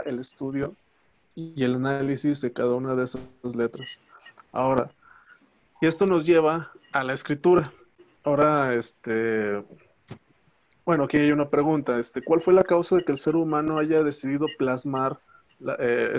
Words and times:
el 0.00 0.18
estudio 0.18 0.74
y 1.34 1.62
el 1.62 1.74
análisis 1.74 2.40
de 2.40 2.52
cada 2.52 2.74
una 2.74 2.94
de 2.94 3.04
esas 3.04 3.56
letras. 3.56 4.00
Ahora, 4.52 4.90
y 5.80 5.86
esto 5.86 6.06
nos 6.06 6.24
lleva 6.24 6.72
a 6.92 7.04
la 7.04 7.12
escritura. 7.12 7.70
Ahora, 8.24 8.74
este, 8.74 9.62
bueno, 10.84 11.04
aquí 11.04 11.18
hay 11.18 11.32
una 11.32 11.50
pregunta. 11.50 11.98
Este, 11.98 12.22
¿Cuál 12.22 12.40
fue 12.40 12.54
la 12.54 12.64
causa 12.64 12.96
de 12.96 13.04
que 13.04 13.12
el 13.12 13.18
ser 13.18 13.36
humano 13.36 13.78
haya 13.78 14.02
decidido 14.02 14.46
plasmar 14.58 15.18
eh, 15.78 16.16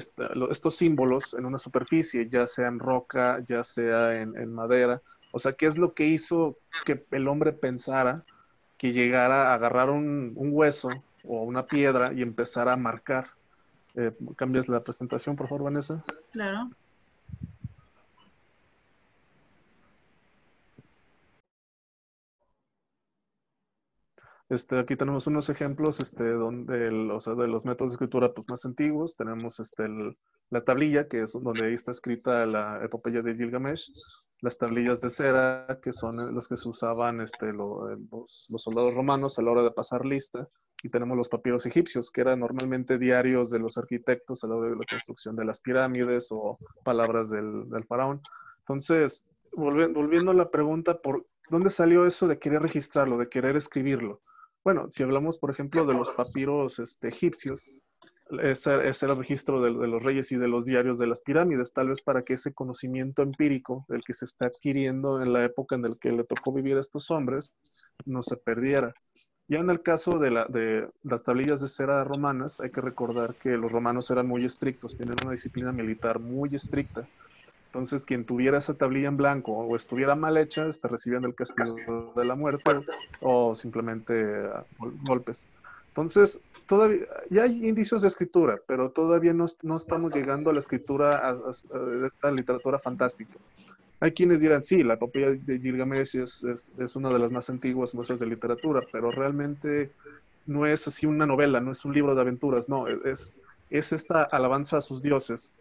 estos 0.49 0.75
símbolos 0.75 1.33
en 1.33 1.45
una 1.45 1.57
superficie, 1.57 2.29
ya 2.29 2.45
sea 2.47 2.67
en 2.67 2.79
roca, 2.79 3.43
ya 3.47 3.63
sea 3.63 4.21
en, 4.21 4.53
madera? 4.53 5.01
O 5.31 5.39
sea, 5.39 5.53
¿qué 5.53 5.65
es 5.65 5.77
lo 5.77 5.93
que 5.93 6.05
hizo 6.05 6.55
que 6.85 7.03
el 7.11 7.27
hombre 7.27 7.53
pensara 7.53 8.23
que 8.77 8.93
llegara 8.93 9.51
a 9.51 9.53
agarrar 9.55 9.89
un, 9.89 10.33
hueso 10.35 10.89
o 11.25 11.43
una 11.43 11.65
piedra 11.65 12.13
y 12.13 12.21
empezar 12.21 12.69
a 12.69 12.75
marcar? 12.75 13.32
Eh, 13.95 14.11
¿Cambias 14.35 14.67
la 14.67 14.83
presentación, 14.83 15.35
por 15.35 15.47
favor, 15.47 15.65
Vanessa? 15.65 16.01
Claro. 16.31 16.69
Este, 24.49 24.77
aquí 24.77 24.95
tenemos 24.95 25.25
unos 25.25 25.49
ejemplos 25.49 25.99
este, 25.99 26.25
donde 26.29 26.89
o 27.11 27.19
sea, 27.19 27.33
de 27.33 27.47
los 27.47 27.65
métodos 27.65 27.91
de 27.91 27.95
escritura 27.95 28.33
pues, 28.33 28.47
más 28.49 28.65
antiguos. 28.65 29.15
Tenemos 29.15 29.59
este, 29.59 29.87
la 30.49 30.63
tablilla, 30.63 31.07
que 31.07 31.21
es 31.21 31.33
donde 31.33 31.65
ahí 31.65 31.73
está 31.73 31.91
escrita 31.91 32.45
la 32.45 32.83
epopeya 32.83 33.21
de 33.21 33.35
Gilgamesh. 33.35 33.91
Las 34.43 34.57
tablillas 34.57 34.99
de 34.99 35.09
cera, 35.09 35.79
que 35.81 35.93
son 35.93 36.35
las 36.35 36.49
que 36.49 36.57
se 36.57 36.67
usaban 36.67 37.21
este, 37.21 37.53
los, 37.53 38.45
soldados 38.57 38.93
romanos 38.93 39.39
a 39.39 39.41
la 39.41 39.51
hora 39.51 39.63
de 39.63 39.71
pasar 39.71 40.05
lista. 40.05 40.49
Y 40.83 40.89
tenemos 40.89 41.15
los 41.15 41.29
papiros 41.29 41.65
egipcios, 41.65 42.11
que 42.11 42.19
eran 42.19 42.41
normalmente 42.41 42.97
diarios 42.97 43.49
de 43.49 43.59
los 43.59 43.77
arquitectos 43.77 44.43
a 44.43 44.47
la 44.47 44.55
hora 44.55 44.69
de 44.71 44.75
la 44.75 44.85
construcción 44.85 45.37
de 45.37 45.45
las 45.45 45.61
pirámides 45.61 46.27
o 46.31 46.57
palabras 46.83 47.29
del, 47.29 47.69
del 47.69 47.85
faraón. 47.85 48.21
Entonces, 48.59 49.25
volviendo, 49.53 50.01
volviendo 50.01 50.31
a 50.31 50.35
la 50.35 50.51
pregunta, 50.51 50.99
¿por 50.99 51.25
dónde 51.49 51.69
salió 51.69 52.05
eso 52.05 52.27
de 52.27 52.37
querer 52.37 52.61
registrarlo, 52.61 53.17
de 53.17 53.29
querer 53.29 53.55
escribirlo? 53.55 54.21
Bueno, 54.61 54.87
si 54.89 55.03
hablamos, 55.03 55.37
por 55.37 55.51
ejemplo, 55.51 55.85
de 55.85 55.93
los 55.93 56.11
papiros 56.11 56.79
este, 56.79 57.07
egipcios, 57.07 57.81
ese, 58.41 58.73
era 58.73 59.13
el 59.13 59.17
registro 59.17 59.61
de, 59.61 59.71
los 59.71 60.03
reyes 60.03 60.31
y 60.31 60.37
de 60.37 60.47
los 60.47 60.65
diarios 60.65 60.99
de 60.99 61.07
las 61.07 61.21
pirámides, 61.21 61.73
tal 61.73 61.89
vez 61.89 62.01
para 62.01 62.23
que 62.23 62.33
ese 62.33 62.53
conocimiento 62.53 63.21
empírico 63.21 63.85
del 63.89 64.03
que 64.03 64.13
se 64.13 64.25
está 64.25 64.45
adquiriendo 64.45 65.21
en 65.21 65.33
la 65.33 65.43
época 65.45 65.75
en 65.75 65.83
la 65.83 65.95
que 65.99 66.11
le 66.11 66.23
tocó 66.23 66.53
vivir 66.53 66.77
a 66.77 66.81
estos 66.81 67.11
hombres 67.11 67.55
no 68.05 68.23
se 68.23 68.37
perdiera. 68.37 68.93
Ya 69.47 69.59
en 69.59 69.69
el 69.69 69.81
caso 69.81 70.19
de 70.19 70.31
las 70.31 71.23
tablillas 71.23 71.61
de 71.61 71.67
cera 71.67 72.03
romanas, 72.03 72.61
hay 72.61 72.71
que 72.71 72.81
recordar 72.81 73.35
que 73.35 73.57
los 73.57 73.71
romanos 73.71 74.09
eran 74.09 74.27
muy 74.27 74.45
estrictos, 74.45 74.95
tienen 74.95 75.15
una 75.21 75.31
disciplina 75.31 75.71
militar 75.71 76.19
muy 76.19 76.55
estricta 76.55 77.07
entonces, 77.73 78.05
quien 78.05 78.23
tuviera 78.23 78.59
esa 78.59 78.75
tablilla 78.75 79.07
en 79.07 79.17
blanco 79.17 79.51
o 79.51 79.75
estuviera 79.75 80.13
mal 80.13 80.37
hecha, 80.37 80.67
está 80.67 80.87
recibiendo 80.89 81.27
el 81.27 81.33
castigo 81.33 82.13
de 82.15 82.23
la 82.23 82.35
muerte 82.35 82.71
o 83.19 83.55
simplemente 83.55 84.13
ah, 84.53 84.63
golpes. 84.77 85.49
Entonces, 85.93 86.41
todavía 86.65 87.05
ya 87.29 87.43
hay 87.43 87.67
indicios 87.67 88.01
de 88.01 88.07
escritura, 88.07 88.59
pero 88.65 88.89
todavía 88.89 89.31
no, 89.31 89.45
no 89.61 89.77
estamos 89.77 90.11
llegando 90.11 90.49
a 90.49 90.53
la 90.53 90.57
escritura 90.57 91.37
de 91.71 92.07
esta 92.07 92.31
literatura 92.31 92.79
fantástica. 92.79 93.35
Hay 93.99 94.11
quienes 94.11 94.41
dirán, 94.41 94.63
sí, 94.63 94.81
la 94.81 94.97
copia 94.97 95.29
de 95.29 95.59
Gilgamesh 95.59 96.15
es, 96.15 96.43
es, 96.43 96.95
una 96.95 97.13
de 97.13 97.19
las 97.19 97.31
más 97.31 97.49
antiguas 97.51 97.93
muestras 97.93 98.19
de 98.19 98.25
literatura, 98.25 98.81
pero 98.91 99.11
realmente 99.11 99.91
no 100.47 100.65
es 100.65 100.87
así 100.87 101.05
una 101.05 101.27
novela, 101.27 101.61
no 101.61 101.69
es 101.69 101.85
un 101.85 101.93
libro 101.93 102.15
de 102.15 102.21
aventuras, 102.21 102.67
no, 102.67 102.87
es, 102.87 103.31
es 103.69 103.93
esta 103.93 104.23
alabanza 104.23 104.77
a 104.77 104.81
sus 104.81 105.03
dioses 105.03 105.51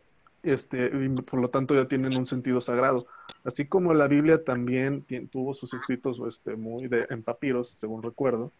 este, 0.42 0.90
por 1.22 1.40
lo 1.40 1.50
tanto 1.50 1.74
ya 1.74 1.86
tienen 1.86 2.16
un 2.16 2.26
sentido 2.26 2.60
sagrado. 2.60 3.06
Así 3.44 3.66
como 3.66 3.94
la 3.94 4.08
Biblia 4.08 4.42
también 4.42 5.04
tuvo 5.30 5.52
sus 5.52 5.74
escritos 5.74 6.20
este, 6.26 6.56
muy 6.56 6.88
de, 6.88 7.06
en 7.10 7.22
papiros, 7.22 7.68
según 7.68 8.02
recuerdo, 8.02 8.52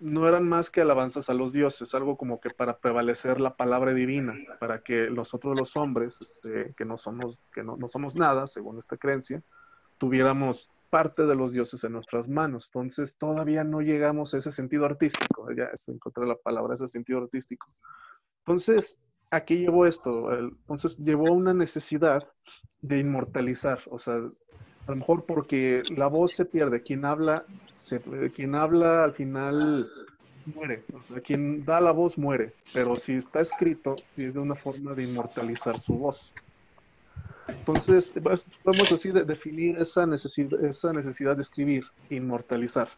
no 0.00 0.28
eran 0.28 0.48
más 0.48 0.70
que 0.70 0.80
alabanzas 0.80 1.30
a 1.30 1.34
los 1.34 1.52
dioses, 1.52 1.94
algo 1.94 2.16
como 2.16 2.40
que 2.40 2.50
para 2.50 2.78
prevalecer 2.78 3.40
la 3.40 3.56
palabra 3.56 3.94
divina, 3.94 4.34
para 4.60 4.82
que 4.82 5.08
nosotros 5.10 5.56
los 5.56 5.76
hombres, 5.76 6.20
este, 6.20 6.74
que, 6.76 6.84
no 6.84 6.96
somos, 6.96 7.44
que 7.52 7.62
no, 7.62 7.76
no 7.76 7.88
somos 7.88 8.16
nada, 8.16 8.46
según 8.46 8.78
esta 8.78 8.96
creencia, 8.96 9.42
tuviéramos 9.98 10.70
parte 10.90 11.26
de 11.26 11.34
los 11.34 11.52
dioses 11.52 11.82
en 11.84 11.92
nuestras 11.92 12.28
manos. 12.28 12.66
Entonces 12.68 13.16
todavía 13.16 13.64
no 13.64 13.80
llegamos 13.80 14.34
a 14.34 14.38
ese 14.38 14.52
sentido 14.52 14.84
artístico, 14.84 15.48
ya 15.52 15.70
encontré 15.88 16.26
la 16.26 16.36
palabra, 16.36 16.74
ese 16.74 16.86
sentido 16.86 17.18
artístico. 17.18 17.66
Entonces, 18.38 18.98
aquí 19.30 19.58
llevó 19.58 19.86
esto? 19.86 20.32
Entonces 20.32 20.96
llevó 20.98 21.32
una 21.32 21.54
necesidad 21.54 22.22
de 22.80 22.98
inmortalizar, 23.00 23.80
o 23.90 23.98
sea, 23.98 24.20
a 24.86 24.90
lo 24.90 24.96
mejor 24.96 25.24
porque 25.24 25.82
la 25.96 26.08
voz 26.08 26.32
se 26.32 26.44
pierde, 26.44 26.80
quien 26.80 27.04
habla, 27.04 27.44
quien 28.34 28.54
habla 28.54 29.04
al 29.04 29.12
final 29.12 29.90
muere, 30.46 30.84
o 30.92 31.02
sea, 31.02 31.20
quien 31.20 31.64
da 31.64 31.80
la 31.80 31.92
voz 31.92 32.18
muere, 32.18 32.52
pero 32.72 32.96
si 32.96 33.12
está 33.14 33.40
escrito, 33.40 33.96
es 34.16 34.34
de 34.34 34.40
una 34.40 34.54
forma 34.54 34.94
de 34.94 35.04
inmortalizar 35.04 35.78
su 35.78 35.98
voz. 35.98 36.34
Entonces, 37.48 38.14
vamos 38.62 38.92
así 38.92 39.10
de 39.10 39.24
definir 39.24 39.76
esa 39.78 40.06
necesidad, 40.06 40.62
esa 40.64 40.92
necesidad 40.92 41.36
de 41.36 41.42
escribir, 41.42 41.84
inmortalizar. 42.10 42.88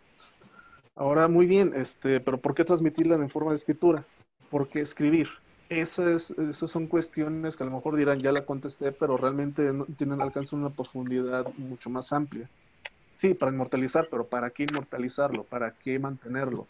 Ahora, 0.96 1.28
muy 1.28 1.46
bien, 1.46 1.72
este, 1.74 2.20
pero 2.20 2.40
¿por 2.40 2.54
qué 2.54 2.64
transmitirla 2.64 3.14
en 3.14 3.30
forma 3.30 3.50
de 3.50 3.56
escritura? 3.56 4.04
¿Por 4.50 4.68
qué 4.68 4.80
escribir? 4.80 5.28
Esas, 5.68 6.30
esas 6.32 6.70
son 6.70 6.86
cuestiones 6.86 7.56
que 7.56 7.64
a 7.64 7.66
lo 7.66 7.72
mejor 7.72 7.96
dirán, 7.96 8.20
ya 8.20 8.32
la 8.32 8.44
contesté, 8.44 8.92
pero 8.92 9.16
realmente 9.16 9.72
no, 9.72 9.84
tienen 9.84 10.22
alcance 10.22 10.54
una 10.54 10.70
profundidad 10.70 11.46
mucho 11.56 11.90
más 11.90 12.12
amplia. 12.12 12.48
Sí, 13.12 13.34
para 13.34 13.52
inmortalizar, 13.52 14.08
pero 14.10 14.26
¿para 14.26 14.50
qué 14.50 14.64
inmortalizarlo? 14.64 15.44
¿Para 15.44 15.72
qué 15.72 15.98
mantenerlo? 15.98 16.66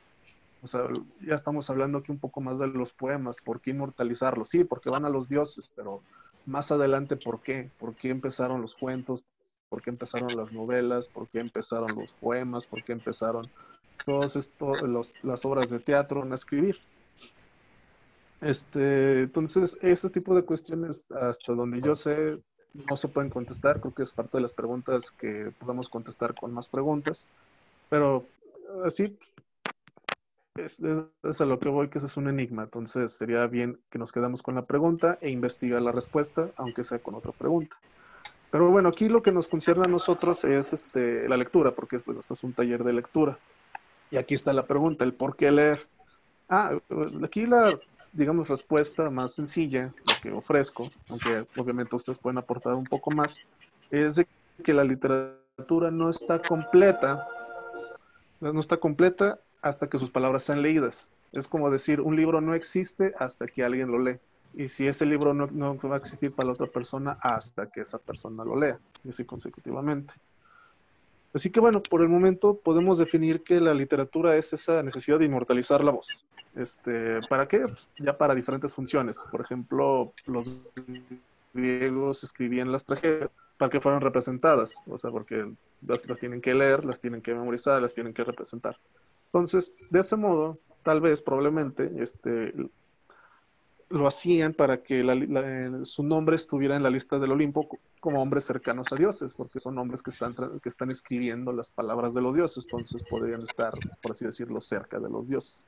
O 0.63 0.67
sea, 0.67 0.83
ya 1.21 1.35
estamos 1.35 1.69
hablando 1.71 1.99
aquí 1.99 2.13
un 2.13 2.19
poco 2.19 2.41
más 2.41 2.59
de 2.59 2.69
los 2.69 2.93
poemas. 2.93 3.37
¿Por 3.45 3.61
qué 3.61 3.73
inmortalizarlo? 3.73 4.45
Sí, 4.45 4.65
porque 4.65 4.89
van 4.89 5.05
a 5.05 5.11
los 5.11 5.29
dioses, 5.29 5.71
pero 5.75 6.03
más 6.47 6.71
adelante, 6.71 7.17
¿por 7.17 7.41
qué? 7.41 7.71
¿Por 7.79 7.95
qué 7.95 8.11
empezaron 8.11 8.61
los 8.61 8.75
cuentos? 8.75 9.25
¿Por 9.69 9.83
qué 9.83 9.91
empezaron 9.91 10.37
las 10.37 10.53
novelas? 10.53 11.09
¿Por 11.09 11.29
qué 11.29 11.41
empezaron 11.41 11.95
los 11.97 12.13
poemas? 12.13 12.67
¿Por 12.67 12.85
qué 12.85 12.93
empezaron 12.93 13.51
todas 14.05 14.53
las 15.23 15.45
obras 15.45 15.71
de 15.71 15.81
teatro 15.81 16.23
a 16.23 16.35
escribir? 16.35 16.79
Este, 18.41 19.23
entonces, 19.23 19.83
ese 19.83 20.11
tipo 20.11 20.35
de 20.35 20.43
cuestiones, 20.43 21.07
hasta 21.11 21.53
donde 21.55 21.81
yo 21.81 21.95
sé, 21.95 22.39
no 22.89 22.97
se 22.97 23.09
pueden 23.09 23.31
contestar. 23.31 23.81
Creo 23.81 23.95
que 23.95 24.03
es 24.03 24.13
parte 24.13 24.39
de 24.39 24.43
las 24.43 24.53
preguntas 24.53 25.11
que 25.11 25.53
podemos 25.59 25.89
contestar 25.89 26.35
con 26.35 26.53
más 26.53 26.69
preguntas. 26.69 27.27
Pero 27.89 28.27
así, 28.85 29.17
es, 30.57 30.83
es, 31.23 31.41
a 31.41 31.45
lo 31.45 31.59
que 31.59 31.69
voy, 31.69 31.89
que 31.89 31.99
eso 31.99 32.07
es 32.07 32.17
un 32.17 32.29
enigma. 32.29 32.65
Entonces, 32.65 33.13
sería 33.13 33.47
bien 33.47 33.81
que 33.91 33.99
nos 33.99 34.13
quedemos 34.13 34.43
con 34.43 34.55
la 34.55 34.67
pregunta 34.67 35.19
e 35.21 35.31
investigar 35.31 35.83
la 35.83 35.93
respuesta, 35.93 36.51
aunque 36.57 36.85
sea 36.85 36.99
con 36.99 37.15
otra 37.15 37.33
pregunta. 37.33 37.77
Pero 38.51 38.71
bueno, 38.71 38.91
aquí 38.91 39.09
lo 39.09 39.23
que 39.23 39.33
nos 39.33 39.49
concierne 39.49 39.85
a 39.87 39.91
nosotros 39.91 40.45
es 40.45 40.73
este, 40.73 41.29
la 41.29 41.37
lectura, 41.37 41.73
porque 41.73 41.97
bueno, 42.05 42.21
esto 42.21 42.35
es 42.35 42.45
un 42.45 42.53
taller 42.53 42.85
de 42.85 42.93
lectura. 42.93 43.39
Y 44.11 44.19
aquí 44.19 44.35
está 44.35 44.53
la 44.53 44.67
pregunta, 44.67 45.05
el 45.05 45.15
por 45.15 45.37
qué 45.37 45.51
leer. 45.51 45.87
Ah, 46.49 46.79
aquí 47.25 47.47
la 47.47 47.77
digamos, 48.17 48.49
respuesta 48.49 49.11
más 49.11 49.35
sencilla 49.35 49.93
que 50.23 50.33
ofrezco, 50.33 50.91
aunque 51.09 51.47
obviamente 51.57 51.95
ustedes 51.95 52.19
pueden 52.19 52.39
aportar 52.39 52.75
un 52.75 52.85
poco 52.85 53.11
más, 53.11 53.41
es 53.91 54.17
de 54.17 54.27
que 54.65 54.73
la 54.73 54.85
literatura 54.85 55.91
no 55.91 56.09
está 56.09 56.41
completa, 56.41 57.29
no 58.41 58.59
está 58.59 58.79
completa 58.79 59.39
hasta 59.61 59.89
que 59.89 59.99
sus 59.99 60.11
palabras 60.11 60.45
sean 60.45 60.63
leídas. 60.63 61.15
Es 61.33 61.47
como 61.47 61.71
decir, 61.71 62.01
un 62.01 62.17
libro 62.17 62.41
no 62.41 62.55
existe 62.55 63.13
hasta 63.19 63.47
que 63.47 63.65
alguien 63.65 63.91
lo 63.91 63.99
lee. 63.99 64.19
Y 64.55 64.69
si 64.69 64.87
ese 64.87 65.05
libro 65.05 65.35
no, 65.35 65.49
no 65.49 65.77
va 65.77 65.97
a 65.97 65.99
existir 65.99 66.35
para 66.35 66.47
la 66.47 66.53
otra 66.55 66.67
persona 66.67 67.17
hasta 67.21 67.71
que 67.71 67.83
esa 67.83 67.99
persona 67.99 68.45
lo 68.45 68.59
lea, 68.59 68.79
y 69.05 69.11
así 69.11 69.25
consecutivamente. 69.25 70.15
Así 71.35 71.51
que 71.51 71.61
bueno, 71.61 71.83
por 71.83 72.01
el 72.01 72.09
momento 72.09 72.57
podemos 72.57 72.97
definir 72.97 73.43
que 73.43 73.61
la 73.61 73.75
literatura 73.75 74.37
es 74.37 74.55
esa 74.55 74.83
necesidad 74.83 75.19
de 75.19 75.27
inmortalizar 75.27 75.85
la 75.85 75.91
voz. 75.91 76.25
Este, 76.57 77.21
¿Para 77.29 77.47
qué? 77.47 77.61
Pues 77.61 77.91
ya 77.99 78.17
para 78.17 78.35
diferentes 78.35 78.75
funciones. 78.75 79.19
Por 79.31 79.43
ejemplo, 79.43 80.13
los 80.25 80.73
griegos 81.53 82.25
escribían 82.25 82.73
las 82.73 82.85
tragedias 82.85 83.31
para 83.59 83.71
que 83.71 83.81
fueran 83.81 84.01
representadas, 84.01 84.83
o 84.87 84.99
sea, 84.99 85.11
porque 85.11 85.51
las, 85.87 86.03
tienen 86.19 86.41
que 86.41 86.55
leer, 86.55 86.85
las 86.85 87.01
tienen 87.01 87.23
que 87.23 87.35
memorizar, 87.35 87.81
las 87.81 87.95
tienen 87.95 88.13
que 88.13 88.25
representar. 88.25 88.77
Entonces, 89.27 89.91
de 89.91 90.01
ese 90.01 90.17
modo, 90.17 90.59
tal 90.83 91.01
vez, 91.01 91.23
probablemente, 91.23 91.91
este, 91.99 92.53
lo 93.89 94.07
hacían 94.07 94.53
para 94.53 94.83
que 94.83 95.03
su 95.83 96.03
nombre 96.03 96.37
estuviera 96.37 96.77
en 96.77 96.83
la 96.83 96.91
lista 96.91 97.19
del 97.19 97.33
Olimpo 97.33 97.69
como 98.01 98.21
hombres 98.21 98.45
cercanos 98.45 98.93
a 98.93 98.97
dioses, 98.97 99.35
porque 99.35 99.59
son 99.59 99.79
hombres 99.79 100.03
que 100.03 100.11
están, 100.11 100.35
que 100.35 100.69
están 100.69 100.91
escribiendo 100.91 101.53
las 101.53 101.71
palabras 101.71 102.13
de 102.15 102.21
los 102.21 102.35
dioses, 102.35 102.67
entonces 102.67 103.03
podrían 103.09 103.41
estar, 103.41 103.73
por 104.03 104.13
así 104.13 104.25
decirlo, 104.27 104.61
cerca 104.61 104.99
de 104.99 105.09
los 105.09 105.29
dioses. 105.29 105.67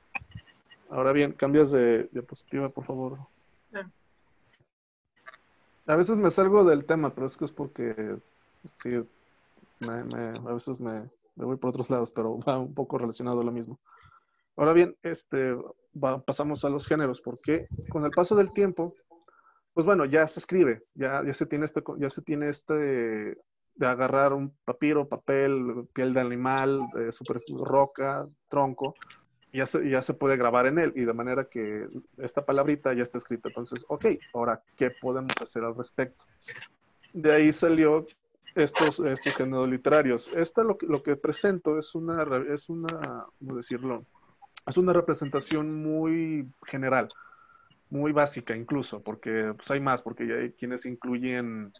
Ahora 0.89 1.11
bien, 1.11 1.33
cambias 1.33 1.71
de 1.71 2.09
diapositiva, 2.11 2.67
por 2.69 2.85
favor. 2.85 3.19
A 5.85 5.95
veces 5.95 6.17
me 6.17 6.29
salgo 6.29 6.63
del 6.63 6.85
tema, 6.85 7.13
pero 7.13 7.27
es 7.27 7.37
que 7.37 7.45
es 7.45 7.51
porque 7.51 8.17
sí, 8.81 8.95
a 9.87 10.53
veces 10.53 10.81
me, 10.81 11.09
voy 11.35 11.57
por 11.57 11.69
otros 11.69 11.89
lados, 11.89 12.11
pero 12.11 12.39
va 12.39 12.59
un 12.59 12.73
poco 12.73 12.97
relacionado 12.97 13.41
a 13.41 13.43
lo 13.43 13.51
mismo. 13.51 13.79
Ahora 14.55 14.73
bien, 14.73 14.95
este, 15.03 15.55
pasamos 16.25 16.65
a 16.65 16.69
los 16.69 16.87
géneros, 16.87 17.21
porque 17.21 17.67
con 17.89 18.03
el 18.03 18.11
paso 18.11 18.35
del 18.35 18.51
tiempo, 18.51 18.93
pues 19.73 19.85
bueno, 19.85 20.05
ya 20.05 20.27
se 20.27 20.39
escribe, 20.39 20.83
ya, 20.93 21.23
ya 21.25 21.33
se 21.33 21.45
tiene 21.45 21.65
este, 21.65 21.81
ya 21.97 22.09
se 22.09 22.21
tiene 22.21 22.49
este 22.49 22.73
de 23.79 23.87
agarrar 23.87 24.33
un 24.33 24.53
papiro, 24.65 25.07
papel, 25.07 25.87
piel 25.93 26.13
de 26.13 26.19
animal, 26.19 26.79
de 26.93 27.11
super, 27.11 27.37
roca, 27.63 28.27
tronco, 28.49 28.93
ya 29.51 29.65
se, 29.65 29.89
ya 29.89 30.01
se 30.01 30.13
puede 30.13 30.37
grabar 30.37 30.67
en 30.67 30.79
él, 30.79 30.93
y 30.95 31.05
de 31.05 31.13
manera 31.13 31.45
que 31.45 31.87
esta 32.17 32.45
palabrita 32.45 32.93
ya 32.93 33.03
está 33.03 33.17
escrita. 33.17 33.49
Entonces, 33.49 33.85
ok, 33.87 34.05
ahora, 34.33 34.61
¿qué 34.75 34.91
podemos 34.91 35.33
hacer 35.41 35.63
al 35.63 35.75
respecto? 35.75 36.25
De 37.13 37.31
ahí 37.33 37.51
salió 37.51 38.05
estos, 38.55 38.99
estos 38.99 39.35
géneros 39.35 39.69
literarios. 39.69 40.29
Esta 40.35 40.63
lo, 40.63 40.77
lo 40.81 41.01
que 41.01 41.15
presento 41.15 41.77
es 41.77 41.95
una, 41.95 42.25
es 42.53 42.69
una, 42.69 43.25
¿cómo 43.39 43.55
decirlo? 43.55 44.05
Es 44.67 44.77
una 44.77 44.93
representación 44.93 45.81
muy 45.81 46.47
general 46.65 47.09
muy 47.89 48.11
básica 48.11 48.55
incluso, 48.55 49.01
porque 49.01 49.53
pues 49.55 49.69
hay 49.71 49.79
más, 49.79 50.01
porque 50.01 50.27
ya 50.27 50.35
hay 50.35 50.51
quienes 50.51 50.85
incluyen 50.85 51.73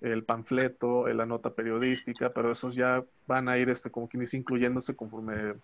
el 0.00 0.24
panfleto, 0.24 1.08
la 1.08 1.26
nota 1.26 1.54
periodística, 1.54 2.30
pero 2.30 2.52
esos 2.52 2.74
ya 2.74 3.04
van 3.26 3.48
a 3.48 3.58
ir 3.58 3.70
este, 3.70 3.90
como 3.90 4.08
quienes 4.08 4.34
incluyéndose 4.34 4.94
conforme, 4.94 5.54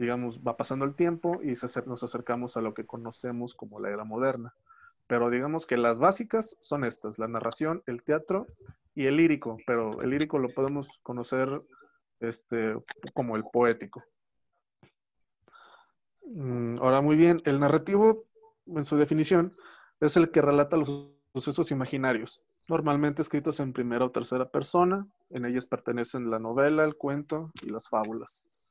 digamos, 0.00 0.40
va 0.40 0.56
pasando 0.56 0.86
el 0.86 0.94
tiempo 0.94 1.40
y 1.42 1.52
nos 1.86 2.02
acercamos 2.02 2.56
a 2.56 2.62
lo 2.62 2.72
que 2.72 2.86
conocemos 2.86 3.54
como 3.54 3.80
la 3.80 3.90
era 3.90 4.02
moderna. 4.02 4.54
Pero 5.06 5.28
digamos 5.28 5.66
que 5.66 5.76
las 5.76 5.98
básicas 5.98 6.56
son 6.58 6.84
estas, 6.84 7.18
la 7.18 7.28
narración, 7.28 7.82
el 7.86 8.02
teatro 8.02 8.46
y 8.94 9.06
el 9.06 9.18
lírico, 9.18 9.58
pero 9.66 10.00
el 10.00 10.08
lírico 10.08 10.38
lo 10.38 10.48
podemos 10.48 11.00
conocer 11.02 11.48
este, 12.18 12.76
como 13.12 13.36
el 13.36 13.44
poético. 13.44 14.02
Mm, 16.24 16.76
ahora, 16.80 17.02
muy 17.02 17.16
bien, 17.16 17.42
el 17.44 17.60
narrativo 17.60 18.24
en 18.66 18.84
su 18.84 18.96
definición, 18.96 19.50
es 20.00 20.16
el 20.16 20.30
que 20.30 20.40
relata 20.40 20.78
los 20.78 21.10
sucesos 21.34 21.72
imaginarios, 21.72 22.42
normalmente 22.68 23.20
escritos 23.20 23.60
en 23.60 23.74
primera 23.74 24.06
o 24.06 24.10
tercera 24.10 24.48
persona. 24.48 25.06
En 25.28 25.44
ellas 25.44 25.66
pertenecen 25.66 26.30
la 26.30 26.38
novela, 26.38 26.84
el 26.84 26.96
cuento 26.96 27.50
y 27.62 27.68
las 27.68 27.88
fábulas. 27.90 28.70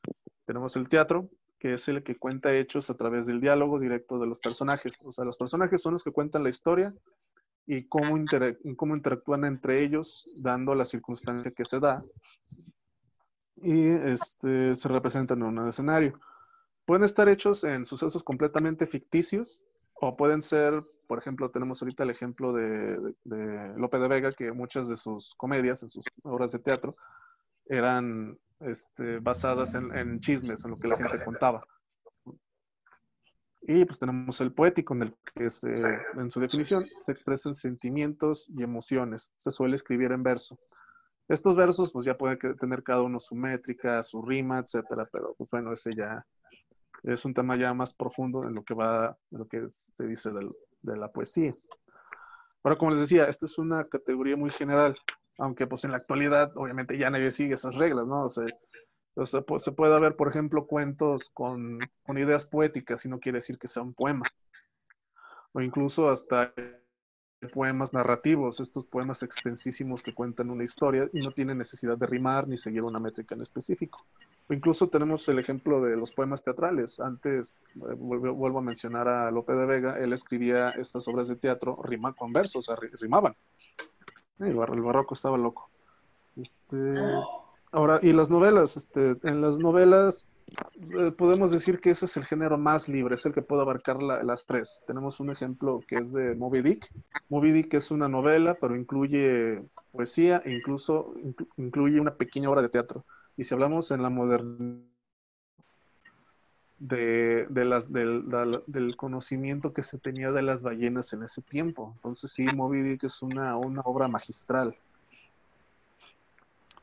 Tenemos 0.50 0.76
el 0.78 0.90
teatro, 0.90 1.30
que 1.60 1.76
es 1.76 1.88
el 1.90 2.02
que 2.02 2.18
cuenta 2.18 2.52
hechos 2.56 2.90
a 2.90 2.96
través 2.96 3.28
del 3.28 3.40
diálogo 3.40 3.78
directo 3.78 4.18
de 4.18 4.26
los 4.26 4.40
personajes. 4.40 5.00
O 5.06 5.12
sea, 5.12 5.24
los 5.24 5.38
personajes 5.38 5.80
son 5.80 5.94
los 5.94 6.04
que 6.04 6.10
cuentan 6.10 6.42
la 6.42 6.50
historia 6.50 6.92
y 7.68 7.88
cómo, 7.88 8.16
cómo 8.76 8.96
interactúan 8.96 9.46
entre 9.46 9.84
ellos, 9.84 10.34
dando 10.42 10.74
la 10.74 10.86
circunstancia 10.86 11.52
que 11.52 11.66
se 11.66 11.80
da. 11.80 12.02
Y 13.58 13.90
este, 13.90 14.74
se 14.74 14.90
representan 14.90 15.38
en 15.44 15.60
un 15.60 15.68
escenario. 15.68 16.20
Pueden 16.84 17.04
estar 17.04 17.30
hechos 17.30 17.64
en 17.64 17.86
sucesos 17.86 18.24
completamente 18.24 18.88
ficticios, 18.88 19.64
o 20.02 20.18
pueden 20.18 20.42
ser, 20.42 20.84
por 21.06 21.20
ejemplo, 21.20 21.52
tenemos 21.52 21.84
ahorita 21.84 22.06
el 22.06 22.10
ejemplo 22.10 22.54
de, 22.54 23.14
de, 23.24 23.74
Lope 23.78 24.00
de 24.00 24.08
Vega, 24.08 24.32
que 24.32 24.52
muchas 24.52 24.88
de 24.88 24.96
sus 24.96 25.36
comedias, 25.36 25.84
en 25.84 25.92
sus 25.92 26.06
obras 26.24 26.52
de 26.54 26.58
teatro, 26.58 26.96
eran 27.70 28.38
este, 28.60 29.20
basadas 29.20 29.76
en, 29.76 30.20
chismes, 30.20 30.66
en 30.66 30.72
lo 30.72 30.78
que 30.78 30.88
la 30.88 30.98
gente 30.98 31.24
contaba. 31.24 31.62
Y 33.62 33.86
pues 33.86 34.00
tenemos 34.00 34.42
el 34.42 34.52
poético, 34.52 34.96
en 34.96 35.04
el 35.04 35.16
que 35.36 35.48
en 36.16 36.32
su 36.32 36.40
definición 36.40 36.84
se 36.84 37.12
expresan 37.12 37.54
sentimientos 37.54 38.50
y 38.50 38.64
emociones. 38.64 39.32
Se 39.38 39.52
suele 39.52 39.76
escribir 39.76 40.12
en 40.12 40.24
verso. 40.24 40.58
Estos 41.28 41.56
versos, 41.56 41.92
pues 41.92 42.06
ya 42.06 42.18
pueden 42.18 42.40
tener 42.58 42.82
cada 42.82 43.04
uno 43.04 43.20
su 43.20 43.36
métrica, 43.36 44.02
su 44.02 44.24
rima, 44.24 44.60
etcétera, 44.60 45.08
pero 45.12 45.36
pues 45.38 45.52
bueno, 45.52 45.72
ese 45.72 45.92
ya 45.94 46.26
es 47.04 47.24
un 47.24 47.34
tema 47.34 47.56
ya 47.56 47.74
más 47.74 47.94
profundo 47.94 48.44
en 48.44 48.56
lo 48.56 48.64
que 48.64 48.74
va, 48.74 49.16
en 49.32 49.38
lo 49.38 49.48
que 49.48 49.68
se 49.70 50.06
dice 50.06 50.32
de 50.82 50.98
la 50.98 51.12
poesía. 51.12 51.52
Ahora, 52.64 52.78
como 52.78 52.92
les 52.92 53.02
decía, 53.02 53.26
esta 53.26 53.46
es 53.46 53.58
una 53.60 53.84
categoría 53.86 54.36
muy 54.36 54.50
general, 54.50 54.98
aunque 55.40 55.68
pues 55.68 55.84
en 55.86 55.92
la 55.92 55.98
actualidad 55.98 56.52
obviamente 56.56 56.98
ya 56.98 57.10
nadie 57.10 57.32
sigue 57.32 57.56
esas 57.56 57.76
reglas, 57.76 58.06
¿no? 58.06 58.26
O 58.26 58.30
sea, 58.30 58.46
pues, 59.42 59.64
se 59.64 59.72
puede 59.72 60.00
ver, 60.00 60.16
por 60.16 60.30
ejemplo, 60.30 60.68
cuentos 60.68 61.30
con, 61.34 61.80
con 62.04 62.18
ideas 62.18 62.46
poéticas 62.46 63.06
y 63.06 63.10
no 63.10 63.20
quiere 63.20 63.38
decir 63.38 63.58
que 63.58 63.68
sea 63.68 63.84
un 63.84 63.94
poema. 63.94 64.26
O 65.52 65.62
incluso 65.62 66.10
hasta 66.10 66.54
poemas 67.48 67.94
narrativos, 67.94 68.60
estos 68.60 68.86
poemas 68.86 69.24
extensísimos 69.24 70.02
que 70.02 70.14
cuentan 70.14 70.50
una 70.50 70.64
historia 70.64 71.10
y 71.14 71.22
no 71.22 71.32
tienen 71.32 71.58
necesidad 71.58 71.98
de 71.98 72.06
rimar 72.06 72.48
ni 72.48 72.58
seguir 72.58 72.84
una 72.84 73.00
métrica 73.00 73.36
en 73.36 73.42
específico. 73.42 74.06
Incluso 74.50 74.90
tenemos 74.90 75.28
el 75.30 75.40
ejemplo 75.40 75.80
de 75.82 75.96
los 75.96 76.12
poemas 76.12 76.44
teatrales. 76.44 77.00
Antes, 77.00 77.56
eh, 77.76 77.94
vuelvo, 77.96 78.60
a 78.60 78.64
mencionar 78.64 79.08
a 79.08 79.32
Lope 79.32 79.54
de 79.54 79.66
Vega, 79.66 80.00
él 80.00 80.12
escribía 80.12 80.72
estas 80.72 81.08
obras 81.08 81.28
de 81.28 81.36
teatro 81.36 81.80
rima, 81.84 82.14
con 82.14 82.34
versos, 82.34 82.68
o 82.68 82.76
sea, 82.76 82.90
rimaban. 83.00 83.36
El, 84.40 84.56
barroco 84.56 85.14
estaba 85.14 85.38
loco. 85.38 85.70
Este, 86.36 86.96
ahora, 87.72 88.00
y 88.02 88.14
las 88.14 88.30
novelas, 88.30 88.78
este, 88.78 89.16
en 89.24 89.42
las 89.42 89.60
novelas 89.60 90.30
eh, 90.98 91.12
podemos 91.12 91.52
decir 91.52 91.80
que 91.80 91.92
ese 91.92 92.06
es 92.06 92.18
el 92.18 92.26
género 92.26 92.58
más 92.58 92.88
libre, 92.88 93.16
es 93.16 93.26
el 93.26 93.34
que 93.34 93.42
puede 93.42 93.62
abarcar 93.62 94.02
las 94.02 94.46
tres. 94.46 94.84
Tenemos 94.88 95.20
un 95.20 95.30
ejemplo 95.30 95.82
que 95.88 95.98
es 95.98 96.14
de 96.14 96.36
Moby 96.36 96.62
Dick. 96.62 96.88
Moby 97.30 97.52
Dick 97.52 97.74
es 97.74 97.92
una 97.92 98.08
novela, 98.08 98.56
pero 98.60 98.76
incluye 98.76 99.62
poesía 99.92 100.42
e 100.46 100.54
incluso 100.54 101.14
incluye 101.58 102.00
una 102.00 102.16
pequeña 102.16 102.50
obra 102.50 102.62
de 102.62 102.70
teatro. 102.70 103.06
Y 103.36 103.44
si 103.44 103.54
hablamos 103.54 103.92
en 103.92 104.02
la 104.02 104.10
modernidad 104.10 104.89
de, 106.80 107.48
las, 107.52 107.92
del, 107.92 108.96
conocimiento 108.96 109.74
que 109.74 109.84
se 109.84 109.98
tenía 109.98 110.32
de 110.32 110.42
las 110.42 110.64
ballenas 110.64 111.14
en 111.14 111.24
ese 111.24 111.42
tiempo. 111.42 111.94
Entonces 111.96 112.32
sí, 112.32 112.46
Moby 112.46 112.82
Dick 112.82 113.04
es 113.04 113.22
una, 113.22 113.58
obra 113.58 114.08
magistral. 114.08 114.76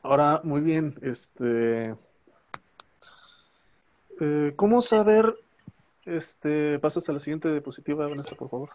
Ahora, 0.03 0.41
muy 0.43 0.61
bien, 0.61 0.97
este, 1.01 1.95
eh, 4.19 4.53
¿cómo 4.55 4.81
saber, 4.81 5.35
este, 6.05 6.79
pasas 6.79 7.09
a 7.09 7.13
la 7.13 7.19
siguiente 7.19 7.51
diapositiva, 7.51 8.07
Vanessa, 8.07 8.35
por 8.35 8.49
favor? 8.49 8.69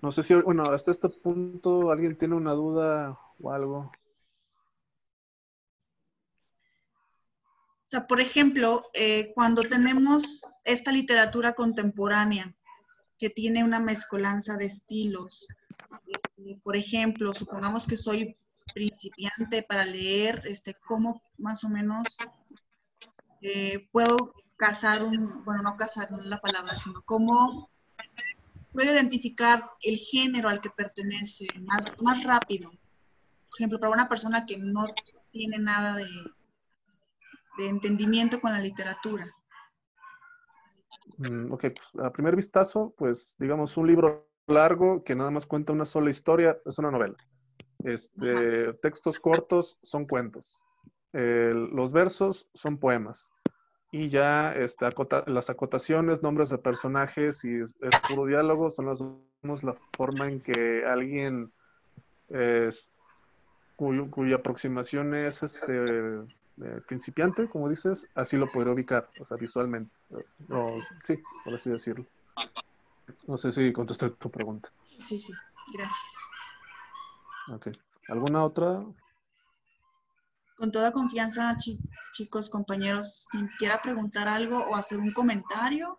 No 0.00 0.12
sé 0.12 0.22
si, 0.22 0.34
bueno, 0.34 0.70
hasta 0.70 0.92
este 0.92 1.08
punto 1.10 1.90
alguien 1.90 2.16
tiene 2.16 2.34
una 2.36 2.52
duda 2.52 3.18
o 3.42 3.52
algo. 3.52 3.92
O 7.90 7.96
sea, 7.98 8.06
por 8.06 8.20
ejemplo, 8.20 8.88
eh, 8.94 9.32
cuando 9.34 9.64
tenemos 9.64 10.42
esta 10.62 10.92
literatura 10.92 11.54
contemporánea 11.54 12.54
que 13.18 13.30
tiene 13.30 13.64
una 13.64 13.80
mezcolanza 13.80 14.56
de 14.56 14.66
estilos, 14.66 15.48
este, 16.06 16.60
por 16.62 16.76
ejemplo, 16.76 17.34
supongamos 17.34 17.88
que 17.88 17.96
soy 17.96 18.36
principiante 18.74 19.64
para 19.64 19.84
leer, 19.84 20.40
este, 20.44 20.76
¿cómo 20.86 21.20
más 21.36 21.64
o 21.64 21.68
menos 21.68 22.16
eh, 23.42 23.88
puedo 23.90 24.34
cazar 24.56 25.02
un, 25.02 25.44
bueno, 25.44 25.62
no 25.62 25.76
cazar 25.76 26.12
no 26.12 26.22
la 26.22 26.40
palabra, 26.40 26.76
sino 26.76 27.02
cómo 27.02 27.70
puedo 28.72 28.92
identificar 28.92 29.68
el 29.82 29.96
género 29.96 30.48
al 30.48 30.60
que 30.60 30.70
pertenece 30.70 31.48
más, 31.62 32.00
más 32.00 32.22
rápido? 32.22 32.70
Por 32.70 33.58
ejemplo, 33.58 33.80
para 33.80 33.92
una 33.92 34.08
persona 34.08 34.46
que 34.46 34.58
no 34.58 34.86
tiene 35.32 35.58
nada 35.58 35.96
de, 35.96 36.06
de 37.60 37.68
entendimiento 37.68 38.40
con 38.40 38.52
la 38.52 38.60
literatura. 38.60 39.26
Mm, 41.18 41.52
ok, 41.52 41.60
pues, 41.60 42.04
a 42.04 42.10
primer 42.10 42.34
vistazo, 42.34 42.94
pues 42.96 43.36
digamos 43.38 43.76
un 43.76 43.86
libro 43.86 44.28
largo 44.46 45.04
que 45.04 45.14
nada 45.14 45.30
más 45.30 45.46
cuenta 45.46 45.72
una 45.72 45.84
sola 45.84 46.10
historia 46.10 46.58
es 46.64 46.78
una 46.78 46.90
novela. 46.90 47.16
Este, 47.84 48.72
textos 48.74 49.18
cortos 49.18 49.78
son 49.82 50.06
cuentos. 50.06 50.64
los 51.12 51.92
versos 51.92 52.48
son 52.54 52.78
poemas. 52.78 53.32
Y 53.92 54.08
ya 54.08 54.52
este, 54.52 54.86
las 55.26 55.50
acotaciones, 55.50 56.22
nombres 56.22 56.50
de 56.50 56.58
personajes 56.58 57.44
y 57.44 57.60
es, 57.60 57.74
puro 58.08 58.26
diálogo 58.26 58.70
son 58.70 58.86
las, 58.86 59.00
la 59.64 59.74
forma 59.96 60.28
en 60.28 60.40
que 60.40 60.84
alguien 60.84 61.52
es, 62.28 62.92
cuya 63.76 64.36
aproximación 64.36 65.14
es 65.14 65.42
este, 65.42 66.22
principiante, 66.86 67.48
como 67.48 67.68
dices, 67.68 68.08
así 68.14 68.36
lo 68.36 68.46
podría 68.46 68.72
ubicar, 68.72 69.10
o 69.18 69.24
sea, 69.24 69.36
visualmente. 69.36 69.94
sí, 71.04 71.22
por 71.44 71.54
así 71.54 71.70
decirlo. 71.70 72.06
No 73.26 73.36
sé 73.36 73.50
si 73.50 73.72
contesté 73.72 74.10
tu 74.10 74.30
pregunta. 74.30 74.70
Sí, 74.98 75.18
sí, 75.18 75.32
gracias. 75.72 76.14
Ok. 77.48 77.68
¿Alguna 78.08 78.44
otra? 78.44 78.84
Con 80.56 80.70
toda 80.70 80.92
confianza, 80.92 81.56
chicos, 82.12 82.50
compañeros, 82.50 83.26
quien 83.30 83.48
quiera 83.58 83.80
preguntar 83.80 84.28
algo 84.28 84.58
o 84.58 84.76
hacer 84.76 84.98
un 84.98 85.12
comentario, 85.12 85.96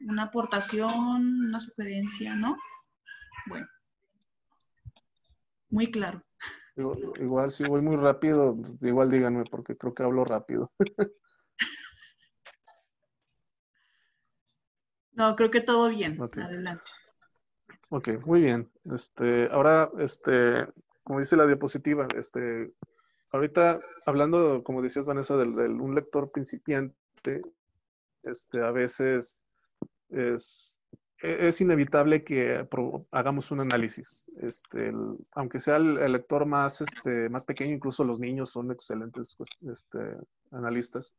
una 0.00 0.24
aportación, 0.24 1.46
una 1.46 1.60
sugerencia, 1.60 2.34
¿no? 2.34 2.56
Bueno, 3.46 3.66
muy 5.70 5.90
claro. 5.90 6.22
Igual, 6.78 7.50
si 7.50 7.64
voy 7.64 7.82
muy 7.82 7.96
rápido, 7.96 8.56
igual 8.80 9.10
díganme 9.10 9.44
porque 9.50 9.76
creo 9.76 9.94
que 9.94 10.04
hablo 10.04 10.24
rápido. 10.24 10.70
No, 15.12 15.34
creo 15.34 15.50
que 15.50 15.60
todo 15.60 15.88
bien. 15.88 16.16
Adelante. 16.22 16.88
Ok, 17.88 18.24
muy 18.24 18.42
bien. 18.42 18.70
Este, 18.84 19.48
ahora, 19.50 19.90
este, 19.98 20.68
como 21.02 21.18
dice 21.18 21.34
la 21.36 21.44
diapositiva, 21.44 22.06
este, 22.16 22.72
ahorita 23.32 23.80
hablando, 24.06 24.62
como 24.62 24.80
decías 24.80 25.06
Vanessa, 25.06 25.36
del, 25.36 25.50
un 25.50 25.96
lector 25.96 26.30
principiante, 26.30 27.42
este, 28.22 28.62
a 28.62 28.70
veces 28.70 29.42
es, 30.10 30.72
es 31.20 31.60
inevitable 31.60 32.22
que 32.22 32.66
hagamos 33.10 33.50
un 33.50 33.60
análisis. 33.60 34.26
Este, 34.36 34.92
aunque 35.32 35.58
sea 35.58 35.76
el, 35.76 36.12
lector 36.12 36.46
más, 36.46 36.80
este, 36.80 37.28
más 37.28 37.44
pequeño, 37.44 37.74
incluso 37.74 38.04
los 38.04 38.20
niños 38.20 38.50
son 38.50 38.70
excelentes 38.70 39.34
pues, 39.36 39.48
este, 39.72 39.98
analistas. 40.52 41.16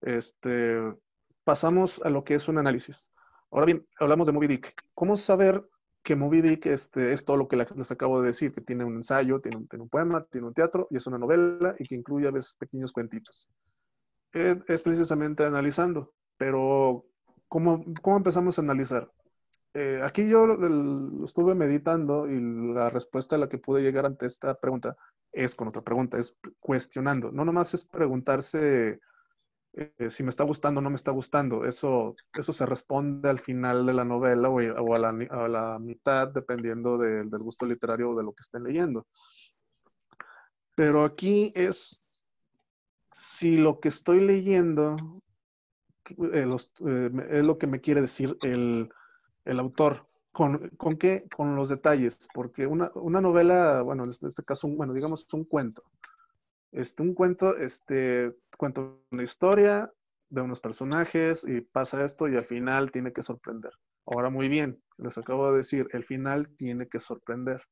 Este, 0.00 0.78
pasamos 1.44 2.00
a 2.04 2.10
lo 2.10 2.24
que 2.24 2.34
es 2.34 2.48
un 2.48 2.58
análisis. 2.58 3.12
Ahora 3.50 3.66
bien, 3.66 3.86
hablamos 3.98 4.26
de 4.26 4.32
Moby 4.32 4.46
Dick. 4.46 4.74
¿Cómo 4.94 5.16
saber 5.16 5.64
que 6.02 6.16
Moby 6.16 6.40
Dick 6.40 6.66
este, 6.66 7.12
es 7.12 7.24
todo 7.24 7.36
lo 7.36 7.48
que 7.48 7.56
les 7.56 7.90
acabo 7.90 8.20
de 8.20 8.28
decir? 8.28 8.52
Que 8.52 8.60
tiene 8.60 8.84
un 8.84 8.94
ensayo, 8.94 9.40
tiene 9.40 9.56
un, 9.56 9.88
poema, 9.88 10.24
tiene 10.24 10.46
un 10.46 10.54
teatro 10.54 10.86
y 10.90 10.96
es 10.96 11.06
una 11.06 11.18
novela 11.18 11.74
y 11.78 11.86
que 11.86 11.94
incluye 11.94 12.28
a 12.28 12.30
veces 12.30 12.56
pequeños 12.56 12.92
cuentitos. 12.92 13.48
Es, 14.32 14.82
precisamente 14.82 15.44
analizando, 15.44 16.14
pero 16.36 17.04
¿cómo, 17.50 17.84
cómo 18.00 18.16
empezamos 18.16 18.58
a 18.58 18.62
analizar? 18.62 19.10
Eh, 19.74 20.00
aquí 20.02 20.28
yo 20.28 20.46
lo 20.46 21.24
estuve 21.24 21.54
meditando 21.54 22.26
y 22.26 22.40
la 22.74 22.88
respuesta 22.90 23.36
a 23.36 23.38
la 23.38 23.48
que 23.48 23.58
pude 23.58 23.82
llegar 23.82 24.06
ante 24.06 24.26
esta 24.26 24.54
pregunta 24.54 24.96
es 25.32 25.54
con 25.54 25.68
otra 25.68 25.82
pregunta, 25.82 26.16
es 26.16 26.38
cuestionando. 26.58 27.30
No 27.30 27.44
nomás 27.44 27.74
es 27.74 27.84
preguntarse 27.84 29.00
eh, 29.72 30.10
si 30.10 30.22
me 30.22 30.30
está 30.30 30.44
gustando 30.44 30.78
o 30.78 30.82
no 30.82 30.90
me 30.90 30.96
está 30.96 31.10
gustando. 31.10 31.64
Eso, 31.64 32.14
eso 32.32 32.52
se 32.52 32.66
responde 32.66 33.28
al 33.28 33.38
final 33.40 33.84
de 33.84 33.94
la 33.94 34.04
novela 34.04 34.48
o, 34.48 34.94
a, 34.94 34.98
la, 35.48 35.78
mitad, 35.78 36.28
dependiendo 36.28 36.98
del 36.98 37.28
gusto 37.38 37.66
literario 37.66 38.10
o 38.10 38.16
de 38.16 38.24
lo 38.24 38.32
que 38.32 38.42
estén 38.42 38.64
leyendo. 38.64 39.06
Pero 40.76 41.04
aquí 41.04 41.52
es 41.54 42.06
si 43.12 43.56
lo 43.56 43.80
que 43.80 43.88
estoy 43.88 44.20
leyendo 44.20 44.96
eh, 46.32 46.46
eh, 46.86 47.10
es 47.30 47.44
lo 47.44 47.58
que 47.58 47.66
me 47.66 47.80
quiere 47.80 48.00
decir 48.00 48.36
el, 48.42 48.90
autor. 49.58 50.06
¿Con, 50.32 50.70
qué? 50.98 51.26
Con 51.34 51.56
los 51.56 51.68
detalles. 51.68 52.28
Porque 52.32 52.66
una, 52.66 52.90
una 52.94 53.20
novela, 53.20 53.82
bueno, 53.82 54.04
en 54.04 54.10
este 54.10 54.44
caso, 54.44 54.68
bueno, 54.68 54.92
digamos 54.92 55.26
un 55.32 55.44
cuento 55.44 55.82
este, 56.72 57.02
un 57.02 57.14
cuento, 57.14 57.56
este, 57.56 58.32
cuento 58.56 59.02
una 59.10 59.22
historia 59.22 59.92
de 60.28 60.40
unos 60.40 60.60
personajes 60.60 61.44
y 61.46 61.60
pasa 61.60 62.04
esto 62.04 62.28
y 62.28 62.36
al 62.36 62.44
final 62.44 62.92
tiene 62.92 63.12
que 63.12 63.22
sorprender. 63.22 63.72
Ahora 64.06 64.30
muy 64.30 64.48
bien, 64.48 64.80
les 64.96 65.18
acabo 65.18 65.50
de 65.50 65.58
decir, 65.58 65.88
el 65.92 66.04
final 66.04 66.48
tiene 66.56 66.88
que 66.88 67.00
sorprender. 67.00 67.62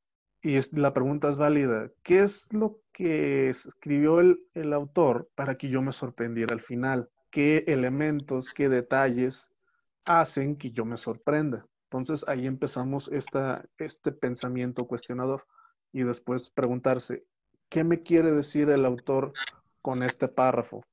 Y 0.40 0.56
es, 0.56 0.72
la 0.72 0.92
pregunta 0.92 1.28
es 1.28 1.36
válida. 1.36 1.90
¿Qué 2.02 2.20
es 2.20 2.52
lo 2.52 2.80
que 2.92 3.48
escribió 3.48 4.20
el, 4.20 4.40
el 4.54 4.72
autor 4.72 5.28
para 5.34 5.56
que 5.56 5.68
yo 5.68 5.82
me 5.82 5.92
sorprendiera 5.92 6.54
al 6.54 6.60
final? 6.60 7.08
¿Qué 7.30 7.64
elementos, 7.66 8.50
qué 8.50 8.68
detalles 8.68 9.52
hacen 10.04 10.56
que 10.56 10.70
yo 10.70 10.84
me 10.84 10.96
sorprenda? 10.96 11.66
Entonces 11.84 12.26
ahí 12.28 12.46
empezamos 12.46 13.10
este 13.12 14.12
pensamiento 14.12 14.86
cuestionador 14.86 15.46
y 15.92 16.02
después 16.02 16.50
preguntarse, 16.50 17.24
¿Qué 17.68 17.84
me 17.84 18.02
quiere 18.02 18.32
decir 18.32 18.70
el 18.70 18.86
autor 18.86 19.32
con 19.82 20.02
este 20.02 20.26
párrafo? 20.28 20.84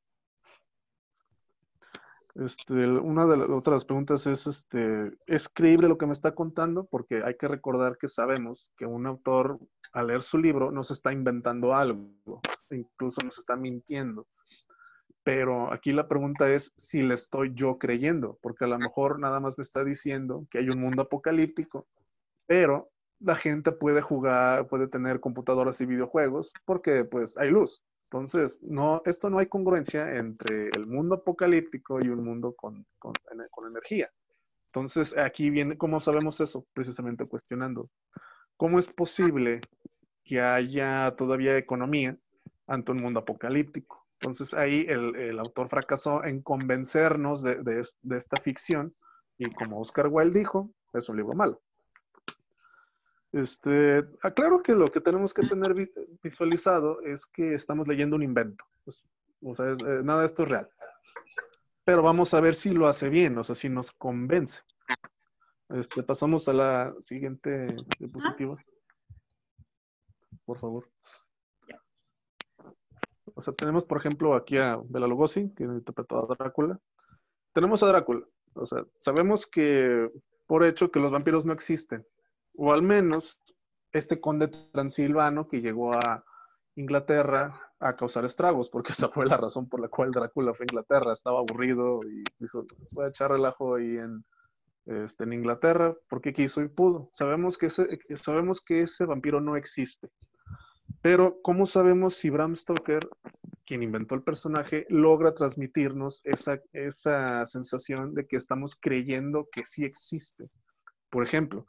Este, 2.35 2.85
una 2.85 3.25
de 3.25 3.37
las 3.37 3.49
otras 3.49 3.85
preguntas 3.85 4.27
es, 4.27 4.45
este, 4.45 5.17
¿es 5.25 5.47
creíble 5.47 5.87
lo 5.87 5.97
que 5.97 6.05
me 6.05 6.11
está 6.11 6.35
contando? 6.35 6.85
Porque 6.85 7.23
hay 7.23 7.37
que 7.37 7.47
recordar 7.47 7.97
que 7.97 8.09
sabemos 8.09 8.73
que 8.77 8.85
un 8.85 9.07
autor, 9.07 9.57
al 9.93 10.07
leer 10.07 10.21
su 10.21 10.37
libro, 10.37 10.69
no 10.69 10.83
se 10.83 10.93
está 10.93 11.13
inventando 11.13 11.73
algo, 11.73 12.09
incluso 12.71 13.21
nos 13.23 13.37
está 13.37 13.55
mintiendo. 13.55 14.27
Pero 15.25 15.73
aquí 15.73 15.91
la 15.91 16.07
pregunta 16.07 16.53
es 16.53 16.71
si 16.77 17.01
le 17.01 17.15
estoy 17.15 17.51
yo 17.55 17.79
creyendo, 17.79 18.37
porque 18.43 18.65
a 18.65 18.67
lo 18.67 18.77
mejor 18.77 19.19
nada 19.19 19.39
más 19.39 19.57
me 19.57 19.63
está 19.63 19.83
diciendo 19.83 20.45
que 20.51 20.59
hay 20.59 20.69
un 20.69 20.79
mundo 20.79 21.01
apocalíptico, 21.01 21.87
pero 22.45 22.91
la 23.19 23.33
gente 23.33 23.71
puede 23.71 24.01
jugar, 24.01 24.67
puede 24.67 24.87
tener 24.87 25.19
computadoras 25.19 25.81
y 25.81 25.87
videojuegos 25.87 26.53
porque 26.63 27.05
pues 27.05 27.39
hay 27.39 27.49
luz. 27.49 27.83
Entonces, 28.03 28.59
no, 28.61 29.01
esto 29.05 29.31
no 29.31 29.39
hay 29.39 29.47
congruencia 29.47 30.15
entre 30.15 30.69
el 30.75 30.85
mundo 30.85 31.15
apocalíptico 31.15 31.99
y 32.05 32.09
un 32.09 32.23
mundo 32.23 32.53
con, 32.53 32.85
con, 32.99 33.15
energía. 33.67 34.11
Entonces, 34.67 35.17
aquí 35.17 35.49
viene, 35.49 35.75
¿cómo 35.75 35.99
sabemos 35.99 36.39
eso? 36.39 36.67
Precisamente 36.71 37.25
cuestionando. 37.25 37.89
¿Cómo 38.57 38.77
es 38.77 38.85
posible 38.85 39.61
que 40.23 40.39
haya 40.39 41.15
todavía 41.17 41.57
economía 41.57 42.15
ante 42.67 42.91
un 42.91 43.01
mundo 43.01 43.21
apocalíptico? 43.21 44.04
Entonces, 44.19 44.53
ahí 44.53 44.85
el, 44.87 45.37
autor 45.39 45.67
fracasó 45.67 46.23
en 46.23 46.41
convencernos 46.41 47.43
de, 47.43 47.81
esta 48.15 48.37
ficción 48.37 48.95
y 49.37 49.51
como 49.51 49.79
Oscar 49.79 50.07
Wilde 50.07 50.39
dijo, 50.39 50.71
es 50.93 51.09
un 51.09 51.17
libro 51.17 51.35
malo. 51.35 51.61
Este, 53.31 54.03
aclaro 54.21 54.63
que 54.63 54.73
lo 54.73 54.87
que 54.87 55.01
tenemos 55.01 55.33
que 55.33 55.45
tener 55.45 55.75
visualizado 56.23 57.01
es 57.01 57.25
que 57.25 57.53
estamos 57.53 57.87
leyendo 57.87 58.15
un 58.15 58.23
invento. 58.23 58.63
O 59.41 59.53
sea, 59.53 59.65
eh, 59.67 60.01
nada 60.03 60.21
de 60.21 60.25
esto 60.25 60.43
es 60.43 60.49
real. 60.49 60.69
Pero 61.83 62.01
vamos 62.01 62.33
a 62.33 62.39
ver 62.39 62.55
si 62.55 62.71
lo 62.71 62.87
hace 62.87 63.09
bien, 63.09 63.37
o 63.37 63.43
sea, 63.43 63.55
si 63.55 63.69
nos 63.69 63.91
convence. 63.91 64.61
Este, 65.69 66.01
pasamos 66.03 66.47
a 66.47 66.53
la 66.53 66.95
siguiente 67.01 67.75
diapositiva. 67.99 68.55
Por 70.45 70.57
favor. 70.57 70.89
O 73.35 73.41
sea, 73.41 73.53
tenemos, 73.53 73.85
por 73.85 73.97
ejemplo, 73.97 74.33
aquí 74.35 74.57
a 74.57 74.77
Bela 74.85 75.07
Lugosi, 75.07 75.53
que 75.53 75.63
interpretó 75.63 76.19
a 76.19 76.35
Drácula. 76.35 76.79
Tenemos 77.53 77.83
a 77.83 77.87
Drácula. 77.87 78.25
O 78.53 78.65
sea, 78.65 78.83
sabemos 78.97 79.45
que 79.45 80.09
por 80.47 80.65
hecho 80.65 80.91
que 80.91 80.99
los 80.99 81.11
vampiros 81.11 81.45
no 81.45 81.53
existen 81.53 82.05
o 82.57 82.73
al 82.73 82.81
menos 82.81 83.41
este 83.91 84.19
conde 84.19 84.47
transilvano 84.47 85.47
que 85.47 85.61
llegó 85.61 85.93
a 85.93 86.23
Inglaterra 86.75 87.61
a 87.79 87.95
causar 87.95 88.25
estragos, 88.25 88.69
porque 88.69 88.91
esa 88.93 89.09
fue 89.09 89.25
la 89.25 89.37
razón 89.37 89.67
por 89.69 89.79
la 89.79 89.87
cual 89.87 90.11
Drácula 90.11 90.53
fue 90.53 90.65
a 90.65 90.71
Inglaterra, 90.71 91.13
estaba 91.13 91.39
aburrido 91.39 92.01
y 92.03 92.23
dijo, 92.39 92.65
voy 92.93 93.05
a 93.05 93.09
echar 93.09 93.31
relajo 93.31 93.75
ahí 93.75 93.97
en, 93.97 94.25
este, 94.85 95.23
en 95.23 95.33
Inglaterra, 95.33 95.95
porque 96.09 96.33
quiso 96.33 96.61
y 96.61 96.67
pudo. 96.67 97.09
Sabemos 97.13 97.57
que, 97.57 97.67
ese, 97.67 97.87
sabemos 98.17 98.61
que 98.61 98.81
ese 98.81 99.05
vampiro 99.05 99.41
no 99.41 99.55
existe, 99.55 100.09
pero 101.01 101.39
¿cómo 101.41 101.65
sabemos 101.65 102.15
si 102.15 102.29
Bram 102.29 102.55
Stoker, 102.55 103.07
quien 103.65 103.83
inventó 103.83 104.15
el 104.15 104.23
personaje, 104.23 104.85
logra 104.89 105.33
transmitirnos 105.33 106.21
esa, 106.23 106.59
esa 106.73 107.45
sensación 107.45 108.13
de 108.13 108.25
que 108.27 108.37
estamos 108.37 108.75
creyendo 108.75 109.47
que 109.51 109.65
sí 109.65 109.85
existe? 109.85 110.49
Por 111.09 111.23
ejemplo, 111.23 111.65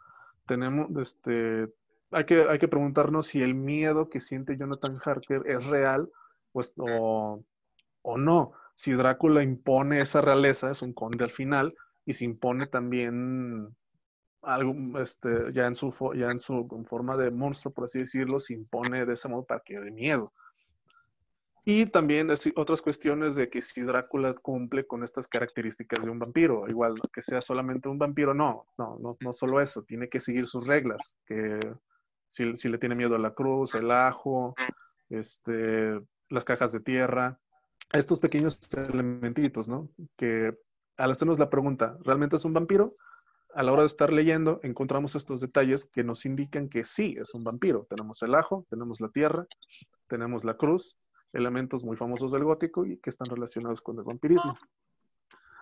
tenemos, 0.46 0.88
este, 1.00 1.68
hay 2.10 2.24
que, 2.24 2.46
hay 2.48 2.58
que 2.58 2.68
preguntarnos 2.68 3.26
si 3.26 3.42
el 3.42 3.54
miedo 3.54 4.08
que 4.08 4.20
siente 4.20 4.56
Jonathan 4.56 4.98
Harker 5.04 5.42
es 5.46 5.66
real 5.66 6.10
pues, 6.52 6.72
o, 6.76 7.44
o 8.02 8.18
no. 8.18 8.52
Si 8.74 8.92
Drácula 8.92 9.42
impone 9.42 10.00
esa 10.00 10.20
realeza, 10.20 10.70
es 10.70 10.82
un 10.82 10.92
conde 10.92 11.24
al 11.24 11.30
final, 11.30 11.74
y 12.04 12.12
se 12.12 12.24
impone 12.24 12.66
también 12.66 13.74
algo, 14.46 14.98
este, 15.00 15.52
ya 15.52 15.66
en 15.66 15.74
su, 15.74 15.92
ya 16.14 16.30
en 16.30 16.38
su 16.38 16.66
forma 16.88 17.16
de 17.16 17.30
monstruo, 17.30 17.74
por 17.74 17.84
así 17.84 17.98
decirlo, 17.98 18.40
se 18.40 18.54
impone 18.54 19.04
de 19.04 19.14
ese 19.14 19.28
modo 19.28 19.44
para 19.44 19.60
que 19.60 19.78
dé 19.78 19.90
miedo. 19.90 20.32
Y 21.64 21.86
también 21.86 22.30
otras 22.54 22.80
cuestiones 22.80 23.34
de 23.34 23.50
que 23.50 23.60
si 23.60 23.82
Drácula 23.82 24.34
cumple 24.34 24.86
con 24.86 25.02
estas 25.02 25.26
características 25.26 26.04
de 26.04 26.10
un 26.12 26.20
vampiro, 26.20 26.68
igual 26.68 26.94
que 27.12 27.20
sea 27.20 27.40
solamente 27.40 27.88
un 27.88 27.98
vampiro, 27.98 28.34
no, 28.34 28.66
no, 28.78 28.96
no, 29.00 29.16
no 29.18 29.32
solo 29.32 29.60
eso, 29.60 29.82
tiene 29.82 30.08
que 30.08 30.20
seguir 30.20 30.46
sus 30.46 30.68
reglas, 30.68 31.18
que 31.26 31.58
si, 32.28 32.54
si, 32.54 32.68
le 32.68 32.78
tiene 32.78 32.94
miedo 32.94 33.16
a 33.16 33.18
la 33.18 33.34
cruz, 33.34 33.74
el 33.74 33.90
ajo, 33.90 34.54
este, 35.10 36.00
las 36.28 36.44
cajas 36.44 36.70
de 36.70 36.80
tierra, 36.80 37.40
estos 37.92 38.20
pequeños 38.20 38.60
elementitos, 38.88 39.66
¿no? 39.66 39.88
Que 40.16 40.56
al 40.96 41.10
hacernos 41.10 41.40
la 41.40 41.50
pregunta, 41.50 41.98
¿realmente 42.04 42.36
es 42.36 42.44
un 42.44 42.52
vampiro? 42.52 42.94
A 43.56 43.62
la 43.62 43.72
hora 43.72 43.80
de 43.80 43.86
estar 43.86 44.12
leyendo, 44.12 44.60
encontramos 44.62 45.16
estos 45.16 45.40
detalles 45.40 45.86
que 45.86 46.04
nos 46.04 46.26
indican 46.26 46.68
que 46.68 46.84
sí, 46.84 47.16
es 47.18 47.34
un 47.34 47.42
vampiro. 47.42 47.86
Tenemos 47.88 48.22
el 48.22 48.34
ajo, 48.34 48.66
tenemos 48.68 49.00
la 49.00 49.08
tierra, 49.08 49.46
tenemos 50.08 50.44
la 50.44 50.58
cruz, 50.58 50.98
elementos 51.32 51.82
muy 51.82 51.96
famosos 51.96 52.32
del 52.32 52.44
gótico 52.44 52.84
y 52.84 52.98
que 52.98 53.08
están 53.08 53.30
relacionados 53.30 53.80
con 53.80 53.96
el 53.96 54.04
vampirismo. 54.04 54.58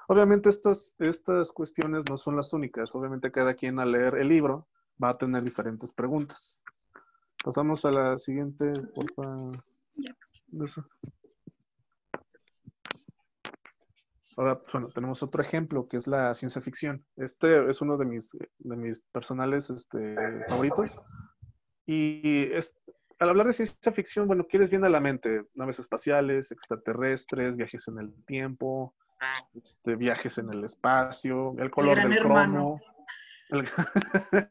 Obviamente 0.09 0.49
estas, 0.49 0.93
estas 0.99 1.53
cuestiones 1.53 2.03
no 2.11 2.17
son 2.17 2.35
las 2.35 2.53
únicas. 2.53 2.93
Obviamente 2.97 3.31
cada 3.31 3.55
quien 3.55 3.79
al 3.79 3.93
leer 3.93 4.17
el 4.17 4.29
libro 4.29 4.67
va 5.01 5.11
a 5.11 5.17
tener 5.17 5.45
diferentes 5.45 5.93
preguntas. 5.93 6.61
Pasamos 7.45 7.85
a 7.85 7.93
la 7.93 8.17
siguiente, 8.17 8.73
por 8.93 9.13
favor. 9.15 9.65
Ahora, 14.37 14.61
bueno, 14.73 14.89
tenemos 14.89 15.23
otro 15.23 15.43
ejemplo 15.43 15.87
que 15.87 15.97
es 15.97 16.07
la 16.07 16.35
ciencia 16.35 16.61
ficción. 16.61 17.05
Este 17.17 17.69
es 17.69 17.81
uno 17.81 17.97
de 17.97 18.05
mis, 18.05 18.31
de 18.59 18.77
mis 18.77 19.01
personales 19.13 19.71
este, 19.71 20.17
favoritos. 20.49 20.95
Y 21.87 22.53
es, 22.53 22.77
al 23.19 23.29
hablar 23.29 23.47
de 23.47 23.53
ciencia 23.53 23.93
ficción, 23.93 24.27
bueno, 24.27 24.45
quieres 24.45 24.71
bien 24.71 24.85
a 24.85 24.89
la 24.89 25.01
mente? 25.01 25.47
Naves 25.55 25.79
espaciales, 25.79 26.51
extraterrestres, 26.51 27.57
viajes 27.57 27.87
en 27.89 27.99
el 28.01 28.25
tiempo, 28.25 28.95
este, 29.55 29.95
viajes 29.97 30.39
en 30.39 30.51
el 30.53 30.65
espacio, 30.65 31.55
el 31.59 31.71
color 31.71 31.97
del 31.97 32.19
cromo. 32.19 32.81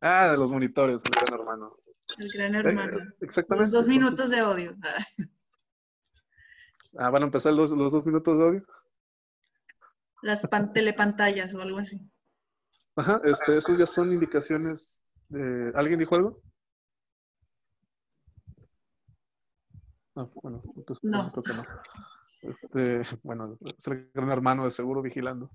ah, 0.00 0.28
de 0.28 0.36
los 0.36 0.52
monitores, 0.52 1.02
el 1.04 1.10
gran 1.10 1.40
hermano. 1.40 1.76
El 2.18 2.28
gran 2.28 2.54
hermano. 2.54 2.98
Eh, 2.98 3.14
exactamente. 3.22 3.64
Los 3.64 3.72
dos 3.72 3.88
minutos 3.88 4.30
de 4.30 4.42
odio. 4.42 4.76
ah, 6.98 7.10
¿van 7.10 7.22
a 7.22 7.26
empezar 7.26 7.52
los, 7.52 7.70
los 7.70 7.92
dos 7.92 8.06
minutos 8.06 8.38
de 8.38 8.44
odio? 8.44 8.66
Las 10.22 10.48
telepantallas 10.72 11.54
o 11.54 11.62
algo 11.62 11.78
así. 11.78 12.00
Ajá, 12.96 13.20
este, 13.24 13.56
esos 13.56 13.78
ya 13.78 13.86
son 13.86 14.12
indicaciones. 14.12 15.02
De... 15.28 15.72
¿Alguien 15.74 15.98
dijo 15.98 16.16
algo? 16.16 16.42
No, 20.16 20.32
bueno, 20.42 20.62
entonces 20.76 21.04
no. 21.04 21.30
creo 21.30 21.42
que 21.44 21.52
no. 21.54 21.64
Este, 22.42 23.02
bueno, 23.22 23.56
es 23.76 23.86
el 23.86 24.10
gran 24.12 24.30
hermano 24.30 24.64
de 24.64 24.70
seguro 24.70 25.00
vigilando. 25.02 25.50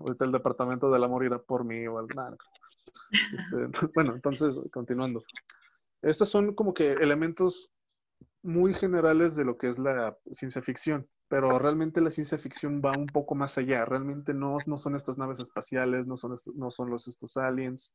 Ahorita, 0.00 0.24
el 0.24 0.32
departamento 0.32 0.90
del 0.90 1.04
amor 1.04 1.24
irá 1.24 1.38
por 1.38 1.64
mí 1.64 1.86
o 1.86 1.98
algo. 1.98 2.36
Este, 3.10 3.56
bueno, 3.94 4.14
entonces, 4.14 4.60
continuando. 4.72 5.24
Estos 6.02 6.28
son 6.28 6.54
como 6.54 6.72
que 6.74 6.92
elementos 6.92 7.70
muy 8.42 8.74
generales 8.74 9.34
de 9.34 9.44
lo 9.44 9.58
que 9.58 9.68
es 9.68 9.78
la 9.78 10.16
ciencia 10.30 10.62
ficción, 10.62 11.08
pero 11.28 11.58
realmente 11.58 12.00
la 12.00 12.10
ciencia 12.10 12.38
ficción 12.38 12.80
va 12.84 12.92
un 12.96 13.06
poco 13.06 13.34
más 13.34 13.58
allá. 13.58 13.84
Realmente 13.84 14.34
no, 14.34 14.56
no 14.66 14.76
son 14.76 14.94
estas 14.94 15.18
naves 15.18 15.40
espaciales, 15.40 16.06
no 16.06 16.16
son, 16.16 16.34
estos, 16.34 16.54
no 16.54 16.70
son 16.70 16.90
los, 16.90 17.08
estos 17.08 17.36
aliens, 17.36 17.94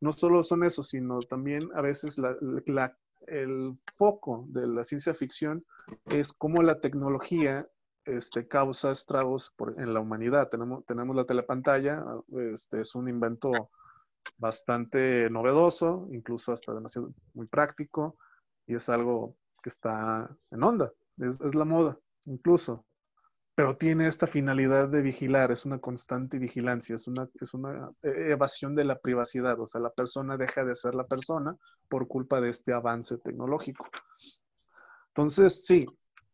no 0.00 0.12
solo 0.12 0.42
son 0.42 0.64
eso, 0.64 0.82
sino 0.82 1.20
también 1.20 1.68
a 1.74 1.82
veces 1.82 2.18
la, 2.18 2.96
el 3.28 3.78
foco 3.94 4.46
de 4.48 4.66
la 4.66 4.82
ciencia 4.82 5.14
ficción 5.14 5.64
es 6.06 6.32
cómo 6.32 6.62
la 6.62 6.80
tecnología 6.80 7.68
este, 8.04 8.48
causa 8.48 8.90
estragos 8.90 9.54
en 9.78 9.94
la 9.94 10.00
humanidad. 10.00 10.48
Tenemos, 10.48 10.84
tenemos 10.86 11.14
la 11.14 11.24
telepantalla, 11.24 12.04
este, 12.52 12.80
es 12.80 12.94
un 12.94 13.08
invento 13.08 13.70
bastante 14.38 15.30
novedoso, 15.30 16.08
incluso 16.10 16.52
hasta 16.52 16.74
demasiado 16.74 17.12
muy 17.34 17.46
práctico, 17.46 18.16
y 18.66 18.74
es 18.74 18.88
algo 18.88 19.36
que 19.64 19.70
está 19.70 20.28
en 20.50 20.62
onda, 20.62 20.92
es, 21.16 21.40
es 21.40 21.54
la 21.54 21.64
moda, 21.64 21.98
incluso. 22.26 22.84
Pero 23.54 23.76
tiene 23.76 24.06
esta 24.06 24.26
finalidad 24.26 24.88
de 24.88 25.00
vigilar, 25.00 25.50
es 25.50 25.64
una 25.64 25.78
constante 25.78 26.38
vigilancia, 26.38 26.96
es 26.96 27.08
una, 27.08 27.30
es 27.40 27.54
una 27.54 27.90
evasión 28.02 28.74
de 28.74 28.84
la 28.84 28.98
privacidad, 28.98 29.58
o 29.58 29.64
sea, 29.66 29.80
la 29.80 29.90
persona 29.90 30.36
deja 30.36 30.64
de 30.64 30.74
ser 30.74 30.94
la 30.94 31.06
persona 31.06 31.56
por 31.88 32.06
culpa 32.06 32.42
de 32.42 32.50
este 32.50 32.74
avance 32.74 33.16
tecnológico. 33.16 33.86
Entonces, 35.08 35.64
sí, 35.64 35.86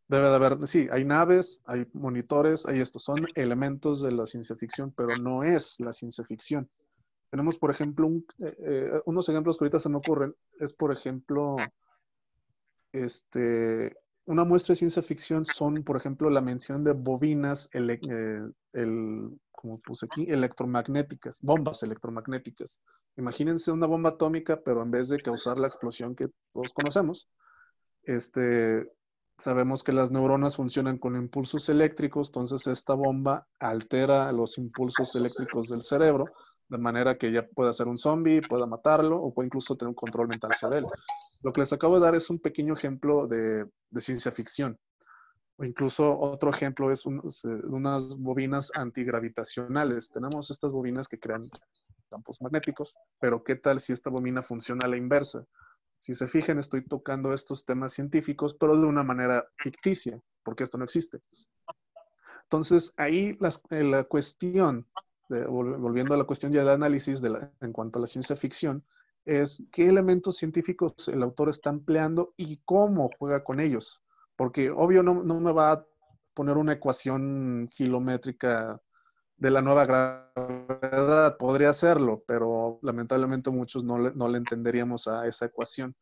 debe 0.08 0.28
de 0.28 0.34
haber, 0.34 0.66
sí, 0.66 0.88
hay 0.90 1.04
naves, 1.04 1.62
hay 1.66 1.86
monitores, 1.92 2.66
hay 2.66 2.80
estos, 2.80 3.04
son 3.04 3.18
elementos 3.36 4.02
de 4.02 4.10
la 4.10 4.26
ciencia 4.26 4.56
ficción, 4.56 4.92
pero 4.96 5.16
no 5.18 5.44
es 5.44 5.78
la 5.78 5.92
ciencia 5.92 6.24
ficción. 6.24 6.68
Tenemos, 7.30 7.58
por 7.58 7.70
ejemplo, 7.70 8.08
eh, 8.40 8.56
eh, 8.58 9.02
unos 9.04 9.28
ejemplos 9.28 9.56
que 9.56 9.66
ahorita 9.66 9.78
se 9.78 9.88
me 9.88 9.98
ocurren, 9.98 10.34
es, 10.58 10.72
por 10.72 10.90
ejemplo, 10.90 11.58
este, 12.92 13.96
una 14.26 14.44
muestra 14.44 14.72
de 14.72 14.78
ciencia 14.78 15.02
ficción 15.02 15.44
son, 15.44 15.82
por 15.82 15.96
ejemplo, 15.96 16.30
la 16.30 16.40
mención 16.40 16.84
de 16.84 16.92
bobinas, 16.92 17.68
eh, 17.72 17.98
el, 18.72 19.40
como 19.50 19.80
puse 19.80 20.06
aquí, 20.06 20.30
electromagnéticas, 20.30 21.40
bombas 21.42 21.82
electromagnéticas. 21.82 22.80
Imagínense 23.16 23.72
una 23.72 23.86
bomba 23.86 24.10
atómica, 24.10 24.60
pero 24.62 24.82
en 24.82 24.90
vez 24.90 25.08
de 25.08 25.20
causar 25.20 25.58
la 25.58 25.66
explosión 25.66 26.14
que 26.14 26.28
todos 26.52 26.72
conocemos, 26.72 27.28
este, 28.04 28.90
sabemos 29.36 29.82
que 29.82 29.92
las 29.92 30.12
neuronas 30.12 30.56
funcionan 30.56 30.98
con 30.98 31.16
impulsos 31.16 31.68
eléctricos, 31.68 32.28
entonces 32.28 32.66
esta 32.66 32.94
bomba 32.94 33.46
altera 33.58 34.30
los 34.32 34.58
impulsos 34.58 35.14
eléctricos 35.16 35.68
del 35.68 35.82
cerebro, 35.82 36.26
de 36.68 36.78
manera 36.78 37.18
que 37.18 37.32
ya 37.32 37.46
pueda 37.46 37.72
ser 37.72 37.88
un 37.88 37.98
zombie, 37.98 38.42
pueda 38.42 38.66
matarlo 38.66 39.20
o 39.20 39.34
puede 39.34 39.48
incluso 39.48 39.76
tener 39.76 39.88
un 39.88 39.94
control 39.94 40.28
mental 40.28 40.52
sobre 40.54 40.78
él. 40.78 40.84
Lo 41.42 41.52
que 41.52 41.62
les 41.62 41.72
acabo 41.72 41.94
de 41.94 42.00
dar 42.00 42.14
es 42.14 42.28
un 42.30 42.38
pequeño 42.38 42.74
ejemplo 42.74 43.26
de, 43.26 43.66
ciencia 43.98 44.30
ficción. 44.30 44.78
O 45.56 45.64
incluso 45.64 46.18
otro 46.18 46.50
ejemplo 46.50 46.90
es 46.90 47.06
unas 47.06 48.16
bobinas 48.16 48.70
antigravitacionales. 48.74 50.10
Tenemos 50.10 50.50
estas 50.50 50.72
bobinas 50.72 51.08
que 51.08 51.18
crean 51.18 51.42
campos 52.08 52.40
magnéticos, 52.40 52.96
pero 53.20 53.44
¿qué 53.44 53.56
tal 53.56 53.78
si 53.78 53.92
esta 53.92 54.10
bobina 54.10 54.42
funciona 54.42 54.80
a 54.84 54.88
la 54.88 54.96
inversa? 54.96 55.46
Si 55.98 56.14
se 56.14 56.28
fijan, 56.28 56.58
estoy 56.58 56.82
tocando 56.82 57.32
estos 57.32 57.64
temas 57.64 57.92
científicos, 57.92 58.54
pero 58.54 58.76
de 58.76 58.86
una 58.86 59.02
manera 59.02 59.46
ficticia, 59.58 60.20
porque 60.42 60.64
esto 60.64 60.78
no 60.78 60.84
existe. 60.84 61.20
Entonces, 62.44 62.92
ahí 62.96 63.38
eh, 63.70 63.84
la 63.84 64.04
cuestión, 64.04 64.86
volviendo 65.28 66.14
a 66.14 66.16
la 66.16 66.24
cuestión 66.24 66.52
ya 66.52 66.64
de 66.64 66.72
análisis 66.72 67.22
en 67.60 67.72
cuanto 67.72 67.98
a 67.98 68.00
la 68.00 68.06
ciencia 68.06 68.34
ficción, 68.34 68.82
es 69.24 69.64
qué 69.70 69.86
elementos 69.86 70.36
científicos 70.36 71.08
el 71.08 71.22
autor 71.22 71.48
está 71.48 71.70
empleando 71.70 72.34
y 72.36 72.60
cómo 72.64 73.08
juega 73.18 73.44
con 73.44 73.60
ellos. 73.60 74.02
Porque 74.36 74.70
obvio 74.70 75.02
no, 75.02 75.22
no 75.22 75.40
me 75.40 75.52
va 75.52 75.72
a 75.72 75.86
poner 76.34 76.56
una 76.56 76.72
ecuación 76.72 77.68
kilométrica 77.74 78.80
de 79.36 79.50
la 79.50 79.62
nueva 79.62 79.84
gravedad. 79.84 81.36
Podría 81.36 81.70
hacerlo, 81.70 82.22
pero 82.26 82.78
lamentablemente 82.82 83.50
muchos 83.50 83.84
no 83.84 83.98
le, 83.98 84.12
no 84.12 84.28
le 84.28 84.38
entenderíamos 84.38 85.08
a 85.08 85.26
esa 85.26 85.46
ecuación. 85.46 85.94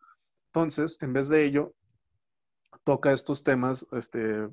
Entonces, 0.46 0.96
en 1.02 1.12
vez 1.12 1.28
de 1.28 1.44
ello, 1.44 1.74
toca 2.85 3.12
estos 3.12 3.42
temas 3.42 3.87
este, 3.92 4.48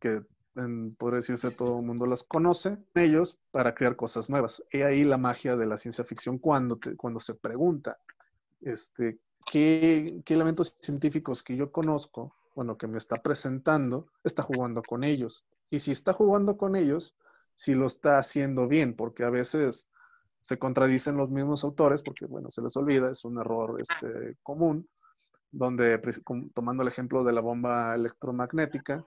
que 0.00 0.22
en, 0.56 0.94
podría 0.94 1.16
decirse 1.16 1.50
todo 1.50 1.78
el 1.80 1.86
mundo 1.86 2.06
las 2.06 2.22
conoce, 2.22 2.78
ellos 2.94 3.38
para 3.50 3.74
crear 3.74 3.96
cosas 3.96 4.30
nuevas. 4.30 4.62
Y 4.72 4.82
ahí 4.82 5.04
la 5.04 5.18
magia 5.18 5.56
de 5.56 5.66
la 5.66 5.76
ciencia 5.76 6.04
ficción 6.04 6.38
cuando, 6.38 6.78
cuando 6.96 7.20
se 7.20 7.34
pregunta, 7.34 7.98
este, 8.60 9.18
¿qué, 9.46 10.20
¿qué 10.24 10.34
elementos 10.34 10.76
científicos 10.80 11.42
que 11.42 11.56
yo 11.56 11.70
conozco, 11.70 12.34
bueno, 12.54 12.76
que 12.76 12.86
me 12.86 12.98
está 12.98 13.22
presentando, 13.22 14.08
está 14.24 14.42
jugando 14.42 14.82
con 14.82 15.04
ellos? 15.04 15.46
Y 15.70 15.78
si 15.78 15.92
está 15.92 16.12
jugando 16.12 16.56
con 16.56 16.76
ellos, 16.76 17.16
si 17.54 17.74
lo 17.74 17.86
está 17.86 18.18
haciendo 18.18 18.66
bien, 18.66 18.94
porque 18.94 19.24
a 19.24 19.30
veces 19.30 19.90
se 20.40 20.58
contradicen 20.58 21.16
los 21.16 21.30
mismos 21.30 21.64
autores, 21.64 22.02
porque 22.02 22.26
bueno, 22.26 22.50
se 22.50 22.62
les 22.62 22.76
olvida, 22.76 23.10
es 23.10 23.24
un 23.24 23.38
error 23.38 23.80
este, 23.80 24.36
común, 24.42 24.88
donde 25.52 26.00
tomando 26.54 26.82
el 26.82 26.88
ejemplo 26.88 27.24
de 27.24 27.32
la 27.32 27.40
bomba 27.40 27.94
electromagnética, 27.94 29.04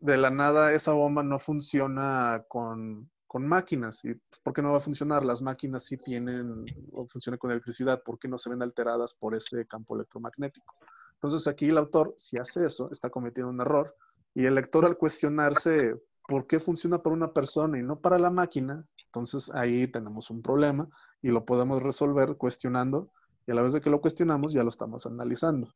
de 0.00 0.16
la 0.16 0.30
nada 0.30 0.72
esa 0.72 0.92
bomba 0.92 1.22
no 1.22 1.38
funciona 1.38 2.44
con, 2.48 3.10
con 3.26 3.46
máquinas. 3.46 4.04
¿Y 4.04 4.14
por 4.42 4.52
qué 4.52 4.62
no 4.62 4.72
va 4.72 4.78
a 4.78 4.80
funcionar? 4.80 5.24
Las 5.24 5.42
máquinas 5.42 5.84
sí 5.84 5.96
tienen, 5.96 6.64
o 6.92 7.06
funcionan 7.06 7.38
con 7.38 7.50
electricidad, 7.50 8.02
¿por 8.02 8.18
qué 8.18 8.28
no 8.28 8.38
se 8.38 8.50
ven 8.50 8.62
alteradas 8.62 9.14
por 9.14 9.34
ese 9.34 9.66
campo 9.66 9.96
electromagnético? 9.96 10.74
Entonces 11.14 11.46
aquí 11.46 11.66
el 11.66 11.78
autor, 11.78 12.14
si 12.16 12.36
hace 12.38 12.66
eso, 12.66 12.90
está 12.90 13.10
cometiendo 13.10 13.50
un 13.50 13.60
error. 13.60 13.96
Y 14.34 14.46
el 14.46 14.54
lector 14.54 14.84
al 14.84 14.96
cuestionarse 14.96 15.94
por 16.26 16.46
qué 16.46 16.60
funciona 16.60 17.02
para 17.02 17.14
una 17.14 17.32
persona 17.32 17.78
y 17.78 17.82
no 17.82 18.00
para 18.00 18.18
la 18.18 18.30
máquina, 18.30 18.86
entonces 19.06 19.50
ahí 19.54 19.86
tenemos 19.86 20.30
un 20.30 20.42
problema 20.42 20.88
y 21.22 21.30
lo 21.30 21.44
podemos 21.44 21.82
resolver 21.82 22.36
cuestionando 22.36 23.10
y 23.46 23.52
a 23.52 23.54
la 23.54 23.62
vez 23.62 23.72
de 23.72 23.80
que 23.80 23.90
lo 23.90 24.00
cuestionamos 24.00 24.52
ya 24.52 24.62
lo 24.62 24.70
estamos 24.70 25.06
analizando. 25.06 25.74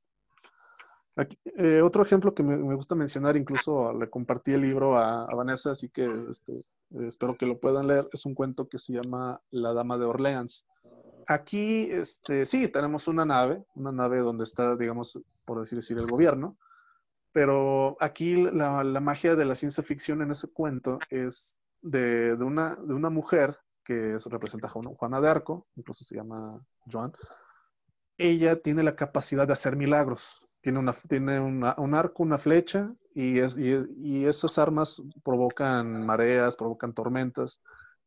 Eh, 1.57 1.83
otro 1.83 2.03
ejemplo 2.05 2.33
que 2.33 2.45
me, 2.45 2.75
gusta 2.75 2.95
mencionar, 2.95 3.37
incluso 3.37 3.93
le 3.93 4.09
compartí 4.09 4.53
el 4.53 4.61
libro 4.61 4.97
a, 4.97 5.27
Vanessa, 5.35 5.73
así 5.73 5.89
que 5.89 6.09
este, 6.31 6.53
espero 7.07 7.35
que 7.35 7.47
lo 7.47 7.59
puedan 7.59 7.89
leer, 7.89 8.09
es 8.13 8.25
un 8.25 8.35
cuento 8.35 8.69
que 8.69 8.79
se 8.79 8.93
llama 8.93 9.41
La 9.51 9.73
Dama 9.73 9.99
de 9.99 10.05
Orleans. 10.05 10.67
Aquí, 11.27 11.89
este, 11.91 12.47
sí, 12.47 12.69
tenemos 12.69 13.09
una 13.09 13.25
nave, 13.25 13.65
una 13.75 13.91
nave 13.91 14.19
donde 14.19 14.45
está, 14.45 14.77
digamos, 14.77 15.19
por 15.45 15.59
decir 15.59 15.79
así, 15.79 15.93
el 15.93 16.07
gobierno, 16.07 16.57
pero 17.33 17.97
aquí 18.01 18.37
la, 18.51 18.83
magia 19.01 19.35
de 19.35 19.45
la 19.45 19.55
ciencia 19.55 19.83
ficción 19.83 20.23
en 20.23 20.31
ese 20.31 20.49
cuento 20.49 20.99
es 21.11 21.59
de, 21.83 22.33
una, 22.35 22.77
de 22.77 22.95
una 22.95 23.11
mujer 23.11 23.59
que 23.85 24.17
representa 24.31 24.69
a 24.69 24.71
Juana 24.71 25.21
de 25.21 25.29
Arco, 25.29 25.67
incluso 25.75 26.05
se 26.05 26.15
llama 26.15 26.61
Joan. 26.91 27.13
Ella 28.17 28.61
tiene 28.61 28.83
la 28.83 28.97
capacidad 28.97 29.47
de 29.47 29.53
hacer 29.53 29.77
milagros. 29.77 30.48
Tiene, 30.69 30.81
una, 30.81 30.93
tiene 30.93 31.41
un 31.41 31.95
arco, 31.95 32.23
una 32.23 32.37
flecha, 32.37 32.95
y, 33.15 33.39
es, 33.39 33.57
y, 33.57 34.27
esas 34.27 34.59
armas 34.59 35.03
provocan 35.25 36.05
mareas, 36.05 36.57
provocan 36.57 36.93
tormentas. 36.93 37.63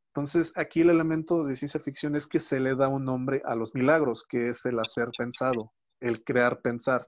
Entonces, 0.10 0.54
aquí 0.56 0.82
el 0.82 0.92
elemento 0.92 1.44
de 1.44 1.56
ciencia 1.56 1.80
ficción 1.80 2.16
es 2.16 2.28
que 2.28 2.40
se 2.40 2.60
le 2.60 2.76
da 2.76 2.88
un 2.88 3.04
nombre 3.04 3.42
a 3.46 3.56
los 3.56 3.74
milagros, 3.74 4.24
que 4.30 4.50
es 4.50 4.64
el 4.68 4.78
hacer 4.78 5.10
pensado, 5.18 5.74
el 6.02 6.24
crear 6.24 6.62
pensar. 6.62 7.08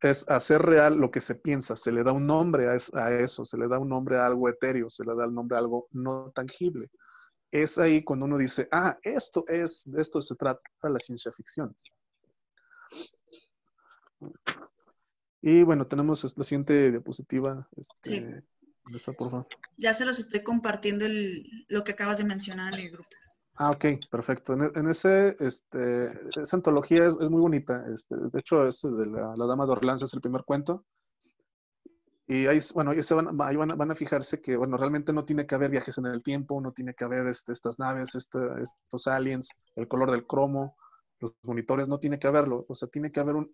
Es 0.00 0.30
hacer 0.30 0.62
real 0.62 0.94
lo 0.94 1.10
que 1.10 1.20
se 1.20 1.34
piensa, 1.34 1.74
se 1.74 1.90
le 1.90 2.04
da 2.04 2.12
un 2.12 2.26
nombre 2.26 2.68
a, 2.68 3.10
eso, 3.14 3.44
se 3.44 3.58
le 3.58 3.66
da 3.66 3.80
un 3.80 3.88
nombre 3.88 4.18
a 4.18 4.26
algo 4.26 4.48
etéreo, 4.48 4.88
se 4.90 5.02
le 5.02 5.16
da 5.16 5.24
el 5.24 5.34
nombre 5.34 5.56
a 5.56 5.60
algo 5.60 5.88
no 5.90 6.30
tangible. 6.30 6.88
Es 7.50 7.78
ahí 7.78 8.04
cuando 8.04 8.26
uno 8.26 8.38
dice, 8.38 8.68
ah, 8.70 8.96
esto 9.02 9.42
es, 9.48 9.90
de 9.90 10.00
esto 10.00 10.20
se 10.20 10.36
trata 10.36 10.62
la 10.84 11.00
ciencia 11.00 11.32
ficción. 11.32 11.74
Y 15.40 15.62
bueno, 15.62 15.86
tenemos 15.86 16.36
la 16.36 16.44
siguiente 16.44 16.90
diapositiva. 16.90 17.68
Este, 17.76 18.42
ya 19.76 19.94
se 19.94 20.04
los 20.04 20.18
estoy 20.18 20.42
compartiendo 20.42 21.06
lo 21.68 21.84
que 21.84 21.92
acabas 21.92 22.18
de 22.18 22.24
mencionar 22.24 22.74
en 22.74 22.80
el 22.80 22.90
grupo. 22.90 23.08
Ah, 23.60 23.70
ok, 23.70 23.86
perfecto. 24.10 24.52
En, 24.52 24.88
ese, 24.88 25.36
este, 25.40 26.12
esa 26.40 26.56
antología 26.56 27.06
es, 27.06 27.30
muy 27.30 27.40
bonita. 27.40 27.84
Este, 27.92 28.14
de 28.16 28.38
hecho, 28.38 28.64
es 28.66 28.82
de 28.82 29.06
la, 29.06 29.34
Dama 29.36 29.66
de 29.66 29.72
Orleans 29.72 30.02
es 30.02 30.14
el 30.14 30.20
primer 30.20 30.44
cuento. 30.44 30.84
Y 32.28 32.46
ahí, 32.46 32.58
bueno, 32.74 32.92
ahí, 32.92 33.02
se 33.02 33.14
van, 33.14 33.36
van, 33.36 33.90
a 33.90 33.94
fijarse 33.94 34.40
que, 34.40 34.56
bueno, 34.56 34.76
realmente 34.76 35.12
no 35.12 35.24
tiene 35.24 35.46
que 35.46 35.54
haber 35.54 35.70
viajes 35.70 35.98
en 35.98 36.06
el 36.06 36.22
tiempo, 36.22 36.60
no 36.60 36.72
tiene 36.72 36.94
que 36.94 37.04
haber 37.04 37.26
este, 37.26 37.52
estas 37.52 37.78
naves, 37.78 38.14
este, 38.14 38.38
estos 38.62 39.06
aliens, 39.08 39.48
el 39.74 39.88
color 39.88 40.12
del 40.12 40.26
cromo, 40.26 40.76
los 41.20 41.34
monitores, 41.42 41.88
no 41.88 41.98
tiene 41.98 42.18
que 42.18 42.28
haberlo. 42.28 42.64
O 42.68 42.74
sea, 42.74 42.86
tiene 42.88 43.10
que 43.10 43.18
haber 43.18 43.34
un, 43.34 43.52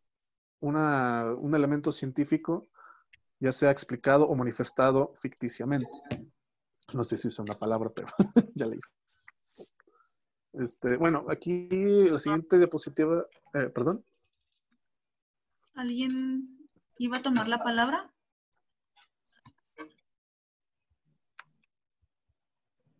un 0.60 1.54
elemento 1.54 1.92
científico 1.92 2.66
ya 3.40 3.52
sea 3.52 3.70
explicado 3.70 4.26
o 4.26 4.34
manifestado 4.34 5.12
ficticiamente. 5.20 5.86
No 6.92 7.04
sé 7.04 7.18
si 7.18 7.28
es 7.28 7.38
una 7.38 7.54
palabra, 7.54 7.90
pero 7.94 8.06
ya 8.54 8.66
le 8.66 8.76
hice. 8.76 8.90
Este, 10.54 10.96
bueno, 10.96 11.26
aquí 11.28 11.68
la 12.08 12.18
siguiente 12.18 12.58
diapositiva, 12.58 13.26
eh, 13.54 13.68
perdón. 13.68 14.04
¿Alguien 15.74 16.68
iba 16.98 17.18
a 17.18 17.22
tomar 17.22 17.48
la 17.48 17.62
palabra? 17.62 18.12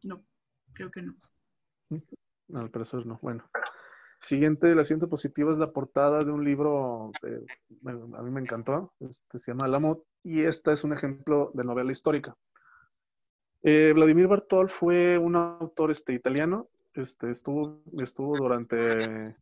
No, 0.02 0.26
creo 0.72 0.90
que 0.90 1.02
no. 1.02 1.16
No, 2.48 2.60
al 2.60 2.70
parecer 2.70 3.06
no. 3.06 3.18
Bueno. 3.22 3.48
Siguiente, 4.24 4.74
la 4.74 4.84
siguiente 4.84 5.06
positiva 5.06 5.52
es 5.52 5.58
la 5.58 5.70
portada 5.70 6.24
de 6.24 6.32
un 6.32 6.42
libro, 6.42 7.12
a 7.84 8.22
mí 8.22 8.30
me 8.30 8.40
encantó, 8.40 8.94
este, 9.00 9.36
se 9.36 9.50
llama 9.50 9.68
Lamot, 9.68 10.02
y 10.22 10.40
esta 10.40 10.72
es 10.72 10.82
un 10.82 10.94
ejemplo 10.94 11.50
de 11.52 11.62
novela 11.62 11.92
histórica. 11.92 12.34
Eh, 13.62 13.92
Vladimir 13.94 14.26
Bartol 14.26 14.70
fue 14.70 15.18
un 15.18 15.36
autor 15.36 15.90
este, 15.90 16.14
italiano, 16.14 16.70
este, 16.94 17.30
estuvo, 17.30 17.82
estuvo 17.98 18.34
durante 18.38 19.36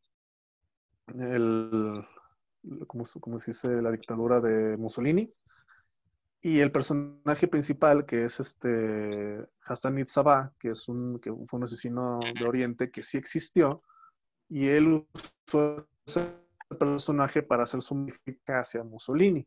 el, 1.15 2.05
como, 2.89 3.05
se 3.05 3.53
dice, 3.53 3.81
la 3.81 3.93
dictadura 3.93 4.41
de 4.41 4.77
Mussolini, 4.77 5.33
y 6.41 6.59
el 6.59 6.73
personaje 6.73 7.47
principal, 7.47 8.05
que 8.05 8.25
es 8.25 8.41
este 8.41 9.47
Hassan 9.65 10.01
Itzabah, 10.01 10.53
que, 10.59 10.71
es 10.71 10.89
un, 10.89 11.21
que 11.21 11.33
fue 11.47 11.59
un 11.59 11.63
asesino 11.63 12.19
de 12.19 12.45
Oriente 12.45 12.91
que 12.91 13.05
sí 13.05 13.17
existió, 13.17 13.81
y 14.53 14.69
él 14.69 15.07
usó 15.49 15.87
ese 16.05 16.29
personaje 16.79 17.43
para 17.43 17.63
hacer 17.63 17.81
su 17.81 18.07
hacia 18.47 18.85
Mussolini. 18.85 19.47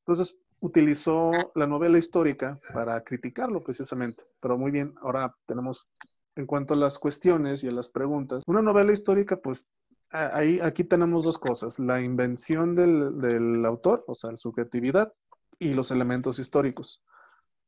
Entonces, 0.00 0.36
utilizó 0.58 1.30
la 1.54 1.68
novela 1.68 1.98
histórica 1.98 2.58
para 2.74 3.00
criticarlo 3.04 3.62
precisamente. 3.62 4.24
Pero 4.42 4.58
muy 4.58 4.72
bien, 4.72 4.92
ahora 5.02 5.36
tenemos 5.46 5.88
en 6.34 6.46
cuanto 6.46 6.74
a 6.74 6.76
las 6.76 6.98
cuestiones 6.98 7.62
y 7.62 7.68
a 7.68 7.72
las 7.72 7.88
preguntas. 7.88 8.42
Una 8.48 8.60
novela 8.60 8.92
histórica, 8.92 9.36
pues 9.36 9.68
ahí, 10.10 10.58
aquí 10.60 10.82
tenemos 10.82 11.22
dos 11.22 11.38
cosas, 11.38 11.78
la 11.78 12.00
invención 12.00 12.74
del, 12.74 13.20
del 13.20 13.64
autor, 13.64 14.04
o 14.08 14.14
sea, 14.14 14.36
su 14.36 14.50
creatividad, 14.50 15.12
y 15.60 15.74
los 15.74 15.92
elementos 15.92 16.40
históricos. 16.40 17.04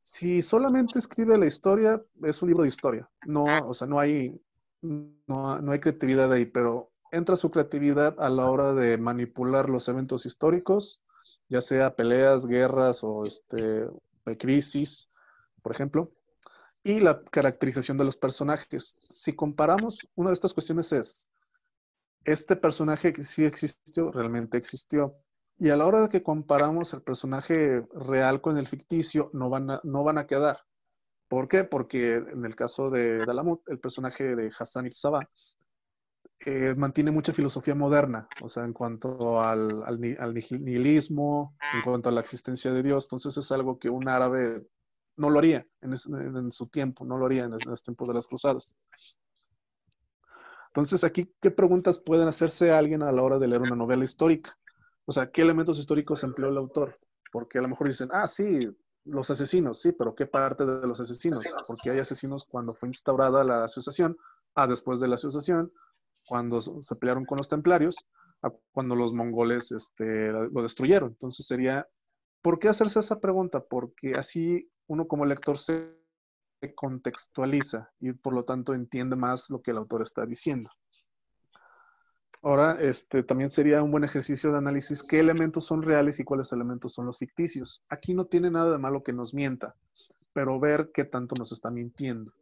Si 0.01 0.41
solamente 0.41 0.99
escribe 0.99 1.37
la 1.37 1.45
historia, 1.45 2.03
es 2.23 2.41
un 2.41 2.49
libro 2.49 2.63
de 2.63 2.69
historia. 2.69 3.09
No, 3.25 3.45
o 3.69 3.73
sea, 3.73 3.87
no 3.87 3.99
hay, 4.01 4.37
no, 4.83 5.59
no 5.59 5.71
hay 5.71 5.79
creatividad 5.79 6.31
ahí, 6.31 6.45
pero 6.45 6.91
entra 7.11 7.35
su 7.35 7.49
creatividad 7.51 8.19
a 8.19 8.29
la 8.29 8.49
hora 8.49 8.73
de 8.73 8.97
manipular 8.97 9.69
los 9.69 9.87
eventos 9.87 10.25
históricos, 10.25 11.01
ya 11.47 11.61
sea 11.61 11.95
peleas, 11.95 12.45
guerras 12.45 13.03
o 13.03 13.23
este, 13.23 13.87
crisis, 14.37 15.09
por 15.61 15.71
ejemplo, 15.71 16.11
y 16.83 16.99
la 16.99 17.23
caracterización 17.23 17.97
de 17.97 18.03
los 18.03 18.17
personajes. 18.17 18.97
Si 18.99 19.35
comparamos, 19.35 19.99
una 20.15 20.29
de 20.29 20.33
estas 20.33 20.53
cuestiones 20.53 20.91
es, 20.91 21.29
este 22.25 22.55
personaje 22.55 23.13
que 23.13 23.23
sí 23.23 23.45
existió, 23.45 24.11
realmente 24.11 24.57
existió. 24.57 25.15
Y 25.57 25.69
a 25.69 25.77
la 25.77 25.85
hora 25.85 26.01
de 26.01 26.09
que 26.09 26.23
comparamos 26.23 26.93
el 26.93 27.03
personaje 27.03 27.85
real 27.93 28.41
con 28.41 28.57
el 28.57 28.67
ficticio, 28.67 29.29
no 29.33 29.49
van 29.49 29.71
a, 29.71 29.81
no 29.83 30.03
van 30.03 30.17
a 30.17 30.25
quedar. 30.25 30.61
¿Por 31.33 31.47
qué? 31.47 31.63
Porque 31.63 32.17
en 32.17 32.45
el 32.45 32.55
caso 32.55 32.91
de 32.91 33.25
Dalamut, 33.25 33.67
el 33.67 33.79
personaje 33.79 34.35
de 34.35 34.51
Hassan 34.55 34.85
Itzaba, 34.85 35.27
eh, 36.45 36.75
mantiene 36.77 37.09
mucha 37.09 37.33
filosofía 37.33 37.73
moderna, 37.73 38.27
o 38.39 38.47
sea, 38.47 38.65
en 38.65 38.71
cuanto 38.71 39.41
al, 39.41 39.81
al, 39.83 39.99
nihilismo, 39.99 41.57
en 41.73 41.81
cuanto 41.81 42.09
a 42.09 42.11
la 42.11 42.21
existencia 42.21 42.71
de 42.71 42.83
Dios. 42.83 43.05
Entonces 43.05 43.35
es 43.35 43.51
algo 43.51 43.79
que 43.79 43.89
un 43.89 44.07
árabe 44.09 44.63
no 45.15 45.31
lo 45.31 45.39
haría 45.39 45.65
en, 45.81 46.51
su 46.51 46.67
tiempo, 46.67 47.03
no 47.03 47.17
lo 47.17 47.25
haría 47.25 47.45
en, 47.45 47.51
los 47.65 47.81
tiempos 47.81 48.07
de 48.07 48.13
las 48.13 48.27
cruzadas. 48.27 48.75
Entonces 50.67 51.03
aquí, 51.03 51.33
¿qué 51.41 51.49
preguntas 51.49 51.97
pueden 51.97 52.27
hacerse 52.27 52.69
a 52.69 52.77
alguien 52.77 53.01
a 53.01 53.11
la 53.11 53.23
hora 53.23 53.39
de 53.39 53.47
leer 53.47 53.63
una 53.63 53.75
novela 53.75 54.03
histórica? 54.03 54.55
O 55.05 55.11
sea, 55.11 55.31
¿qué 55.31 55.41
elementos 55.41 55.79
históricos 55.79 56.23
empleó 56.23 56.49
el 56.49 56.57
autor? 56.57 56.93
Porque 57.31 57.57
a 57.57 57.63
lo 57.63 57.69
mejor 57.69 57.87
dicen, 57.87 58.09
ah, 58.11 58.27
sí, 58.27 58.69
los 59.05 59.29
asesinos, 59.29 59.81
sí, 59.81 59.91
pero 59.91 60.15
¿qué 60.15 60.25
parte 60.25 60.65
de 60.65 60.87
los 60.87 60.99
asesinos? 61.01 61.43
Porque 61.67 61.91
hay 61.91 61.99
asesinos 61.99 62.45
cuando 62.45 62.73
fue 62.73 62.89
instaurada 62.89 63.43
la 63.43 63.65
asociación, 63.65 64.17
a 64.55 64.67
después 64.67 64.99
de 64.99 65.07
la 65.07 65.15
asociación, 65.15 65.71
cuando 66.27 66.61
se 66.61 66.95
pelearon 66.95 67.25
con 67.25 67.37
los 67.37 67.47
templarios, 67.47 67.95
a 68.41 68.51
cuando 68.71 68.95
los 68.95 69.13
mongoles 69.13 69.71
este, 69.71 70.31
lo 70.31 70.61
destruyeron. 70.61 71.09
Entonces 71.09 71.45
sería, 71.45 71.87
¿por 72.41 72.59
qué 72.59 72.69
hacerse 72.69 72.99
esa 72.99 73.19
pregunta? 73.19 73.63
Porque 73.63 74.13
así 74.15 74.69
uno 74.87 75.07
como 75.07 75.25
lector 75.25 75.57
se 75.57 75.97
contextualiza 76.75 77.91
y 77.99 78.13
por 78.13 78.33
lo 78.33 78.45
tanto 78.45 78.73
entiende 78.73 79.15
más 79.15 79.49
lo 79.49 79.61
que 79.61 79.71
el 79.71 79.77
autor 79.77 80.01
está 80.01 80.25
diciendo. 80.25 80.69
Ahora, 82.45 82.77
este, 82.81 83.23
también 83.23 83.49
sería 83.49 83.81
un 83.81 83.89
buen 83.89 84.03
ejercicio 84.03 84.51
de 84.51 84.57
análisis 84.57 85.07
qué 85.07 85.21
elementos 85.21 85.65
son 85.65 85.81
reales 85.81 86.19
y 86.19 86.25
cuáles 86.25 86.51
elementos 86.51 86.93
son 86.93 87.05
los 87.05 87.17
ficticios. 87.17 87.81
Aquí 87.87 88.13
no 88.13 88.25
tiene 88.25 88.51
nada 88.51 88.69
de 88.73 88.77
malo 88.77 89.01
que 89.01 89.13
nos 89.13 89.33
mienta, 89.33 89.75
pero 90.33 90.59
ver 90.59 90.91
qué 90.93 91.05
tanto 91.05 91.35
nos 91.35 91.53
está 91.53 91.71
mintiendo. 91.71 92.33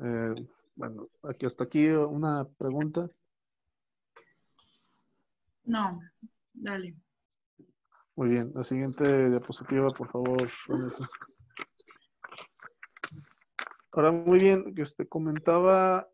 Eh, 0.00 0.34
bueno, 0.74 1.08
aquí 1.22 1.46
hasta 1.46 1.62
aquí 1.62 1.86
una 1.90 2.44
pregunta. 2.58 3.08
No, 5.62 6.00
dale. 6.52 6.96
Muy 8.16 8.30
bien, 8.30 8.50
la 8.52 8.64
siguiente 8.64 9.30
diapositiva, 9.30 9.90
por 9.90 10.10
favor, 10.10 10.48
Ahora, 13.92 14.10
muy 14.10 14.40
bien, 14.40 14.74
este, 14.76 15.06
comentaba 15.06 16.08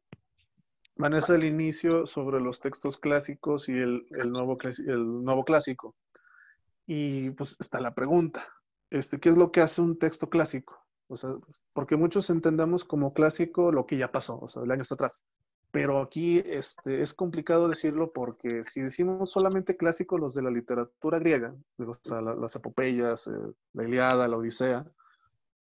Vanessa 1.01 1.35
al 1.35 1.45
inicio 1.45 2.07
sobre 2.07 2.41
los 2.41 2.61
textos 2.61 2.99
clásicos 2.99 3.69
y 3.69 3.73
el, 3.73 4.07
nuevo, 4.27 4.59
el 4.87 5.25
nuevo 5.25 5.45
clásico. 5.45 5.97
Y 6.87 7.31
pues 7.31 7.57
está 7.59 7.81
la 7.81 7.95
pregunta, 7.95 8.43
este, 8.91 9.19
¿qué 9.19 9.31
es 9.31 9.37
lo 9.37 9.51
que 9.51 9.61
hace 9.61 9.81
un 9.81 9.99
texto 9.99 10.29
clásico? 10.29 10.79
O 11.09 11.17
sea, 11.17 11.31
porque 11.73 11.97
muchos 11.97 12.31
entendemos 12.31 12.85
como 12.85 13.13
clásico 13.13 13.73
lo 13.73 13.87
que 13.87 13.97
ya 13.97 14.13
pasó, 14.13 14.39
o 14.39 14.49
sea, 14.49 14.63
el 14.63 14.71
año 14.71 14.83
atrás. 14.89 15.25
Pero 15.71 16.01
aquí 16.01 16.39
este, 16.45 17.01
es 17.01 17.15
complicado 17.15 17.69
decirlo 17.69 18.13
porque 18.13 18.65
si 18.65 18.81
decimos 18.81 19.31
solamente 19.31 19.77
clásicos 19.77 20.21
los 20.21 20.35
de 20.35 20.43
la 20.43 20.51
literatura 20.51 21.19
griega, 21.21 21.55
o 21.79 21.95
sea, 22.03 22.21
las 22.21 22.57
epopeyas, 22.57 23.29
eh, 23.29 23.33
la 23.73 23.85
Iliada, 23.85 24.27
la 24.27 24.37
Odisea, 24.37 24.85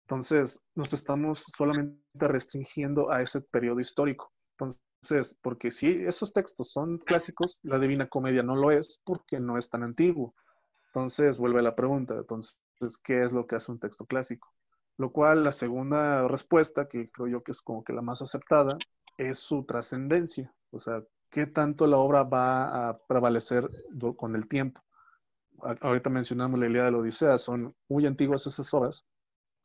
entonces 0.02 0.60
nos 0.74 0.92
estamos 0.92 1.44
solamente 1.56 2.28
restringiendo 2.28 3.10
a 3.10 3.22
ese 3.22 3.40
periodo 3.40 3.78
histórico. 3.80 4.32
Entonces, 4.52 4.80
porque 5.42 5.70
si 5.70 6.04
esos 6.04 6.32
textos 6.32 6.70
son 6.70 6.98
clásicos, 6.98 7.58
la 7.62 7.78
Divina 7.78 8.08
Comedia 8.08 8.42
no 8.42 8.56
lo 8.56 8.70
es 8.70 9.00
porque 9.04 9.40
no 9.40 9.58
es 9.58 9.68
tan 9.68 9.82
antiguo. 9.82 10.34
Entonces, 10.88 11.38
vuelve 11.38 11.62
la 11.62 11.74
pregunta, 11.74 12.14
entonces, 12.14 12.60
¿qué 13.02 13.24
es 13.24 13.32
lo 13.32 13.46
que 13.46 13.56
hace 13.56 13.72
un 13.72 13.78
texto 13.78 14.04
clásico? 14.04 14.52
Lo 14.98 15.10
cual, 15.10 15.42
la 15.42 15.52
segunda 15.52 16.28
respuesta, 16.28 16.86
que 16.86 17.10
creo 17.10 17.28
yo 17.28 17.42
que 17.42 17.52
es 17.52 17.62
como 17.62 17.82
que 17.82 17.92
la 17.92 18.02
más 18.02 18.22
aceptada, 18.22 18.76
es 19.16 19.38
su 19.38 19.64
trascendencia, 19.64 20.54
o 20.70 20.78
sea, 20.78 21.02
qué 21.30 21.46
tanto 21.46 21.86
la 21.86 21.96
obra 21.96 22.22
va 22.24 22.88
a 22.88 22.98
prevalecer 23.06 23.66
con 24.16 24.36
el 24.36 24.48
tiempo. 24.48 24.82
Ahorita 25.80 26.10
mencionamos 26.10 26.60
la 26.60 26.66
Ilíada 26.66 26.86
de 26.86 26.92
la 26.92 26.98
Odisea, 26.98 27.38
son 27.38 27.74
muy 27.88 28.06
antiguas 28.06 28.46
esas 28.46 28.72
obras, 28.74 29.06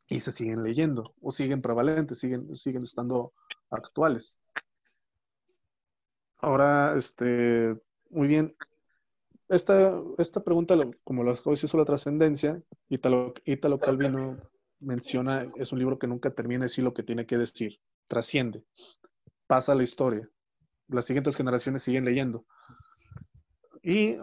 y 0.08 0.20
se 0.20 0.32
siguen 0.32 0.62
leyendo 0.62 1.14
o 1.20 1.30
siguen 1.30 1.60
prevalentes, 1.60 2.18
siguen, 2.18 2.54
siguen 2.54 2.82
estando 2.82 3.32
actuales. 3.70 4.40
Ahora, 6.38 6.94
este, 6.96 7.76
muy 8.10 8.28
bien, 8.28 8.56
esta, 9.48 10.00
esta 10.18 10.44
pregunta, 10.44 10.76
como 11.04 11.24
las 11.24 11.40
cosas 11.40 11.64
hizo 11.64 11.78
la 11.78 11.84
trascendencia, 11.84 12.62
Italo, 12.88 13.34
Italo 13.44 13.78
Calvino 13.78 14.38
menciona, 14.80 15.50
es 15.56 15.72
un 15.72 15.78
libro 15.78 15.98
que 15.98 16.06
nunca 16.06 16.30
termina 16.30 16.60
de 16.60 16.64
decir 16.66 16.84
lo 16.84 16.94
que 16.94 17.02
tiene 17.02 17.26
que 17.26 17.38
decir, 17.38 17.80
trasciende, 18.06 18.62
pasa 19.46 19.74
la 19.74 19.82
historia. 19.82 20.28
Las 20.88 21.06
siguientes 21.06 21.36
generaciones 21.36 21.82
siguen 21.82 22.04
leyendo. 22.04 22.46
Y 23.82 24.16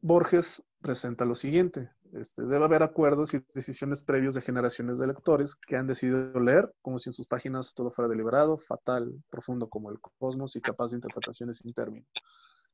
Borges 0.00 0.62
presenta 0.80 1.24
lo 1.24 1.34
siguiente. 1.34 1.90
Este, 2.12 2.42
debe 2.42 2.64
haber 2.64 2.82
acuerdos 2.82 3.34
y 3.34 3.40
decisiones 3.54 4.02
previos 4.02 4.34
de 4.34 4.40
generaciones 4.40 4.98
de 4.98 5.06
lectores 5.06 5.54
que 5.54 5.76
han 5.76 5.86
decidido 5.86 6.40
leer 6.40 6.72
como 6.80 6.98
si 6.98 7.10
en 7.10 7.12
sus 7.12 7.26
páginas 7.26 7.74
todo 7.74 7.90
fuera 7.90 8.08
deliberado, 8.08 8.56
fatal, 8.56 9.12
profundo 9.28 9.68
como 9.68 9.90
el 9.90 9.98
cosmos 10.18 10.56
y 10.56 10.60
capaz 10.60 10.90
de 10.90 10.96
interpretaciones 10.96 11.58
sin 11.58 11.72
término. 11.74 12.06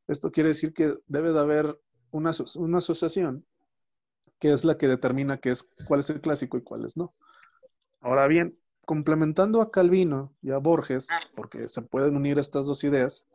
Esto 0.07 0.31
quiere 0.31 0.51
decir 0.51 0.73
que 0.73 0.95
debe 1.07 1.33
de 1.33 1.41
haber 1.41 1.81
una, 2.11 2.31
una 2.57 2.79
asociación 2.79 3.45
que 4.39 4.53
es 4.53 4.65
la 4.65 4.77
que 4.77 4.89
determina 4.89 5.39
qué 5.39 5.51
es, 5.51 5.69
cuál 5.89 6.01
es 6.01 6.11
el 6.11 6.21
clásico 6.21 6.57
y 6.57 6.63
cuál 6.63 6.85
es 6.85 6.97
no. 6.97 7.15
Ahora 8.01 8.27
bien, 8.27 8.59
complementando 8.85 9.63
a 9.63 9.71
Calvino 9.71 10.35
y 10.43 10.51
a 10.51 10.59
Borges, 10.59 11.09
porque 11.35 11.69
se 11.69 11.83
pueden 11.83 12.17
unir 12.17 12.39
estas 12.39 12.67
dos 12.67 12.85
ideas, 12.85 13.27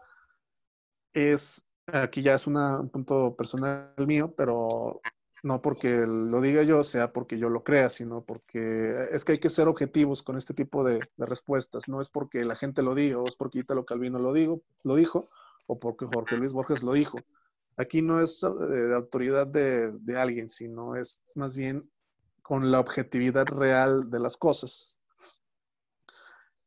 es, 1.14 1.66
aquí 1.88 2.22
ya 2.22 2.34
es 2.34 2.46
un 2.46 2.90
punto 2.90 3.36
personal 3.36 3.94
mío, 3.98 4.34
pero 4.38 5.02
no 5.43 5.62
porque 5.62 6.06
lo 6.06 6.41
diga 6.41 6.63
yo, 6.63 6.84
sea 6.84 7.13
porque 7.13 7.38
yo 7.38 7.49
lo 7.49 7.63
crea, 7.63 7.89
sino 7.89 8.23
porque 8.23 9.08
es 9.12 9.23
que 9.23 9.34
hay 9.34 9.39
que 9.39 9.49
ser 9.49 9.67
objetivos 9.67 10.23
con 10.23 10.38
este 10.38 10.54
tipo 10.54 10.84
de, 10.84 10.99
respuestas. 11.17 11.88
No 11.88 12.02
es 12.02 12.10
porque 12.10 12.43
la 12.43 12.56
gente 12.56 12.82
lo 12.82 12.95
diga, 12.95 13.19
o 13.19 13.28
es 13.28 13.36
porque 13.36 13.60
Italo 13.60 13.86
Calvino 13.86 14.19
lo, 14.19 14.34
digo, 14.34 14.62
lo 14.84 14.95
dijo, 14.95 15.30
o 15.67 15.80
porque 15.80 16.06
Jorge 16.06 16.38
Luis 16.38 16.54
Borges 16.54 16.84
lo 16.84 16.93
dijo. 16.93 17.19
Aquí 17.78 18.02
no 18.02 18.21
es 18.21 18.43
eh, 18.43 18.47
de 18.47 18.95
autoridad 18.95 19.47
de, 19.47 20.17
alguien, 20.17 20.49
sino 20.49 20.95
es 20.95 21.23
más 21.36 21.56
bien 21.56 21.89
con 22.41 22.71
la 22.71 22.80
objetividad 22.80 23.45
real 23.45 24.10
de 24.10 24.19
las 24.19 24.36
cosas. 24.36 24.99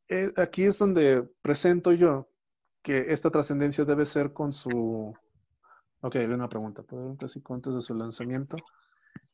Eh, 0.09 0.31
aquí 0.37 0.63
es 0.63 0.79
donde 0.79 1.23
presento 1.41 1.91
yo 1.91 2.27
que 2.81 3.13
esta 3.13 3.29
trascendencia 3.29 3.85
debe 3.85 4.05
ser 4.05 4.33
con 4.33 4.51
su 4.53 5.13
Ok, 6.03 6.17
hay 6.17 6.25
una 6.25 6.49
pregunta. 6.49 6.83
¿Puede 6.83 7.05
un 7.05 7.15
clásico 7.15 7.53
antes 7.53 7.75
de 7.75 7.81
su 7.81 7.95
lanzamiento? 7.95 8.57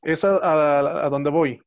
Es 0.04 0.24
a, 0.24 1.04
a, 1.04 1.10
donde 1.10 1.32
voy. 1.32 1.60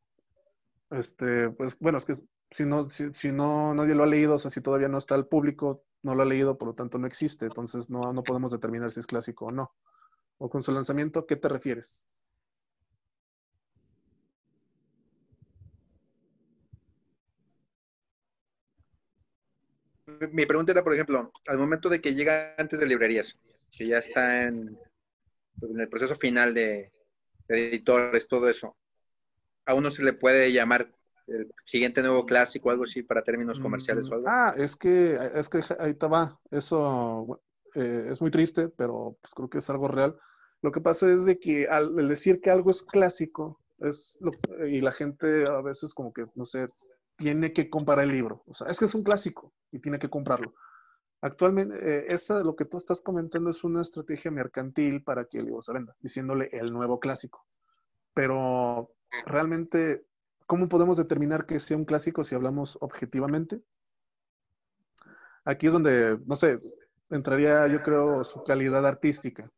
Este, 0.91 1.51
pues 1.51 1.77
bueno, 1.81 1.99
es 1.99 2.05
que 2.05 2.13
si 2.53 2.65
no, 2.65 2.85
si, 2.85 3.33
no 3.33 3.75
nadie 3.75 3.97
lo 3.97 4.05
ha 4.05 4.07
leído, 4.07 4.37
o 4.37 4.39
sea, 4.39 4.49
si 4.49 4.61
todavía 4.61 4.87
no 4.87 4.99
está 4.99 5.17
al 5.17 5.27
público, 5.27 5.83
no 6.05 6.15
lo 6.15 6.23
ha 6.23 6.25
leído, 6.25 6.57
por 6.57 6.69
lo 6.69 6.75
tanto 6.75 6.99
no 6.99 7.09
existe. 7.09 7.47
Entonces 7.47 7.91
no, 7.91 8.13
no 8.13 8.23
podemos 8.23 8.53
determinar 8.53 8.93
si 8.93 9.01
es 9.01 9.09
clásico 9.09 9.47
o 9.47 9.51
no. 9.51 9.73
O 10.39 10.49
con 10.49 10.63
su 10.63 10.71
lanzamiento, 10.71 11.27
¿qué 11.27 11.35
te 11.35 11.49
refieres? 11.49 12.07
Mi 20.31 20.47
pregunta 20.47 20.71
era, 20.71 20.85
por 20.85 20.95
ejemplo, 20.95 21.33
al 21.49 21.59
momento 21.59 21.89
de 21.89 22.01
que 22.01 22.15
llega 22.15 22.55
antes 22.57 22.79
de 22.79 22.87
librerías, 22.87 23.37
que 23.77 23.87
ya 23.89 23.99
está 23.99 24.45
en 24.45 24.79
en 25.61 25.81
el 25.81 25.89
proceso 25.89 26.15
final 26.15 26.55
de, 26.55 26.93
editores, 27.49 28.29
todo 28.29 28.49
eso, 28.49 28.77
a 29.67 29.75
uno 29.75 29.91
se 29.91 30.03
le 30.03 30.13
puede 30.13 30.53
llamar 30.53 30.91
el 31.27 31.53
siguiente 31.65 32.03
nuevo 32.03 32.25
clásico, 32.27 32.71
algo 32.71 32.85
así, 32.85 33.03
para 33.03 33.23
términos 33.23 33.61
comerciales 33.61 34.11
o 34.11 34.15
algo. 34.15 34.27
Ah, 34.29 34.55
es 34.57 34.75
que, 34.77 35.19
es 35.35 35.49
que 35.49 35.61
ahí 35.79 35.95
te 35.95 36.07
va. 36.07 36.41
Eso 36.51 37.41
eh, 37.75 38.09
es 38.11 38.21
muy 38.21 38.31
triste, 38.31 38.69
pero 38.69 39.17
pues 39.21 39.35
creo 39.35 39.49
que 39.49 39.59
es 39.59 39.71
algo 39.71 39.89
real. 39.89 40.19
Lo 40.63 40.73
que 40.73 40.81
pasa 40.81 41.13
es 41.13 41.25
de 41.25 41.39
que 41.39 41.69
al 41.69 42.09
decir 42.09 42.41
que 42.41 42.51
algo 42.51 42.71
es 42.71 42.83
clásico, 42.83 43.61
es 43.79 44.21
y 44.69 44.81
la 44.81 44.93
gente 44.93 45.47
a 45.47 45.61
veces 45.61 45.93
como 45.95 46.13
que, 46.13 46.27
no 46.35 46.45
sé, 46.45 46.65
tiene 47.17 47.53
que 47.53 47.69
comprar 47.69 48.01
el 48.01 48.11
libro. 48.11 48.43
O 48.47 48.55
sea, 48.55 48.69
es 48.69 48.79
que 48.79 48.85
es 48.85 48.95
un 48.95 49.03
clásico 49.03 49.53
y 49.71 49.81
tiene 49.81 49.99
que 49.99 50.11
comprarlo. 50.11 50.55
Actualmente, 51.23 52.13
eh, 52.13 52.17
lo 52.43 52.57
que 52.57 52.65
tú 52.65 52.77
estás 52.77 53.01
comentando 53.01 53.49
es 53.49 53.63
una 53.63 53.81
estrategia 53.81 54.33
mercantil 54.33 55.05
para 55.05 55.25
que 55.27 55.39
el 55.39 55.47
libro 55.47 55.63
se 55.63 55.73
venda, 55.73 55.95
diciéndole 56.01 56.49
el 56.51 56.73
nuevo 56.73 56.99
clásico. 56.99 57.47
Pero 58.13 58.91
realmente, 59.25 60.05
¿cómo 60.47 60.69
podemos 60.69 60.97
determinar 60.97 61.47
que 61.47 61.61
sea 61.61 61.77
un 61.77 61.85
clásico 61.85 62.25
si 62.25 62.35
hablamos 62.35 62.77
objetivamente? 62.81 63.63
Aquí 65.45 65.69
es 65.69 65.73
donde, 65.73 66.19
no 66.27 66.35
sé, 66.35 66.59
entraría 67.09 67.69
yo 67.69 67.85
creo 67.85 68.25
su 68.25 68.43
calidad 68.43 68.85
artística. 68.85 69.49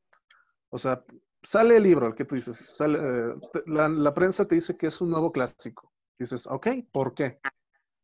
O 0.68 0.77
sea, 0.77 1.03
sale 1.42 1.79
el 1.79 1.83
libro, 1.83 2.09
el 2.09 2.14
que 2.14 2.27
tú 2.27 2.35
dices, 2.35 2.59
sale, 2.59 2.98
eh, 2.98 3.35
la, 3.64 3.88
la, 3.88 4.12
prensa 4.12 4.46
te 4.46 4.57
dice 4.57 4.77
que 4.77 4.88
es 4.88 5.00
un 5.00 5.09
nuevo 5.09 5.33
clásico. 5.33 5.90
Dices, 6.18 6.46
ok, 6.46 6.68
¿por 6.92 7.14
qué? 7.14 7.40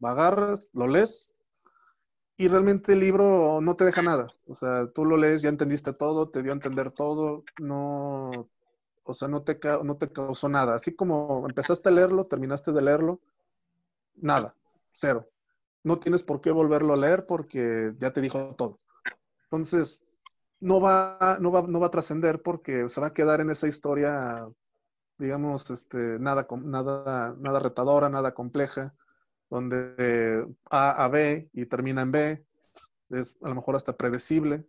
Agarras, 0.01 0.71
lo 0.73 0.87
lees, 0.87 1.35
y 2.41 2.49
realmente 2.49 2.95
el 2.95 3.01
libro 3.01 3.61
no 3.61 3.77
te 3.77 3.85
deja 3.85 4.01
nada. 4.01 4.29
O 4.49 4.55
sea, 4.55 4.87
tú 4.95 5.05
lo 5.05 5.19
lees, 5.19 5.43
ya 5.43 5.51
entendiste 5.51 5.93
todo, 5.93 6.31
te 6.31 6.43
dio 6.43 6.53
a 6.53 6.55
entender 6.55 6.91
todo, 6.91 7.45
no, 7.59 8.49
o 9.05 9.13
sea, 9.13 9.29
no 9.29 9.43
te, 9.43 9.61
no 9.85 9.99
te 9.99 10.11
causó 10.11 10.49
nada. 10.49 10.75
Así 10.75 10.95
como 10.95 11.47
empezaste 11.47 11.91
a 11.91 11.93
leerlo, 11.93 12.25
terminaste 12.25 12.73
de 12.73 12.81
leerlo, 12.81 13.21
nada, 14.17 14.55
cero. 14.91 15.29
No 15.85 15.99
tienes 15.99 16.23
por 16.23 16.41
qué 16.41 16.51
volverlo 16.51 16.95
a 16.95 16.97
leer 16.97 17.27
porque 17.27 17.93
ya 17.99 18.15
te 18.15 18.23
dijo 18.23 18.55
todo. 18.57 18.79
Entonces, 19.45 20.03
no 20.61 20.81
va, 20.81 21.37
no 21.41 21.53
va, 21.53 21.61
no 21.61 21.79
va 21.79 21.89
a 21.89 21.91
trascender 21.91 22.41
porque 22.41 22.89
se 22.89 23.03
va 23.03 23.09
a 23.09 23.15
quedar 23.15 23.43
en 23.43 23.51
esa 23.51 23.69
historia, 23.69 24.49
digamos, 25.19 25.71
este, 25.71 25.99
nada, 26.19 26.47
nada, 26.63 27.35
nada 27.39 27.61
retadora, 27.61 28.09
nada 28.09 28.33
compleja 28.33 28.95
donde 29.51 30.47
A 30.71 31.05
a 31.05 31.09
B 31.09 31.51
y 31.53 31.67
termina 31.67 32.03
en 32.03 32.13
B, 32.13 32.47
es 33.11 33.37
a 33.43 33.49
lo 33.49 33.57
mejor 33.57 33.77
hasta 33.77 33.97
predecible. 33.97 34.65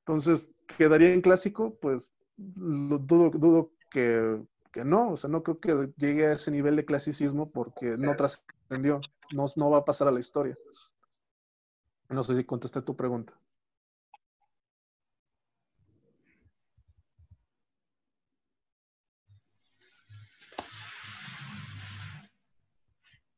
Entonces, 0.00 0.50
¿quedaría 0.76 1.12
en 1.12 1.22
clásico? 1.22 1.76
Pues 1.80 2.14
dudo, 2.36 3.30
dudo 3.30 3.72
que, 3.90 4.40
que, 4.72 4.84
no, 4.84 5.12
o 5.12 5.16
sea, 5.16 5.30
no 5.30 5.42
creo 5.42 5.58
que 5.58 5.92
llegue 5.96 6.26
a 6.26 6.32
ese 6.32 6.50
nivel 6.50 6.76
de 6.76 6.84
clasicismo 6.84 7.50
porque 7.50 7.96
no 7.96 8.14
trascendió, 8.14 9.00
no, 9.32 9.46
no 9.56 9.70
va 9.70 9.78
a 9.78 9.84
pasar 9.84 10.08
a 10.08 10.12
la 10.12 10.20
historia. 10.20 10.54
No 12.08 12.22
sé 12.22 12.34
si 12.34 12.44
contesté 12.44 12.82
tu 12.82 12.96
pregunta. 12.96 13.32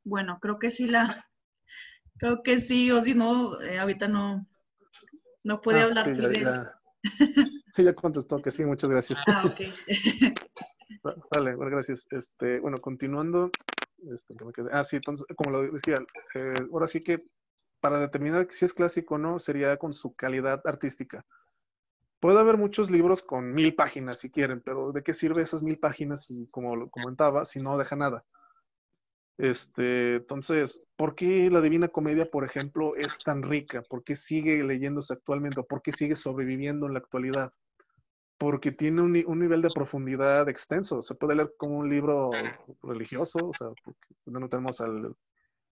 Bueno, 0.05 0.39
creo 0.41 0.59
que 0.59 0.71
sí 0.71 0.87
la, 0.87 1.29
creo 2.19 2.43
que 2.43 2.61
sí, 2.61 2.91
o 2.91 3.03
si 3.03 3.15
no, 3.15 3.61
eh, 3.61 3.79
ahorita 3.79 4.09
no, 4.09 4.47
no 5.45 5.61
puede 5.61 5.81
ah, 5.81 5.85
hablar. 5.85 6.15
Sí 6.15 6.41
ya, 6.41 6.81
sí, 7.75 7.85
ya 7.85 7.93
contestó 7.93 8.37
que 8.39 8.51
sí, 8.51 8.65
muchas 8.65 8.91
gracias. 8.91 9.23
Ah, 9.27 9.43
ok. 9.45 9.61
Sale, 11.33 11.55
bueno, 11.57 11.73
gracias. 11.73 12.07
Este, 12.11 12.61
bueno, 12.61 12.79
continuando. 12.81 13.51
Este, 14.13 14.35
ah, 14.73 14.85
sí, 14.85 14.97
entonces, 14.97 15.27
como 15.37 15.51
lo 15.51 15.73
decía, 15.73 15.99
eh, 16.35 16.55
ahora 16.73 16.87
sí 16.87 17.03
que 17.03 17.25
para 17.81 17.99
determinar 17.99 18.47
si 18.51 18.65
es 18.65 18.75
clásico 18.75 19.17
o 19.17 19.19
no, 19.19 19.39
sería 19.39 19.77
con 19.77 19.93
su 19.93 20.15
calidad 20.15 20.61
artística. 20.65 21.25
Puede 22.21 22.39
haber 22.39 22.57
muchos 22.57 22.91
libros 22.91 23.23
con 23.23 23.53
mil 23.53 23.75
páginas 23.75 24.21
si 24.21 24.31
quieren, 24.31 24.63
pero 24.65 24.93
¿de 24.93 25.03
qué 25.03 25.13
sirve 25.13 25.43
esas 25.43 25.65
mil 25.65 25.77
páginas? 25.77 26.31
Y 26.31 26.47
como 26.53 26.77
lo 26.77 26.89
comentaba, 26.89 27.45
si 27.45 27.61
no 27.61 27.77
deja 27.77 27.97
nada. 27.97 28.25
Este, 29.43 30.15
entonces, 30.15 30.85
¿por 30.95 31.17
qué 31.17 31.51
la 31.51 31.61
Divina 31.61 31.89
Comedia, 31.89 32.31
por 32.31 32.45
ejemplo, 32.45 32.95
es 32.95 33.19
tan 33.19 33.43
rica? 33.43 33.83
¿Por 33.83 34.05
qué 34.05 34.15
sigue 34.15 34.63
leyéndose 34.63 35.15
actualmente? 35.15 35.65
¿Por 35.65 35.83
qué 35.83 35.91
sigue 35.91 36.15
sobreviviendo 36.15 36.87
en 36.87 36.93
la 36.93 37.01
actualidad? 37.01 37.53
Porque 38.39 38.71
tiene 38.71 39.03
un, 39.03 39.11
nivel 39.13 39.61
de 39.61 39.71
profundidad 39.75 40.49
extenso. 40.49 41.03
Se 41.03 41.17
puede 41.17 41.35
leer 41.35 41.55
como 41.57 41.79
un 41.79 41.91
libro 41.91 42.31
religioso, 42.85 43.49
o 43.49 43.53
sea, 43.53 43.67
no 44.27 44.49
tenemos 44.49 44.81
al, 44.81 45.13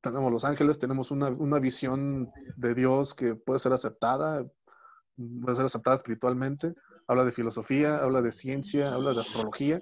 tenemos 0.01 0.31
los 0.31 0.45
ángeles, 0.45 0.79
tenemos 0.79 1.11
una, 1.11 1.27
una 1.27 1.59
visión 1.59 2.31
de 2.55 2.73
Dios 2.73 3.13
que 3.13 3.35
puede 3.35 3.59
ser 3.59 3.73
aceptada, 3.73 4.47
puede 5.15 5.55
ser 5.55 5.65
aceptada 5.65 5.93
espiritualmente. 5.93 6.73
Habla 7.05 7.23
de 7.23 7.31
filosofía, 7.31 7.97
habla 7.97 8.23
de 8.23 8.31
ciencia, 8.31 8.91
habla 8.91 9.13
de 9.13 9.19
astrología 9.19 9.79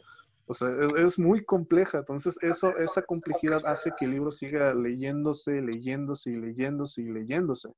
o 0.48 0.54
sea, 0.54 0.70
es, 0.98 1.20
muy 1.20 1.44
compleja. 1.44 2.00
Entonces, 2.00 2.38
eso, 2.42 2.70
esa 2.78 3.02
complejidad 3.02 3.66
hace 3.66 3.92
que 3.98 4.06
el 4.06 4.12
libro 4.12 4.32
siga 4.32 4.74
leyéndose, 4.74 5.62
leyéndose 5.62 6.32
y 6.32 6.36
leyéndose 6.38 7.02
y 7.02 7.10
leyéndose. 7.10 7.70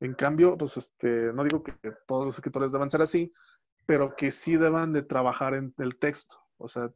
En 0.00 0.14
cambio, 0.14 0.56
pues 0.56 0.78
este, 0.78 1.32
no 1.34 1.44
digo 1.44 1.62
que 1.62 1.74
todos 2.06 2.24
los 2.24 2.34
escritores 2.34 2.72
deban 2.72 2.90
ser 2.90 3.02
así, 3.02 3.32
pero 3.84 4.16
que 4.16 4.30
sí 4.30 4.56
deban 4.56 4.94
de 4.94 5.02
trabajar 5.02 5.54
en 5.54 5.74
el 5.78 5.98
texto. 5.98 6.38
O 6.56 6.68
sea, 6.68 6.90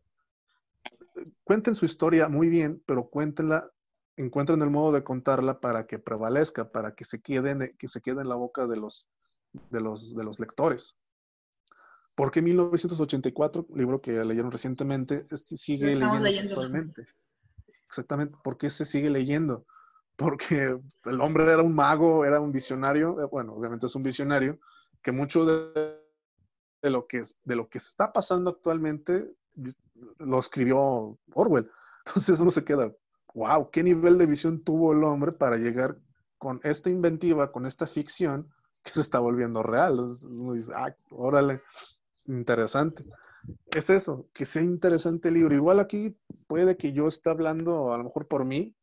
cuenten 1.45 1.75
su 1.75 1.85
historia 1.85 2.29
muy 2.29 2.49
bien, 2.49 2.83
pero 2.87 3.09
cuéntenla, 3.09 3.71
encuentren 4.17 4.63
el 4.63 4.71
modo 4.71 4.93
de 4.93 5.05
contarla 5.05 5.61
para 5.61 5.87
que 5.87 5.99
prevalezca, 5.99 6.71
para 6.71 6.95
que 6.95 7.05
se 7.05 7.21
quede 7.21 7.51
en, 7.51 7.77
que 7.79 7.89
se 7.89 8.01
quede 8.01 8.23
en 8.23 8.29
la 8.29 8.35
boca 8.37 8.67
de 8.67 8.77
los, 8.77 9.11
de 9.71 9.81
los, 9.81 10.15
de 10.15 10.25
los 10.25 10.41
lectores. 10.41 10.99
¿Por 12.21 12.31
qué 12.31 12.43
1984, 12.43 13.69
libro 13.75 14.03
que 14.03 14.13
leyeron 14.23 14.51
recientemente, 14.51 15.27
este 15.31 15.57
sigue 15.57 15.97
leyendo 15.97 16.53
actualmente? 16.53 17.07
Exactamente, 17.87 18.37
¿por 18.45 18.59
qué 18.59 18.69
se 18.69 18.85
sigue 18.85 19.09
leyendo? 19.09 19.65
Porque 20.17 20.79
el 21.07 21.21
hombre 21.23 21.51
era 21.51 21.63
un 21.63 21.75
mago, 21.75 22.27
era 22.27 22.39
un 22.39 22.53
visionario, 22.53 23.19
eh, 23.23 23.25
bueno, 23.25 23.55
obviamente 23.55 23.87
es 23.87 23.95
un 23.95 24.03
visionario, 24.03 24.61
que 25.03 25.13
mucho 25.13 25.47
de, 25.47 25.99
de 26.83 26.91
lo, 26.91 27.07
que, 27.07 27.23
de 27.45 27.57
lo 27.57 27.71
que 27.71 27.79
está 27.79 28.13
pasando 28.13 28.51
actualmente 28.51 29.33
lo 30.19 30.39
escribió 30.41 31.19
Orwell. 31.33 31.71
Entonces 32.05 32.39
uno 32.39 32.51
se 32.51 32.65
queda, 32.65 32.93
wow, 33.33 33.71
¿qué 33.71 33.83
nivel 33.83 34.19
de 34.19 34.27
visión 34.27 34.63
tuvo 34.63 34.93
el 34.93 35.03
hombre 35.05 35.33
para 35.33 35.57
llegar 35.57 35.97
con 36.37 36.61
esta 36.65 36.91
inventiva, 36.91 37.51
con 37.51 37.65
esta 37.65 37.87
ficción 37.87 38.53
que 38.83 38.93
se 38.93 39.01
está 39.01 39.21
volviendo 39.21 39.63
real? 39.63 40.07
Uno 40.29 40.53
dice, 40.53 40.75
ah, 40.77 40.95
órale, 41.09 41.63
interesante. 42.31 43.05
Es 43.75 43.91
eso, 43.91 44.29
que 44.33 44.45
sea 44.45 44.63
interesante 44.63 45.29
el 45.29 45.35
libro. 45.35 45.55
Igual 45.55 45.81
aquí 45.81 46.17
puede 46.47 46.77
que 46.77 46.93
yo 46.93 47.09
esté 47.09 47.31
hablando 47.31 47.93
a 47.93 47.99
lo 47.99 48.05
mejor 48.05 48.29
por 48.29 48.45
mí, 48.45 48.75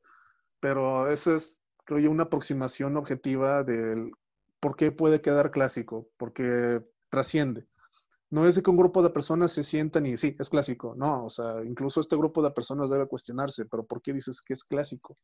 pero 0.60 1.12
eso 1.12 1.36
es, 1.36 1.62
creo 1.86 2.00
yo, 2.00 2.12
una 2.12 2.24
aproximación 2.24 2.98
objetiva 2.98 3.64
del 3.64 4.12
por 4.60 4.76
qué 4.76 4.92
puede 4.92 5.22
quedar 5.22 5.52
clásico, 5.52 6.08
porque 6.18 6.82
trasciende 7.10 7.68
no 8.30 8.46
es 8.46 8.56
de 8.56 8.62
que 8.62 8.70
un 8.70 8.78
grupo 8.78 9.02
de 9.02 9.10
personas 9.10 9.52
se 9.52 9.64
sientan 9.64 10.06
y 10.06 10.18
sí, 10.18 10.36
es 10.38 10.50
clásico. 10.50 10.94
No, 10.96 11.26
o 11.26 11.30
sea, 11.30 11.64
incluso 11.64 12.02
este 12.02 12.18
grupo 12.18 12.44
de 12.44 12.52
personas 12.52 12.90
debe 12.90 13.08
cuestionarse, 13.08 13.66
pero 13.66 13.86
¿por 13.86 14.02
qué 14.02 14.14
dices 14.14 14.42
que 14.42 14.54
es 14.54 14.64
clásico? 14.64 15.18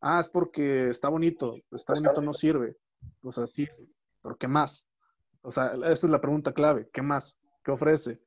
Ah, 0.00 0.20
es 0.20 0.28
porque 0.28 0.90
está 0.90 1.08
bonito, 1.08 1.54
está 1.70 1.94
bonito 1.94 2.20
no 2.20 2.32
sirve. 2.32 2.76
O 3.22 3.32
sea, 3.32 3.46
sí, 3.46 3.66
pero 4.22 4.36
¿qué 4.36 4.48
más? 4.48 4.86
O 5.42 5.50
sea, 5.50 5.72
esta 5.72 6.06
es 6.06 6.10
la 6.10 6.20
pregunta 6.20 6.52
clave, 6.52 6.88
¿qué 6.92 7.00
más? 7.00 7.38
¿Qué 7.62 7.70
ofrece? 7.70 8.20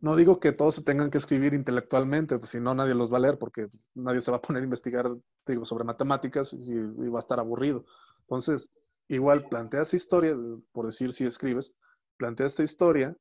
No 0.00 0.16
digo 0.16 0.40
que 0.40 0.52
todos 0.52 0.76
se 0.76 0.82
tengan 0.82 1.10
que 1.10 1.18
escribir 1.18 1.52
intelectualmente, 1.52 2.38
pues 2.38 2.52
si 2.52 2.60
no 2.60 2.74
nadie 2.74 2.94
los 2.94 3.12
va 3.12 3.18
a 3.18 3.20
leer, 3.20 3.38
porque 3.38 3.68
nadie 3.94 4.22
se 4.22 4.30
va 4.30 4.38
a 4.38 4.42
poner 4.42 4.62
a 4.62 4.64
investigar, 4.64 5.10
digo, 5.46 5.66
sobre 5.66 5.84
matemáticas 5.84 6.54
y, 6.54 6.74
va 7.10 7.18
a 7.18 7.20
estar 7.20 7.38
aburrido. 7.38 7.84
Entonces, 8.22 8.70
igual 9.08 9.46
planteas 9.48 9.92
historia, 9.92 10.34
por 10.72 10.86
decir 10.86 11.12
si 11.12 11.26
escribes, 11.26 11.74
plantea 12.16 12.46
esta 12.46 12.62
historia 12.62 13.14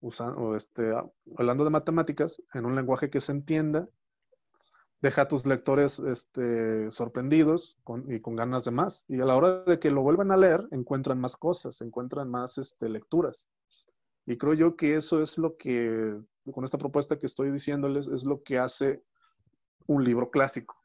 usando, 0.00 0.54
este, 0.54 0.92
hablando 1.36 1.64
de 1.64 1.70
matemáticas 1.70 2.40
en 2.54 2.66
un 2.66 2.76
lenguaje 2.76 3.10
que 3.10 3.20
se 3.20 3.32
entienda, 3.32 3.88
deja 5.00 5.22
a 5.22 5.28
tus 5.28 5.44
lectores 5.44 5.98
este, 5.98 6.88
sorprendidos 6.92 7.76
y 8.06 8.20
con 8.20 8.36
ganas 8.36 8.64
de 8.64 8.70
más. 8.70 9.04
Y 9.08 9.20
a 9.20 9.24
la 9.24 9.34
hora 9.34 9.64
de 9.64 9.80
que 9.80 9.90
lo 9.90 10.02
vuelvan 10.02 10.30
a 10.30 10.36
leer, 10.36 10.68
encuentran 10.70 11.20
más 11.20 11.36
cosas, 11.36 11.82
encuentran 11.82 12.30
más 12.30 12.58
este, 12.58 12.88
lecturas. 12.88 13.48
Y 14.26 14.36
creo 14.38 14.54
yo 14.54 14.76
que 14.76 14.94
eso 14.96 15.22
es 15.22 15.38
lo 15.38 15.56
que, 15.56 16.16
con 16.52 16.64
esta 16.64 16.78
propuesta 16.78 17.18
que 17.18 17.26
estoy 17.26 17.50
diciéndoles, 17.50 18.08
es 18.08 18.24
lo 18.24 18.42
que 18.42 18.58
hace 18.58 19.02
un 19.86 20.04
libro 20.04 20.30
clásico. 20.30 20.76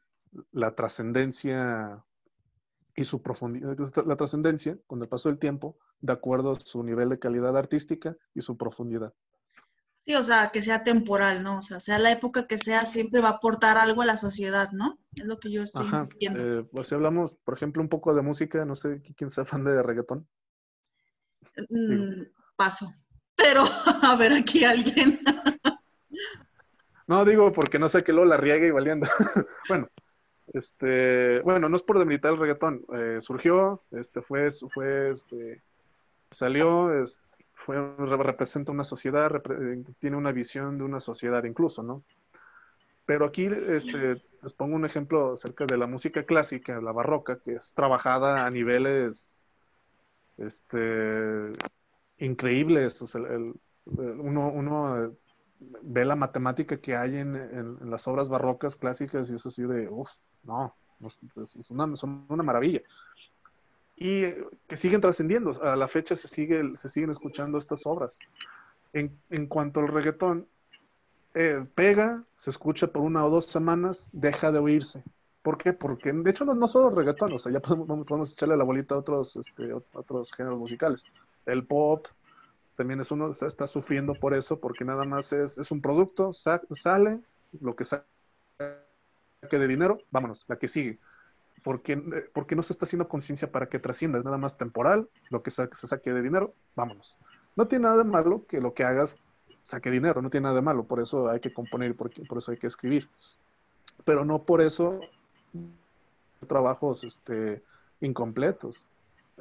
La 0.52 0.74
trascendencia 0.74 2.04
y 2.96 3.04
su 3.04 3.22
profundidad, 3.22 3.76
la 4.06 4.16
trascendencia 4.16 4.76
con 4.86 5.00
el 5.00 5.08
paso 5.08 5.28
del 5.28 5.38
tiempo, 5.38 5.78
de 6.00 6.12
acuerdo 6.12 6.52
a 6.52 6.60
su 6.60 6.82
nivel 6.82 7.08
de 7.08 7.18
calidad 7.18 7.56
artística 7.56 8.16
y 8.34 8.40
su 8.40 8.56
profundidad. 8.56 9.14
Sí, 9.98 10.14
o 10.14 10.22
sea, 10.22 10.50
que 10.52 10.62
sea 10.62 10.84
temporal, 10.84 11.42
¿no? 11.42 11.58
O 11.58 11.62
sea, 11.62 11.80
sea 11.80 11.98
la 11.98 12.10
época 12.10 12.46
que 12.46 12.56
sea, 12.56 12.86
siempre 12.86 13.20
va 13.20 13.28
a 13.28 13.32
aportar 13.32 13.76
algo 13.76 14.02
a 14.02 14.06
la 14.06 14.16
sociedad, 14.16 14.70
¿no? 14.72 14.98
Es 15.14 15.26
lo 15.26 15.38
que 15.38 15.50
yo 15.50 15.62
estoy 15.62 15.86
viendo. 16.18 16.60
Eh, 16.60 16.68
pues 16.72 16.88
si 16.88 16.94
hablamos, 16.94 17.36
por 17.44 17.54
ejemplo, 17.54 17.82
un 17.82 17.88
poco 17.88 18.14
de 18.14 18.22
música, 18.22 18.64
no 18.64 18.74
sé 18.74 19.02
quién 19.16 19.28
sea 19.28 19.44
fan 19.44 19.64
de 19.64 19.82
reggaetón. 19.82 20.26
Mm, 21.68 22.22
paso. 22.56 22.90
Pero, 23.38 23.62
a 24.02 24.16
ver, 24.16 24.32
aquí 24.32 24.64
alguien. 24.64 25.20
no, 27.06 27.24
digo 27.24 27.52
porque 27.52 27.78
no 27.78 27.88
sé 27.88 28.02
que 28.02 28.12
luego 28.12 28.28
la 28.28 28.36
riegue 28.36 28.66
y 28.66 28.72
valiendo. 28.72 29.06
bueno, 29.68 29.88
este, 30.52 31.40
bueno, 31.40 31.68
no 31.68 31.76
es 31.76 31.82
por 31.82 31.98
demilitar 31.98 32.32
el 32.32 32.38
reggaetón, 32.38 32.84
eh, 32.94 33.18
surgió, 33.20 33.82
este, 33.92 34.22
fue, 34.22 34.48
fue, 34.68 35.10
este, 35.10 35.62
salió, 36.30 36.90
fue, 37.54 37.76
representa 37.96 38.72
una 38.72 38.84
sociedad, 38.84 39.30
eh, 39.36 39.84
tiene 39.98 40.16
una 40.16 40.32
visión 40.32 40.76
de 40.76 40.84
una 40.84 41.00
sociedad 41.00 41.44
incluso, 41.44 41.82
¿no? 41.82 42.02
Pero 43.06 43.24
aquí, 43.24 43.46
este, 43.46 44.22
les 44.42 44.52
pongo 44.52 44.76
un 44.76 44.84
ejemplo 44.84 45.32
acerca 45.32 45.64
de 45.64 45.78
la 45.78 45.86
música 45.86 46.24
clásica, 46.24 46.80
la 46.80 46.92
barroca, 46.92 47.38
que 47.38 47.54
es 47.54 47.72
trabajada 47.72 48.44
a 48.44 48.50
niveles, 48.50 49.38
este, 50.36 51.52
increíbles, 52.18 53.02
uno, 53.86 54.52
uno 54.52 55.12
ve 55.82 56.04
la 56.04 56.16
matemática 56.16 56.80
que 56.80 56.96
hay 56.96 57.18
en, 57.18 57.90
las 57.90 58.06
obras 58.06 58.28
barrocas 58.28 58.76
clásicas 58.76 59.30
y 59.30 59.34
es 59.34 59.46
así 59.46 59.62
de, 59.62 59.88
uff, 59.88 60.10
no, 60.44 60.74
es 61.06 61.70
una, 61.70 61.94
son 61.96 62.26
una 62.28 62.42
maravilla. 62.42 62.82
Y 63.96 64.22
que 64.68 64.76
siguen 64.76 65.00
trascendiendo, 65.00 65.50
a 65.62 65.74
la 65.74 65.88
fecha 65.88 66.14
se, 66.14 66.28
sigue, 66.28 66.76
se 66.76 66.88
siguen 66.88 67.10
escuchando 67.10 67.58
estas 67.58 67.84
obras. 67.86 68.18
En, 68.92 69.18
en 69.28 69.46
cuanto 69.46 69.80
al 69.80 69.88
reggaetón, 69.88 70.46
eh, 71.34 71.64
pega, 71.74 72.24
se 72.36 72.50
escucha 72.50 72.88
por 72.88 73.02
una 73.02 73.26
o 73.26 73.30
dos 73.30 73.46
semanas, 73.46 74.10
deja 74.12 74.52
de 74.52 74.60
oírse. 74.60 75.02
¿Por 75.42 75.58
qué? 75.58 75.72
Porque 75.72 76.12
de 76.12 76.30
hecho 76.30 76.44
no, 76.44 76.54
no 76.54 76.68
solo 76.68 76.90
reggaetón, 76.90 77.32
o 77.32 77.38
sea, 77.38 77.52
ya 77.52 77.60
podemos, 77.60 78.06
podemos 78.06 78.32
echarle 78.32 78.56
la 78.56 78.64
bolita 78.64 78.94
a 78.94 78.98
otros, 78.98 79.36
este, 79.36 79.72
otros 79.72 80.32
géneros 80.32 80.58
musicales. 80.58 81.04
El 81.48 81.66
pop, 81.66 82.06
también 82.76 83.00
es 83.00 83.10
uno 83.10 83.30
está, 83.30 83.66
sufriendo 83.66 84.14
por 84.14 84.34
eso, 84.34 84.60
porque 84.60 84.84
nada 84.84 85.04
más 85.04 85.32
es, 85.32 85.58
es 85.58 85.72
un 85.72 85.80
producto, 85.80 86.32
sale, 86.32 87.18
lo 87.60 87.74
que 87.74 87.84
saque 87.84 88.06
de 89.50 89.66
dinero, 89.66 89.98
vámonos, 90.12 90.44
la 90.46 90.60
que 90.60 90.68
sigue. 90.68 91.00
Porque, 91.64 91.94
eh, 91.94 92.30
porque 92.32 92.54
no 92.54 92.62
se 92.62 92.72
está 92.72 92.84
haciendo 92.84 93.08
conciencia 93.08 93.50
para 93.50 93.68
que 93.68 93.80
trascienda, 93.80 94.18
es 94.18 94.24
nada 94.24 94.38
más 94.38 94.56
temporal, 94.56 95.08
lo 95.30 95.42
que 95.42 95.50
se, 95.50 95.66
saque 95.72 96.12
de 96.12 96.22
dinero, 96.22 96.54
vámonos. 96.76 97.16
No 97.56 97.66
tiene 97.66 97.82
nada 97.84 97.96
de 97.96 98.04
malo 98.04 98.46
que 98.46 98.60
lo 98.60 98.74
que 98.74 98.84
hagas 98.84 99.18
saque 99.64 99.90
dinero, 99.90 100.22
no 100.22 100.30
tiene 100.30 100.44
nada 100.44 100.54
de 100.54 100.62
malo, 100.62 100.84
por 100.84 101.00
eso 101.00 101.28
hay 101.28 101.40
que 101.40 101.52
componer, 101.52 101.96
por, 101.96 102.10
por 102.28 102.38
eso 102.38 102.52
hay 102.52 102.58
que 102.58 102.68
escribir. 102.68 103.08
Pero 104.04 104.24
no 104.24 104.44
por 104.44 104.60
eso 104.62 105.00
trabajos 106.46 107.02
este, 107.02 107.62
incompletos 108.00 108.86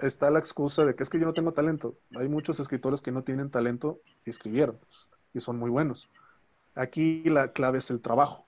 está 0.01 0.29
la 0.29 0.39
excusa 0.39 0.85
de 0.85 0.95
que 0.95 1.03
es 1.03 1.09
que 1.09 1.19
yo 1.19 1.25
no 1.25 1.33
tengo 1.33 1.53
talento. 1.53 1.95
Hay 2.15 2.27
muchos 2.27 2.59
escritores 2.59 3.01
que 3.01 3.11
no 3.11 3.23
tienen 3.23 3.49
talento 3.49 3.99
y 4.25 4.29
escribieron 4.29 4.79
y 5.33 5.39
son 5.39 5.57
muy 5.57 5.69
buenos. 5.69 6.09
Aquí 6.75 7.23
la 7.25 7.51
clave 7.51 7.79
es 7.79 7.89
el 7.91 8.01
trabajo. 8.01 8.45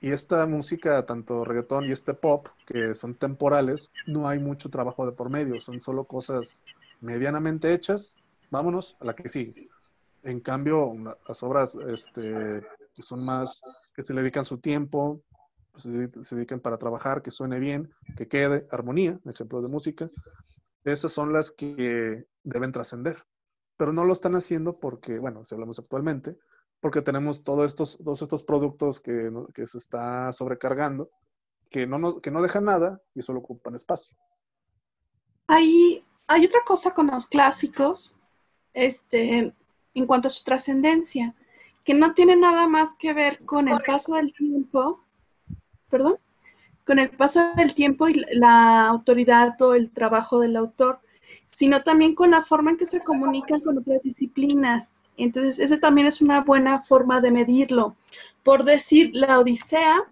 Y 0.00 0.12
esta 0.12 0.46
música, 0.46 1.06
tanto 1.06 1.44
reggaetón 1.44 1.86
y 1.86 1.92
este 1.92 2.12
pop, 2.14 2.48
que 2.66 2.94
son 2.94 3.14
temporales, 3.14 3.92
no 4.06 4.28
hay 4.28 4.38
mucho 4.38 4.68
trabajo 4.68 5.06
de 5.06 5.12
por 5.12 5.30
medio, 5.30 5.58
son 5.58 5.80
solo 5.80 6.04
cosas 6.04 6.62
medianamente 7.00 7.72
hechas. 7.72 8.14
Vámonos 8.50 8.96
a 9.00 9.06
la 9.06 9.14
que 9.14 9.28
sigue. 9.28 9.68
En 10.22 10.40
cambio, 10.40 10.92
las 11.26 11.42
obras 11.42 11.78
este, 11.88 12.62
que 12.94 13.02
son 13.02 13.24
más, 13.24 13.92
que 13.94 14.02
se 14.02 14.12
le 14.12 14.20
dedican 14.20 14.44
su 14.44 14.58
tiempo, 14.58 15.22
pues, 15.72 15.84
se, 16.22 16.36
dedican 16.36 16.60
para 16.60 16.78
trabajar, 16.78 17.22
que 17.22 17.30
suene 17.30 17.58
bien, 17.58 17.90
que 18.16 18.28
quede, 18.28 18.66
armonía, 18.70 19.18
ejemplo 19.24 19.60
de 19.62 19.68
música, 19.68 20.08
esas 20.92 21.12
son 21.12 21.32
las 21.32 21.50
que 21.50 22.26
deben 22.42 22.72
trascender. 22.72 23.24
Pero 23.76 23.92
no 23.92 24.04
lo 24.04 24.12
están 24.12 24.34
haciendo 24.34 24.78
porque, 24.80 25.18
bueno, 25.18 25.44
si 25.44 25.54
hablamos 25.54 25.78
actualmente, 25.78 26.36
porque 26.80 27.02
tenemos 27.02 27.44
todos 27.44 27.70
estos, 27.70 27.98
todos 27.98 28.22
estos 28.22 28.42
productos 28.42 29.00
que, 29.00 29.30
que 29.54 29.66
se 29.66 29.78
está 29.78 30.32
sobrecargando, 30.32 31.10
que 31.70 31.86
no, 31.86 32.20
que 32.20 32.30
no 32.30 32.42
dejan 32.42 32.64
nada 32.64 33.02
y 33.14 33.22
solo 33.22 33.40
ocupan 33.40 33.74
espacio. 33.74 34.16
Hay, 35.46 36.04
hay 36.26 36.44
otra 36.44 36.60
cosa 36.64 36.92
con 36.92 37.08
los 37.08 37.26
clásicos, 37.26 38.18
este, 38.72 39.54
en 39.94 40.06
cuanto 40.06 40.28
a 40.28 40.30
su 40.30 40.44
trascendencia, 40.44 41.34
que 41.84 41.94
no 41.94 42.14
tiene 42.14 42.36
nada 42.36 42.66
más 42.66 42.94
que 42.98 43.12
ver 43.12 43.44
con 43.44 43.68
el 43.68 43.80
paso 43.82 44.14
del 44.14 44.32
tiempo, 44.32 45.04
perdón, 45.88 46.18
con 46.86 47.00
el 47.00 47.10
paso 47.10 47.52
del 47.56 47.74
tiempo 47.74 48.08
y 48.08 48.24
la 48.30 48.86
autoridad 48.86 49.60
o 49.60 49.74
el 49.74 49.90
trabajo 49.90 50.40
del 50.40 50.56
autor, 50.56 51.00
sino 51.48 51.82
también 51.82 52.14
con 52.14 52.30
la 52.30 52.42
forma 52.42 52.70
en 52.70 52.76
que 52.76 52.86
se 52.86 53.00
comunican 53.00 53.60
con 53.60 53.78
otras 53.78 54.02
disciplinas. 54.02 54.92
Entonces, 55.16 55.58
esa 55.58 55.80
también 55.80 56.06
es 56.06 56.20
una 56.20 56.42
buena 56.42 56.82
forma 56.82 57.20
de 57.20 57.32
medirlo. 57.32 57.96
Por 58.44 58.64
decir, 58.64 59.10
la 59.14 59.40
Odisea 59.40 60.04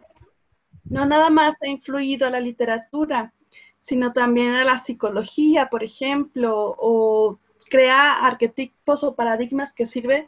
no 0.85 1.07
nada 1.07 1.31
más 1.31 1.55
ha 1.63 1.69
influido 1.69 2.27
a 2.27 2.31
la 2.31 2.41
literatura, 2.41 3.33
sino 3.79 4.13
también 4.13 4.55
a 4.55 4.65
la 4.65 4.79
psicología, 4.79 5.69
por 5.71 5.85
ejemplo, 5.85 6.75
o 6.79 7.39
crea 7.71 8.27
arquetipos 8.27 9.05
o 9.05 9.15
paradigmas 9.15 9.73
que 9.73 9.87
sirven 9.87 10.27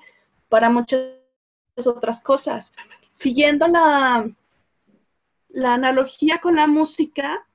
para 0.49 0.70
muchas 0.70 1.01
otras 1.84 2.20
cosas. 2.20 2.72
siguiendo 3.12 3.66
la, 3.66 4.26
la 5.49 5.74
analogía 5.74 6.38
con 6.38 6.57
la 6.57 6.66
música, 6.66 7.47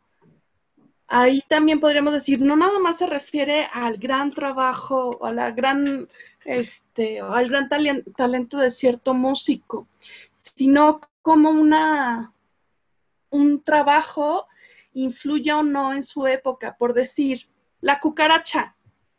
ahí 1.07 1.43
también 1.49 1.79
podríamos 1.79 2.13
decir, 2.13 2.39
no 2.41 2.55
nada 2.55 2.79
más 2.79 2.97
se 2.97 3.07
refiere 3.07 3.67
al 3.71 3.97
gran 3.97 4.33
trabajo 4.33 5.17
o 5.19 5.31
gran, 5.53 6.07
este, 6.45 7.21
o 7.21 7.33
al 7.33 7.49
gran 7.49 7.69
talento 8.15 8.57
de 8.57 8.71
cierto 8.71 9.13
músico, 9.13 9.87
sino 10.33 11.01
como 11.21 11.51
una, 11.51 12.33
un 13.29 13.63
trabajo 13.63 14.47
influye 14.93 15.51
o 15.53 15.63
no 15.63 15.93
en 15.93 16.03
su 16.03 16.27
época. 16.27 16.75
Por 16.77 16.93
decir, 16.93 17.49
la 17.81 17.99
cucaracha 17.99 18.75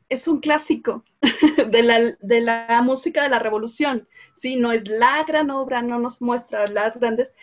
es 0.08 0.28
un 0.28 0.40
clásico 0.40 1.04
de 1.70 1.82
la, 1.82 2.00
de 2.20 2.40
la 2.40 2.80
música 2.82 3.22
de 3.22 3.28
la 3.28 3.38
revolución. 3.38 4.08
Sí, 4.34 4.56
no 4.56 4.72
es 4.72 4.86
la 4.88 5.24
gran 5.24 5.50
obra, 5.50 5.82
no 5.82 5.98
nos 5.98 6.20
muestra 6.20 6.66
las 6.68 6.98
grandes, 6.98 7.34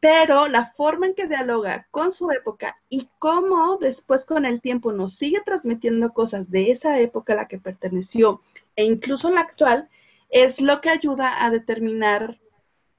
pero 0.00 0.46
la 0.48 0.66
forma 0.66 1.06
en 1.06 1.14
que 1.14 1.26
dialoga 1.26 1.88
con 1.90 2.12
su 2.12 2.30
época 2.30 2.76
y 2.88 3.08
cómo 3.18 3.78
después 3.78 4.24
con 4.24 4.44
el 4.44 4.60
tiempo 4.60 4.92
nos 4.92 5.14
sigue 5.14 5.40
transmitiendo 5.44 6.12
cosas 6.12 6.50
de 6.50 6.70
esa 6.70 7.00
época 7.00 7.32
a 7.32 7.36
la 7.36 7.48
que 7.48 7.58
perteneció 7.58 8.40
e 8.76 8.84
incluso 8.84 9.30
la 9.30 9.40
actual, 9.40 9.88
es 10.30 10.60
lo 10.60 10.80
que 10.80 10.90
ayuda 10.90 11.44
a 11.44 11.50
determinar 11.50 12.38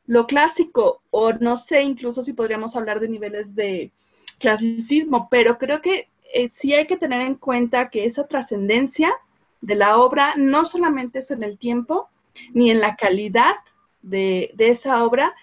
lo 0.07 0.25
clásico, 0.25 1.03
o 1.11 1.33
no 1.33 1.55
sé 1.55 1.83
incluso 1.83 2.23
si 2.23 2.33
podríamos 2.33 2.75
hablar 2.75 2.99
de 2.99 3.07
niveles 3.07 3.53
de 3.53 3.91
clasicismo, 4.39 5.27
pero 5.29 5.59
creo 5.59 5.81
que 5.81 6.09
eh, 6.33 6.49
sí 6.49 6.73
hay 6.73 6.87
que 6.87 6.97
tener 6.97 7.21
en 7.21 7.35
cuenta 7.35 7.89
que 7.89 8.05
esa 8.05 8.27
trascendencia 8.27 9.13
de 9.61 9.75
la 9.75 9.97
obra 9.97 10.33
no 10.35 10.65
solamente 10.65 11.19
es 11.19 11.29
en 11.29 11.43
el 11.43 11.59
tiempo, 11.59 12.09
ni 12.53 12.71
en 12.71 12.81
la 12.81 12.95
calidad 12.95 13.55
de, 14.01 14.51
de 14.55 14.69
esa 14.69 15.03
obra, 15.03 15.35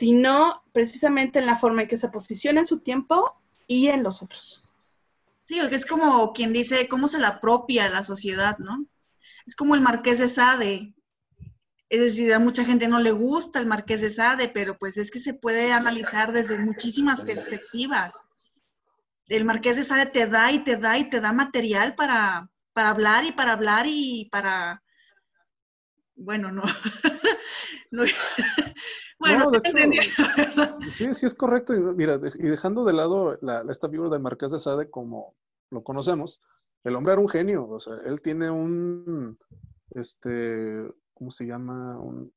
sino 0.00 0.62
precisamente 0.72 1.40
en 1.40 1.44
la 1.44 1.58
forma 1.58 1.82
en 1.82 1.88
que 1.88 1.98
se 1.98 2.08
posiciona 2.08 2.60
en 2.60 2.66
su 2.66 2.80
tiempo 2.80 3.38
y 3.66 3.88
en 3.88 4.02
los 4.02 4.22
otros. 4.22 4.72
Sí, 5.44 5.60
es 5.60 5.84
como 5.84 6.32
quien 6.32 6.54
dice 6.54 6.88
cómo 6.88 7.06
se 7.06 7.18
la 7.18 7.28
apropia 7.28 7.86
la 7.90 8.02
sociedad, 8.02 8.56
¿no? 8.60 8.86
Es 9.46 9.54
como 9.54 9.74
el 9.74 9.82
Marqués 9.82 10.18
de 10.18 10.28
Sade. 10.28 10.94
Es 11.90 12.00
decir, 12.00 12.32
a 12.32 12.38
mucha 12.38 12.64
gente 12.64 12.88
no 12.88 12.98
le 12.98 13.10
gusta 13.10 13.58
el 13.58 13.66
Marqués 13.66 14.00
de 14.00 14.08
Sade, 14.08 14.48
pero 14.48 14.78
pues 14.78 14.96
es 14.96 15.10
que 15.10 15.18
se 15.18 15.34
puede 15.34 15.70
analizar 15.70 16.32
desde 16.32 16.58
muchísimas 16.58 17.20
perspectivas. 17.20 18.24
El 19.28 19.44
Marqués 19.44 19.76
de 19.76 19.84
Sade 19.84 20.06
te 20.06 20.26
da 20.26 20.50
y 20.50 20.64
te 20.64 20.78
da 20.78 20.96
y 20.96 21.10
te 21.10 21.20
da 21.20 21.34
material 21.34 21.94
para, 21.94 22.48
para 22.72 22.88
hablar 22.88 23.26
y 23.26 23.32
para 23.32 23.52
hablar 23.52 23.84
y 23.86 24.30
para... 24.32 24.82
Bueno, 26.14 26.50
no. 26.52 26.62
no. 27.90 28.04
Bueno, 29.20 29.52
sí, 30.94 31.12
sí 31.14 31.26
es 31.26 31.34
correcto. 31.34 31.74
Y, 31.74 31.80
mira, 31.80 32.18
y 32.34 32.48
dejando 32.48 32.84
de 32.84 32.94
lado 32.94 33.38
la, 33.42 33.64
esta 33.68 33.88
figura 33.88 34.08
del 34.08 34.20
Marqués 34.20 34.50
de 34.50 34.58
Sade 34.58 34.90
como 34.90 35.34
lo 35.70 35.84
conocemos, 35.84 36.40
el 36.84 36.96
hombre 36.96 37.12
era 37.12 37.20
un 37.20 37.28
genio. 37.28 37.68
O 37.68 37.78
sea, 37.78 37.96
él 38.06 38.22
tiene 38.22 38.50
un, 38.50 39.38
este, 39.90 40.90
¿cómo 41.14 41.30
se 41.30 41.46
llama? 41.46 42.00
Un, 42.00 42.32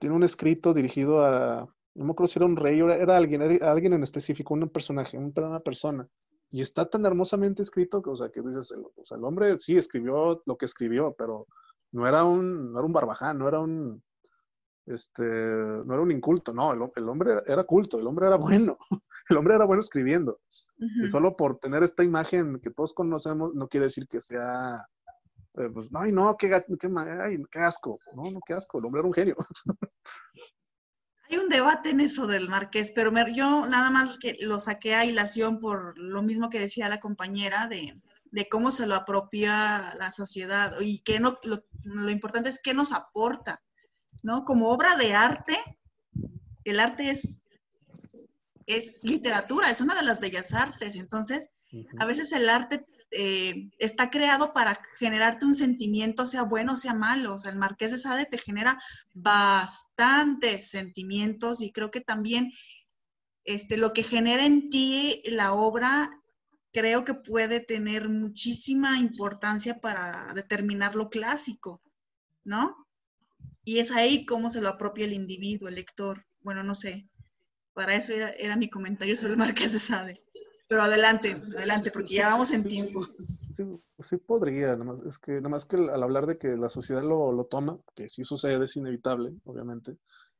tiene 0.00 0.16
un 0.16 0.24
escrito 0.24 0.74
dirigido 0.74 1.24
a, 1.24 1.72
no 1.94 2.04
me 2.04 2.10
acuerdo 2.10 2.26
si 2.26 2.38
era 2.40 2.46
un 2.46 2.56
rey, 2.56 2.80
era, 2.80 2.96
era 2.96 3.16
alguien, 3.16 3.42
era 3.42 3.70
alguien 3.70 3.92
en 3.92 4.02
específico, 4.02 4.54
un 4.54 4.68
personaje, 4.68 5.16
una 5.16 5.60
persona. 5.60 6.08
Y 6.50 6.60
está 6.60 6.84
tan 6.90 7.06
hermosamente 7.06 7.62
escrito 7.62 8.02
que, 8.02 8.10
o 8.10 8.16
sea, 8.16 8.28
que 8.30 8.42
dices, 8.42 8.72
el, 8.72 8.82
o 8.82 9.04
sea, 9.04 9.16
el 9.16 9.24
hombre 9.24 9.56
sí 9.56 9.76
escribió 9.76 10.42
lo 10.44 10.56
que 10.56 10.66
escribió, 10.66 11.14
pero 11.16 11.46
no 11.92 12.08
era 12.08 12.24
un, 12.24 12.72
no 12.72 12.78
era 12.80 12.86
un 12.86 12.92
barbaján, 12.92 13.38
no 13.38 13.48
era 13.48 13.60
un, 13.60 14.02
este, 14.86 15.22
no 15.22 15.92
era 15.92 16.02
un 16.02 16.10
inculto, 16.10 16.52
no, 16.52 16.72
el, 16.72 17.08
hombre 17.08 17.42
era 17.46 17.64
culto, 17.64 17.98
el 17.98 18.06
hombre 18.06 18.26
era 18.26 18.36
bueno, 18.36 18.78
el 19.28 19.36
hombre 19.36 19.54
era 19.54 19.64
bueno 19.64 19.80
escribiendo. 19.80 20.40
Y 20.78 21.06
solo 21.06 21.36
por 21.36 21.58
tener 21.58 21.84
esta 21.84 22.02
imagen 22.02 22.58
que 22.58 22.70
todos 22.70 22.92
conocemos, 22.92 23.54
no 23.54 23.68
quiere 23.68 23.86
decir 23.86 24.08
que 24.08 24.20
sea, 24.20 24.84
eh, 25.54 25.68
pues, 25.72 25.92
no, 25.92 26.04
no, 26.06 26.36
qué, 26.36 26.48
qué, 26.48 27.58
asco, 27.60 28.00
no, 28.16 28.24
no, 28.32 28.40
qué 28.44 28.54
asco, 28.54 28.78
el 28.78 28.86
hombre 28.86 28.98
era 28.98 29.06
un 29.06 29.14
genio. 29.14 29.36
Hay 31.30 31.38
un 31.38 31.48
debate 31.48 31.90
en 31.90 32.00
eso 32.00 32.26
del 32.26 32.48
marqués, 32.48 32.90
pero 32.90 33.12
yo 33.28 33.66
nada 33.66 33.90
más 33.90 34.18
que 34.18 34.36
lo 34.40 34.58
saqué 34.58 34.96
a 34.96 35.04
hilación 35.04 35.60
por 35.60 35.96
lo 35.96 36.20
mismo 36.22 36.50
que 36.50 36.58
decía 36.58 36.88
la 36.88 37.00
compañera 37.00 37.68
de, 37.68 37.96
de 38.32 38.48
cómo 38.48 38.72
se 38.72 38.86
lo 38.86 38.96
apropia 38.96 39.94
la 39.94 40.10
sociedad 40.10 40.74
y 40.80 40.98
que 40.98 41.20
no, 41.20 41.38
lo, 41.44 41.64
lo 41.84 42.10
importante 42.10 42.48
es 42.48 42.60
qué 42.60 42.74
nos 42.74 42.92
aporta 42.92 43.62
¿no? 44.22 44.44
Como 44.44 44.70
obra 44.70 44.96
de 44.96 45.14
arte, 45.14 45.58
el 46.64 46.80
arte 46.80 47.10
es, 47.10 47.40
es 48.66 49.02
literatura, 49.02 49.70
es 49.70 49.80
una 49.80 49.94
de 49.94 50.04
las 50.04 50.20
bellas 50.20 50.52
artes. 50.52 50.96
Entonces, 50.96 51.50
a 51.98 52.04
veces 52.04 52.32
el 52.32 52.48
arte 52.48 52.86
eh, 53.10 53.70
está 53.78 54.10
creado 54.10 54.52
para 54.52 54.80
generarte 54.98 55.44
un 55.44 55.54
sentimiento, 55.54 56.26
sea 56.26 56.42
bueno 56.42 56.74
o 56.74 56.76
sea 56.76 56.94
malo. 56.94 57.34
O 57.34 57.38
sea, 57.38 57.50
el 57.50 57.58
Marqués 57.58 57.92
de 57.92 57.98
Sade 57.98 58.26
te 58.26 58.38
genera 58.38 58.80
bastantes 59.14 60.70
sentimientos 60.70 61.60
y 61.60 61.72
creo 61.72 61.90
que 61.90 62.00
también 62.00 62.50
este, 63.44 63.76
lo 63.76 63.92
que 63.92 64.02
genera 64.02 64.46
en 64.46 64.70
ti 64.70 65.22
la 65.26 65.52
obra, 65.52 66.10
creo 66.72 67.04
que 67.04 67.14
puede 67.14 67.60
tener 67.60 68.08
muchísima 68.08 68.98
importancia 68.98 69.80
para 69.80 70.32
determinar 70.34 70.94
lo 70.94 71.10
clásico, 71.10 71.82
¿no? 72.44 72.86
Y 73.64 73.78
es 73.78 73.92
ahí 73.92 74.26
cómo 74.26 74.50
se 74.50 74.60
lo 74.60 74.68
apropia 74.68 75.04
el 75.04 75.12
individuo, 75.12 75.68
el 75.68 75.76
lector. 75.76 76.24
Bueno, 76.40 76.64
no 76.64 76.74
sé. 76.74 77.08
Para 77.74 77.94
eso 77.94 78.12
era, 78.12 78.56
mi 78.56 78.68
comentario 78.68 79.16
sobre 79.16 79.32
el 79.32 79.38
Marqués 79.38 79.72
de 79.72 79.78
Sade. 79.78 80.22
Pero 80.68 80.82
adelante, 80.82 81.36
adelante, 81.56 81.90
porque 81.92 82.14
ya 82.14 82.28
vamos 82.28 82.50
en 82.50 82.64
tiempo. 82.64 83.06
Sí, 84.02 84.16
podría, 84.16 84.68
nada 84.72 84.84
más, 84.84 85.00
es 85.00 85.18
que 85.18 85.32
nada 85.32 85.50
más 85.50 85.64
que 85.64 85.76
al 85.76 86.02
hablar 86.02 86.26
de 86.26 86.38
que 86.38 86.56
la 86.56 86.68
sociedad 86.68 87.02
lo, 87.02 87.30
lo 87.32 87.44
toma, 87.44 87.78
que 87.94 88.08
sí 88.08 88.24
sucede, 88.24 88.64
es 88.64 88.76
inevitable, 88.76 89.34
obviamente, 89.44 89.96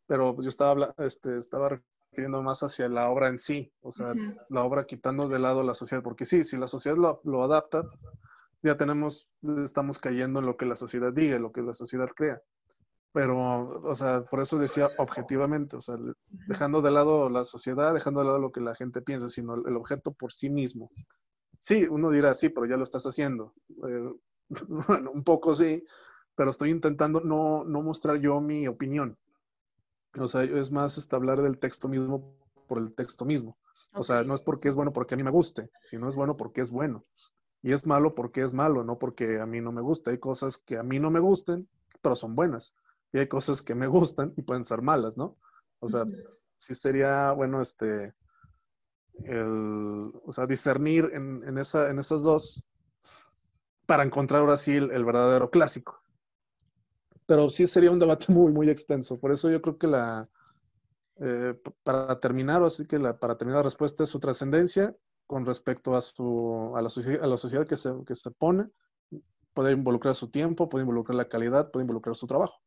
pero 0.07 0.35
pues 0.35 0.47
yo 0.47 0.49
estaba, 0.49 0.95
este, 0.99 1.37
estaba 1.37 1.69
refiriendo 2.11 2.43
más 2.43 2.63
hacia 2.63 2.89
la 2.89 3.11
obra 3.11 3.29
en 3.29 3.39
sí, 3.39 3.71
o 3.83 3.93
sea, 3.93 4.09
la 4.49 4.65
obra 4.65 4.87
quitando 4.87 5.29
de 5.29 5.39
lado 5.39 5.63
la 5.63 5.75
sociedad, 5.75 6.03
porque 6.03 6.25
sí, 6.25 6.45
si 6.45 6.57
la 6.57 6.67
sociedad 6.67 6.97
lo, 6.97 7.21
lo 7.25 7.45
adapta, 7.45 7.85
ya 8.63 8.77
tenemos, 8.77 9.31
estamos 9.63 9.99
cayendo 9.99 10.41
en 10.41 10.47
lo 10.47 10.57
que 10.57 10.67
la 10.67 10.77
sociedad 10.77 11.13
diga, 11.13 11.39
lo 11.39 11.53
que 11.53 11.63
la 11.63 11.75
sociedad 11.75 12.09
crea 12.09 12.41
pero, 13.13 13.69
o 13.83 13.95
sea, 13.95 14.25
por 14.25 14.41
eso 14.41 14.59
decía 14.59 14.87
objetivamente, 14.99 15.77
o 15.77 15.83
sea, 15.83 15.97
dejando 16.49 16.81
de 16.81 16.91
lado 16.91 17.29
la 17.29 17.45
sociedad, 17.45 17.93
dejando 17.93 18.21
de 18.21 18.27
lado 18.27 18.39
lo 18.39 18.53
que 18.53 18.61
la 18.61 18.75
gente 18.75 19.03
piensa, 19.03 19.29
sino 19.29 19.55
el 19.55 19.77
objeto 19.77 20.13
por 20.13 20.33
sí 20.33 20.49
mismo. 20.49 20.89
Sí, 21.59 21.87
uno 21.89 22.11
dirá, 22.11 22.33
sí, 22.33 22.49
pero 22.49 22.67
ya 22.67 22.79
lo 22.79 22.85
estás 22.85 23.05
haciendo. 23.05 23.55
Eh, 23.87 24.13
bueno, 24.89 25.11
un 25.11 25.25
poco 25.25 25.53
sí, 25.53 25.85
pero 26.35 26.51
estoy 26.51 26.71
intentando 26.71 27.21
no, 27.21 27.65
no 27.65 27.83
mostrar 27.83 28.19
yo 28.19 28.41
mi 28.41 28.67
opinión. 28.67 29.19
O 30.19 30.27
sea, 30.27 30.45
es 30.45 30.71
más 30.71 30.97
este, 30.97 31.15
hablar 31.15 31.43
del 31.43 31.59
texto 31.59 31.89
mismo 31.89 32.35
por 32.67 32.79
el 32.79 32.95
texto 32.95 33.27
mismo. 33.27 33.59
O 33.95 34.03
sea, 34.03 34.23
no 34.23 34.35
es 34.35 34.41
porque 34.41 34.69
es 34.69 34.75
bueno 34.75 34.95
porque 34.95 35.15
a 35.15 35.17
mí 35.19 35.23
me 35.23 35.31
guste, 35.31 35.69
sino 35.83 36.09
es 36.09 36.17
bueno 36.17 36.35
porque 36.35 36.63
es 36.63 36.71
bueno. 36.71 37.05
Y 37.61 37.73
es 37.73 37.87
malo 37.87 38.15
porque 38.15 38.41
es 38.43 38.55
malo, 38.55 38.85
no 38.85 38.99
porque 38.99 39.39
a 39.39 39.45
mí 39.45 39.61
no 39.61 39.71
me 39.71 39.83
gusta. 39.83 40.11
Hay 40.11 40.19
cosas 40.19 40.57
que 40.57 40.79
a 40.79 40.83
mí 40.83 40.99
no 40.99 41.11
me 41.11 41.21
gusten, 41.21 41.69
pero 42.01 42.17
son 42.17 42.35
buenas 42.35 42.75
y 43.13 43.19
hay 43.19 43.29
cosas 43.29 43.63
que 43.63 43.75
me 43.75 43.87
gustan 43.87 44.33
y 44.37 44.43
pueden 44.43 44.65
ser 44.65 44.83
malas, 44.83 45.17
¿no? 45.17 45.37
O 45.81 45.89
sea, 45.89 46.05
sí 46.57 46.75
sería, 46.75 47.33
bueno, 47.33 47.61
este, 47.61 48.15
el, 49.25 50.13
o 50.25 50.33
sea, 50.33 50.47
discernir 50.47 51.11
en, 51.13 51.59
esa, 51.59 51.91
en 51.91 51.99
esas 51.99 52.23
dos 52.23 52.65
para 53.87 54.05
encontrar 54.05 54.41
ahora 54.41 54.57
sí 54.57 54.77
el, 54.77 55.05
verdadero 55.05 55.51
clásico. 55.51 56.03
Pero 57.27 57.51
sí 57.51 57.67
sería 57.67 57.91
un 57.91 57.99
debate 57.99 58.33
muy, 58.33 58.53
muy 58.53 58.71
extenso. 58.71 59.19
Por 59.19 59.33
eso 59.33 59.51
yo 59.51 59.61
creo 59.61 59.77
que 59.77 59.87
la, 59.87 60.29
eh, 61.21 61.61
para 61.83 62.19
terminar, 62.21 62.63
así 62.63 62.87
que 62.87 62.99
la, 62.99 63.19
para 63.19 63.37
terminar 63.37 63.59
la 63.59 63.65
respuesta 63.65 64.05
es 64.05 64.09
su 64.09 64.21
trascendencia 64.21 64.95
con 65.27 65.45
respecto 65.45 65.95
a, 65.97 66.01
su, 66.01 66.73
a, 66.75 66.83
la, 66.83 66.89
a 66.89 67.27
la 67.27 67.37
sociedad 67.37 67.67
que 67.67 67.77
se, 67.77 67.93
que 68.07 68.15
se 68.15 68.31
pone. 68.31 68.69
Puede 69.53 69.73
involucrar 69.73 70.15
su 70.15 70.31
tiempo, 70.31 70.69
puede 70.69 70.85
involucrar 70.85 71.17
la 71.17 71.29
calidad, 71.29 71.71
puede 71.71 71.85
involucrar 71.85 72.17
su 72.17 72.27
trabajo. 72.27 72.61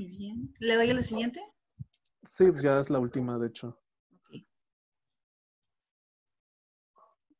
Muy 0.00 0.16
bien. 0.16 0.54
¿Le 0.60 0.76
doy 0.76 0.88
a 0.88 0.94
la 0.94 1.02
siguiente? 1.02 1.42
Sí, 2.22 2.46
ya 2.62 2.80
es 2.80 2.88
la 2.88 2.98
última, 2.98 3.38
de 3.38 3.48
hecho. 3.48 3.78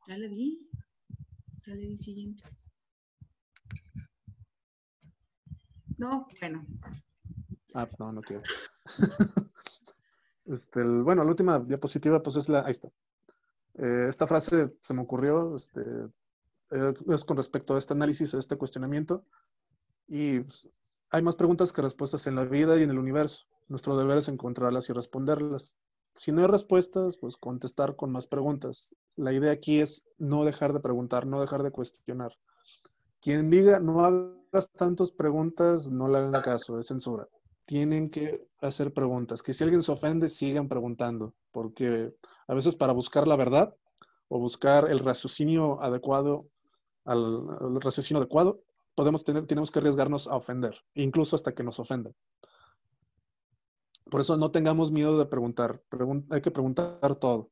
Ya 0.06 0.18
le 0.18 0.28
di. 0.28 0.68
Ya 1.62 1.74
le 1.74 1.80
di 1.80 1.96
siguiente. 1.96 2.44
No, 5.96 6.26
bueno. 6.38 6.66
Ah, 7.72 7.88
no, 7.98 8.12
no 8.12 8.20
quiero. 8.20 8.42
este, 10.44 10.82
bueno, 10.82 11.24
la 11.24 11.30
última 11.30 11.60
diapositiva, 11.60 12.22
pues 12.22 12.36
es 12.36 12.50
la, 12.50 12.60
ahí 12.60 12.72
está. 12.72 12.88
Eh, 13.78 14.04
esta 14.06 14.26
frase 14.26 14.76
se 14.82 14.92
me 14.92 15.00
ocurrió, 15.00 15.56
este, 15.56 15.80
eh, 16.72 16.94
es 17.08 17.24
con 17.24 17.38
respecto 17.38 17.74
a 17.74 17.78
este 17.78 17.94
análisis, 17.94 18.34
a 18.34 18.38
este 18.38 18.58
cuestionamiento, 18.58 19.24
y 20.06 20.40
pues, 20.40 20.68
hay 21.10 21.22
más 21.22 21.36
preguntas 21.36 21.72
que 21.72 21.82
respuestas 21.82 22.26
en 22.26 22.36
la 22.36 22.44
vida 22.44 22.78
y 22.78 22.82
en 22.82 22.90
el 22.90 22.98
universo. 22.98 23.46
Nuestro 23.68 23.96
deber 23.96 24.18
es 24.18 24.28
encontrarlas 24.28 24.88
y 24.90 24.92
responderlas. 24.92 25.76
Si 26.16 26.32
no 26.32 26.42
hay 26.42 26.46
respuestas, 26.46 27.16
pues 27.16 27.36
contestar 27.36 27.96
con 27.96 28.12
más 28.12 28.26
preguntas. 28.26 28.94
La 29.16 29.32
idea 29.32 29.52
aquí 29.52 29.80
es 29.80 30.06
no 30.18 30.44
dejar 30.44 30.72
de 30.72 30.80
preguntar, 30.80 31.26
no 31.26 31.40
dejar 31.40 31.62
de 31.62 31.70
cuestionar. 31.70 32.32
Quien 33.20 33.50
diga 33.50 33.80
no 33.80 34.04
hagas 34.04 34.70
tantas 34.70 35.10
preguntas, 35.10 35.90
no 35.90 36.08
le 36.08 36.18
hagan 36.18 36.42
caso, 36.42 36.78
es 36.78 36.86
censura. 36.86 37.28
Tienen 37.64 38.10
que 38.10 38.46
hacer 38.60 38.92
preguntas. 38.92 39.42
Que 39.42 39.52
si 39.52 39.64
alguien 39.64 39.82
se 39.82 39.92
ofende, 39.92 40.28
sigan 40.28 40.68
preguntando, 40.68 41.34
porque 41.52 42.14
a 42.46 42.54
veces 42.54 42.74
para 42.74 42.92
buscar 42.92 43.26
la 43.26 43.36
verdad 43.36 43.74
o 44.28 44.38
buscar 44.38 44.90
el 44.90 45.00
raciocinio 45.00 45.82
adecuado, 45.82 46.46
al, 47.04 47.80
raciocinio 47.80 48.20
adecuado, 48.20 48.60
podemos 48.94 49.24
tener, 49.24 49.46
tenemos 49.46 49.70
que 49.70 49.78
arriesgarnos 49.78 50.28
a 50.28 50.36
ofender, 50.36 50.76
incluso 50.94 51.36
hasta 51.36 51.52
que 51.52 51.62
nos 51.62 51.78
ofendan. 51.78 52.14
Por 54.10 54.20
eso 54.20 54.36
no 54.36 54.50
tengamos 54.50 54.90
miedo 54.90 55.18
de 55.18 55.26
preguntar, 55.26 55.82
hay 56.30 56.40
que 56.40 56.50
preguntar 56.50 57.16
todo. 57.16 57.50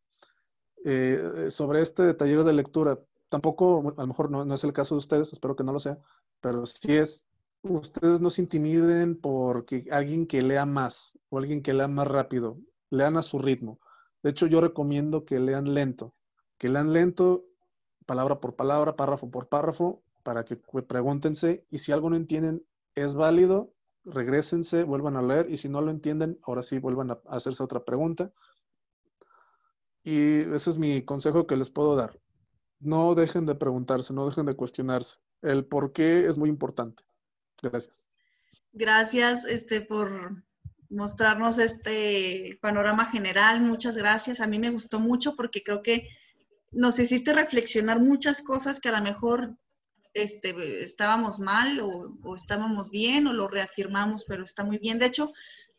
Eh, 0.84 1.46
sobre 1.48 1.80
este 1.80 2.14
taller 2.14 2.44
de 2.44 2.52
lectura, 2.52 2.98
tampoco, 3.28 3.94
a 3.96 4.00
lo 4.00 4.06
mejor 4.06 4.30
no, 4.30 4.54
es 4.54 4.64
el 4.64 4.72
caso 4.72 4.94
de 4.94 5.00
ustedes, 5.00 5.32
espero 5.32 5.56
que 5.56 5.64
no 5.64 5.72
lo 5.72 5.78
sea, 5.78 5.98
pero 6.40 6.66
si 6.66 6.96
es, 6.96 7.28
ustedes 7.62 8.20
no 8.20 8.30
se 8.30 8.42
intimiden 8.42 9.16
porque 9.20 9.86
alguien 9.90 10.26
que 10.26 10.42
lea 10.42 10.66
más 10.66 11.18
o 11.28 11.38
alguien 11.38 11.62
que 11.62 11.74
lea 11.74 11.88
más 11.88 12.06
rápido, 12.06 12.58
lean 12.90 13.16
a 13.16 13.22
su 13.22 13.38
ritmo. 13.38 13.80
De 14.22 14.30
hecho, 14.30 14.46
yo 14.46 14.60
recomiendo 14.60 15.24
que 15.24 15.38
lean 15.38 15.74
lento, 15.74 16.14
que 16.58 16.68
lean 16.68 16.92
lento, 16.92 17.44
palabra 18.06 18.40
por 18.40 18.56
palabra, 18.56 18.96
párrafo 18.96 19.30
por 19.30 19.48
párrafo, 19.48 20.02
para 20.28 20.44
que 20.44 20.56
pregúntense 20.56 21.64
y 21.70 21.78
si 21.78 21.90
algo 21.92 22.10
no 22.10 22.16
entienden, 22.16 22.62
es 22.94 23.14
válido, 23.14 23.72
regresense, 24.04 24.84
vuelvan 24.84 25.16
a 25.16 25.22
leer 25.22 25.46
y 25.48 25.56
si 25.56 25.70
no 25.70 25.80
lo 25.80 25.90
entienden, 25.90 26.38
ahora 26.42 26.60
sí 26.60 26.78
vuelvan 26.78 27.12
a 27.12 27.20
hacerse 27.28 27.62
otra 27.62 27.82
pregunta. 27.82 28.30
Y 30.02 30.40
ese 30.54 30.68
es 30.68 30.76
mi 30.76 31.02
consejo 31.02 31.46
que 31.46 31.56
les 31.56 31.70
puedo 31.70 31.96
dar 31.96 32.20
no 32.80 33.14
dejen 33.14 33.46
de 33.46 33.54
preguntarse, 33.54 34.12
no 34.12 34.26
dejen 34.26 34.46
de 34.46 34.54
cuestionarse. 34.54 35.18
El 35.42 35.64
por 35.64 35.92
qué 35.92 36.26
es 36.26 36.36
muy 36.36 36.48
importante. 36.48 37.02
Gracias. 37.62 38.06
Gracias 38.72 39.44
este, 39.44 39.80
por 39.80 40.44
mostrarnos 40.90 41.58
este 41.58 42.58
panorama 42.60 43.06
general. 43.06 43.60
Muchas 43.60 43.96
gracias. 43.96 44.40
A 44.40 44.46
mí 44.46 44.58
me 44.58 44.70
gustó 44.70 45.00
mucho 45.00 45.34
porque 45.36 45.62
creo 45.62 45.82
que 45.82 46.08
nos 46.70 46.98
hiciste 46.98 47.32
reflexionar 47.32 48.00
muchas 48.00 48.42
cosas 48.42 48.78
que 48.78 48.90
a 48.90 48.92
lo 48.92 49.02
mejor 49.02 49.56
este, 50.22 50.82
estábamos 50.84 51.38
mal 51.38 51.80
o, 51.80 52.16
o, 52.22 52.34
estábamos 52.34 52.90
bien 52.90 53.26
o 53.26 53.32
lo 53.32 53.48
reafirmamos, 53.48 54.24
pero 54.24 54.44
está 54.44 54.64
muy 54.64 54.78
bien. 54.78 54.98
De 54.98 55.06
hecho, 55.06 55.32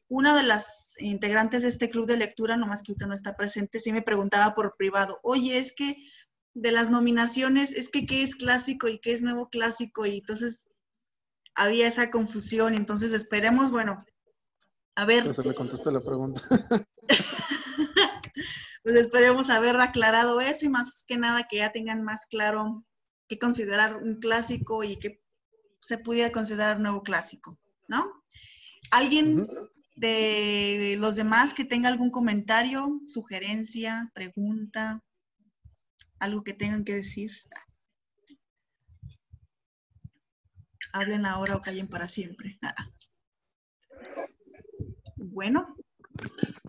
una 0.07 0.35
de 0.35 0.43
las 0.43 0.95
integrantes 0.99 1.61
de 1.61 1.69
este 1.69 1.89
club 1.89 2.07
de 2.07 2.17
lectura, 2.17 2.57
nomás 2.57 2.81
que 2.81 2.91
ahorita 2.91 3.07
no 3.07 3.13
está 3.13 3.35
presente, 3.35 3.79
sí 3.79 3.91
me 3.91 4.01
preguntaba 4.01 4.55
por 4.55 4.75
privado, 4.75 5.19
oye, 5.23 5.57
es 5.57 5.73
que 5.73 5.97
de 6.53 6.71
las 6.71 6.89
nominaciones 6.89 7.71
es 7.71 7.89
que 7.89 8.05
qué 8.05 8.23
es 8.23 8.35
clásico 8.35 8.87
y 8.87 8.99
qué 8.99 9.13
es 9.13 9.21
nuevo 9.21 9.49
clásico 9.49 10.05
y 10.05 10.17
entonces 10.17 10.67
había 11.55 11.87
esa 11.87 12.09
confusión. 12.09 12.73
Entonces 12.73 13.13
esperemos, 13.13 13.71
bueno, 13.71 13.97
a 14.95 15.05
ver. 15.05 15.33
Se 15.33 15.43
le 15.43 15.53
contesta 15.53 15.91
la 15.91 16.01
pregunta. 16.01 16.41
pues 18.83 18.95
esperemos 18.95 19.49
haber 19.49 19.75
aclarado 19.77 20.41
eso 20.41 20.65
y 20.65 20.69
más 20.69 21.05
que 21.07 21.17
nada 21.17 21.47
que 21.49 21.57
ya 21.57 21.71
tengan 21.71 22.03
más 22.03 22.25
claro 22.25 22.85
qué 23.29 23.39
considerar 23.39 23.95
un 23.95 24.19
clásico 24.19 24.83
y 24.83 24.97
qué 24.99 25.23
se 25.79 25.97
pudiera 25.97 26.33
considerar 26.33 26.81
nuevo 26.81 27.03
clásico, 27.03 27.57
¿no? 27.87 28.11
¿Alguien 28.91 29.47
de 29.95 30.97
los 30.99 31.15
demás 31.15 31.53
que 31.53 31.63
tenga 31.63 31.87
algún 31.87 32.11
comentario, 32.11 32.99
sugerencia, 33.07 34.11
pregunta? 34.13 35.01
algo 36.19 36.43
que 36.43 36.53
tengan 36.53 36.83
que 36.83 36.95
decir. 36.95 37.31
Hablen 40.91 41.25
ahora 41.25 41.55
o 41.55 41.61
callen 41.61 41.87
para 41.87 42.07
siempre. 42.07 42.59
Bueno, 45.21 45.75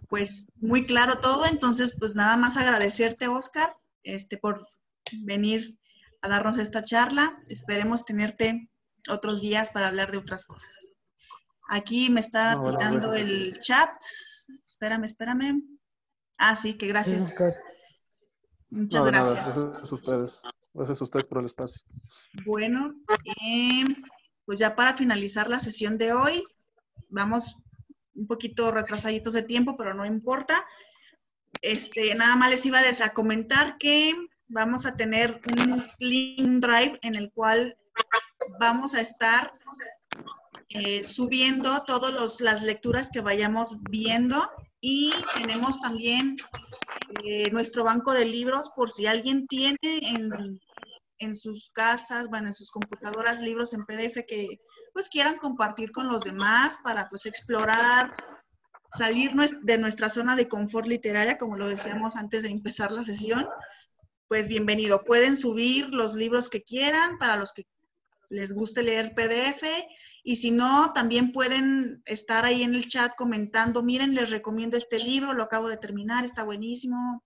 pues 0.09 0.49
muy 0.57 0.85
claro 0.85 1.19
todo, 1.19 1.47
entonces 1.47 1.97
pues 1.97 2.17
nada 2.17 2.37
más 2.37 2.57
agradecerte 2.57 3.29
Oscar 3.29 3.77
este, 4.03 4.37
por 4.39 4.67
venir 5.23 5.79
a 6.23 6.29
darnos 6.29 6.59
esta 6.59 6.83
charla. 6.83 7.39
Esperemos 7.49 8.05
tenerte 8.05 8.69
otros 9.09 9.41
días 9.41 9.71
para 9.71 9.89
hablar 9.89 10.11
de 10.11 10.19
otras 10.19 10.45
cosas. 10.45 10.89
Aquí 11.69 12.11
me 12.11 12.21
está 12.21 12.61
pitando 12.63 13.15
el 13.15 13.59
chat. 13.59 13.91
Espérame, 14.67 15.05
espérame. 15.05 15.63
Ah, 16.39 16.57
sí, 16.57 16.75
que 16.75 16.89
gracias. 16.89 17.37
Muchas 18.71 19.07
gracias. 19.07 19.59
gracias 19.65 19.93
a 19.93 19.95
ustedes. 19.95 20.43
Gracias 20.75 21.01
a 21.01 21.05
ustedes 21.05 21.27
por 21.27 21.39
el 21.39 21.47
espacio. 21.47 21.83
Bueno, 22.45 22.95
eh, 23.43 23.85
pues 24.45 24.59
ya 24.59 24.75
para 24.75 24.95
finalizar 24.95 25.49
la 25.49 25.61
sesión 25.61 25.99
de 25.99 26.13
hoy, 26.13 26.45
vamos 27.09 27.57
un 28.15 28.27
poquito 28.27 28.71
retrasaditos 28.71 29.33
de 29.33 29.43
tiempo, 29.43 29.77
pero 29.77 29.95
no 29.95 30.05
importa. 30.05 30.65
Este, 31.63 32.15
nada 32.15 32.37
más 32.37 32.51
les 32.51 32.65
iba 32.67 32.81
a 32.81 33.11
comentar 33.11 33.77
que 33.79 34.15
vamos 34.51 34.85
a 34.85 34.97
tener 34.97 35.41
un 35.49 35.83
link 35.99 36.63
drive 36.63 36.99
en 37.03 37.15
el 37.15 37.33
cual 37.33 37.77
vamos 38.59 38.95
a 38.95 39.01
estar 39.01 39.53
eh, 40.69 41.03
subiendo 41.03 41.83
todas 41.85 42.41
las 42.41 42.63
lecturas 42.63 43.11
que 43.11 43.21
vayamos 43.21 43.77
viendo. 43.91 44.51
Y 44.81 45.13
tenemos 45.35 45.81
también 45.81 46.37
eh, 47.25 47.51
nuestro 47.51 47.85
banco 47.85 48.13
de 48.13 48.25
libros 48.25 48.71
por 48.75 48.91
si 48.91 49.07
alguien 49.07 49.47
tiene 49.47 49.79
en, 49.83 50.61
en, 51.19 51.35
sus 51.35 51.71
casas, 51.71 52.29
bueno, 52.29 52.47
en 52.47 52.55
sus 52.55 52.71
computadoras 52.71 53.41
libros 53.41 53.75
en 53.75 53.85
PDF 53.85 54.25
que 54.27 54.61
pues 54.95 55.11
quieran 55.11 55.37
compartir 55.37 55.93
con 55.93 56.09
los 56.09 56.25
demás 56.25 56.79
para 56.83 57.09
pues 57.09 57.27
explorar, 57.27 58.11
salir 58.91 59.33
de 59.63 59.79
nuestra 59.79 60.09
zona 60.09 60.35
de 60.35 60.49
confort 60.49 60.87
literaria, 60.87 61.37
como 61.37 61.57
lo 61.57 61.69
decíamos 61.69 62.17
antes 62.17 62.43
de 62.43 62.49
empezar 62.49 62.91
la 62.91 63.05
sesión, 63.05 63.47
pues 64.31 64.47
bienvenido. 64.47 65.03
Pueden 65.03 65.35
subir 65.35 65.89
los 65.89 66.15
libros 66.15 66.49
que 66.49 66.63
quieran 66.63 67.19
para 67.19 67.37
los 67.37 67.53
que 67.53 67.67
les 68.29 68.53
guste 68.53 68.85
leer 68.85 69.13
PDF 69.13 69.65
y 70.23 70.37
si 70.37 70.53
no, 70.53 70.93
también 70.93 71.33
pueden 71.33 72.01
estar 72.05 72.45
ahí 72.45 72.63
en 72.63 72.77
el 72.77 72.87
chat 72.87 73.13
comentando, 73.17 73.83
miren, 73.83 74.15
les 74.15 74.31
recomiendo 74.31 74.77
este 74.77 75.01
libro, 75.01 75.35
lo 75.35 75.43
acabo 75.43 75.69
de 75.69 75.79
terminar, 75.79 76.25
está 76.25 76.45
buenísimo. 76.45 77.25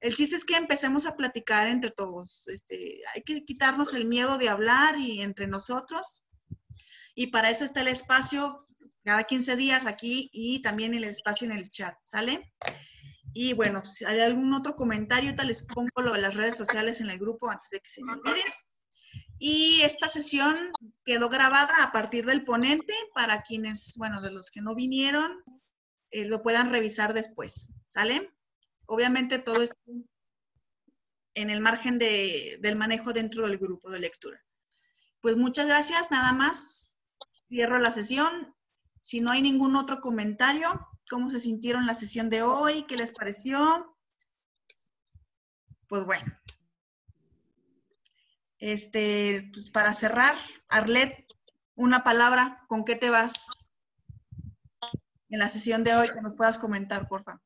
El 0.00 0.16
chiste 0.16 0.34
es 0.34 0.44
que 0.44 0.56
empecemos 0.56 1.06
a 1.06 1.14
platicar 1.14 1.68
entre 1.68 1.92
todos. 1.92 2.48
Este, 2.48 2.98
hay 3.14 3.22
que 3.22 3.44
quitarnos 3.44 3.94
el 3.94 4.06
miedo 4.06 4.36
de 4.36 4.48
hablar 4.48 4.98
y 4.98 5.22
entre 5.22 5.46
nosotros. 5.46 6.20
Y 7.14 7.28
para 7.28 7.50
eso 7.50 7.64
está 7.64 7.82
el 7.82 7.88
espacio 7.88 8.66
cada 9.04 9.22
15 9.22 9.54
días 9.54 9.86
aquí 9.86 10.28
y 10.32 10.62
también 10.62 10.94
el 10.94 11.04
espacio 11.04 11.46
en 11.46 11.56
el 11.56 11.70
chat, 11.70 11.94
¿sale? 12.02 12.52
Y 13.32 13.52
bueno, 13.52 13.84
si 13.84 14.04
hay 14.04 14.20
algún 14.20 14.52
otro 14.54 14.74
comentario, 14.74 15.34
tal 15.34 15.48
les 15.48 15.62
pongo 15.62 16.02
lo 16.02 16.12
de 16.12 16.20
las 16.20 16.34
redes 16.34 16.56
sociales 16.56 17.00
en 17.00 17.10
el 17.10 17.18
grupo 17.18 17.48
antes 17.48 17.70
de 17.70 17.80
que 17.80 17.88
se 17.88 18.04
me 18.04 18.12
olvide. 18.12 18.42
Y 19.38 19.80
esta 19.82 20.08
sesión 20.08 20.54
quedó 21.04 21.28
grabada 21.28 21.82
a 21.82 21.92
partir 21.92 22.26
del 22.26 22.44
ponente 22.44 22.92
para 23.14 23.42
quienes, 23.42 23.94
bueno, 23.96 24.20
de 24.20 24.32
los 24.32 24.50
que 24.50 24.60
no 24.60 24.74
vinieron, 24.74 25.42
eh, 26.10 26.26
lo 26.26 26.42
puedan 26.42 26.70
revisar 26.70 27.14
después. 27.14 27.72
¿Sale? 27.86 28.30
Obviamente 28.86 29.38
todo 29.38 29.62
esto 29.62 29.78
en 31.34 31.50
el 31.50 31.60
margen 31.60 31.98
del 31.98 32.76
manejo 32.76 33.12
dentro 33.12 33.46
del 33.46 33.58
grupo 33.58 33.90
de 33.90 34.00
lectura. 34.00 34.44
Pues 35.20 35.36
muchas 35.36 35.68
gracias, 35.68 36.10
nada 36.10 36.32
más. 36.32 36.94
Cierro 37.48 37.78
la 37.78 37.90
sesión. 37.90 38.54
Si 39.00 39.20
no 39.20 39.30
hay 39.30 39.42
ningún 39.42 39.76
otro 39.76 40.00
comentario, 40.00 40.88
¿cómo 41.10 41.28
se 41.28 41.40
sintieron 41.40 41.86
la 41.86 41.94
sesión 41.94 42.30
de 42.30 42.42
hoy? 42.42 42.84
¿Qué 42.84 42.96
les 42.96 43.12
pareció? 43.12 43.96
Pues 45.88 46.06
bueno, 46.06 46.32
este, 48.58 49.50
pues 49.52 49.70
para 49.70 49.92
cerrar, 49.92 50.36
Arlet, 50.68 51.26
una 51.74 52.04
palabra, 52.04 52.64
¿con 52.68 52.84
qué 52.84 52.94
te 52.94 53.10
vas 53.10 53.70
en 55.30 55.38
la 55.40 55.48
sesión 55.48 55.82
de 55.82 55.96
hoy 55.96 56.08
que 56.08 56.20
nos 56.20 56.34
puedas 56.34 56.58
comentar, 56.58 57.08
por 57.08 57.24
favor? 57.24 57.40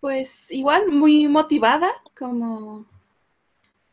Pues 0.00 0.50
igual, 0.50 0.90
muy 0.90 1.28
motivada, 1.28 1.90
como, 2.16 2.86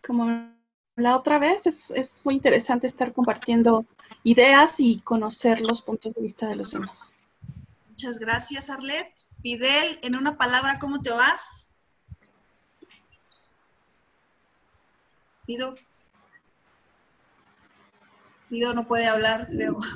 como 0.05 0.53
la 0.95 1.17
otra 1.17 1.39
vez. 1.39 1.67
Es, 1.67 1.91
es 1.91 2.21
muy 2.23 2.35
interesante 2.35 2.87
estar 2.87 3.11
compartiendo 3.11 3.85
ideas 4.27 4.79
y 4.79 4.99
conocer 4.99 5.61
los 5.61 5.81
puntos 5.81 6.13
de 6.13 6.21
vista 6.21 6.47
de 6.49 6.57
los 6.57 6.71
demás. 6.71 7.17
Muchas 7.87 8.19
gracias, 8.19 8.69
Arlet. 8.69 9.07
Fidel, 9.41 9.99
en 10.01 10.17
una 10.17 10.37
palabra, 10.37 10.79
¿cómo 10.79 11.01
te 11.01 11.11
vas? 11.11 11.69
Guido 15.45 15.77
no 18.75 18.85
puede 18.85 19.07
hablar, 19.07 19.47
creo. 19.47 19.77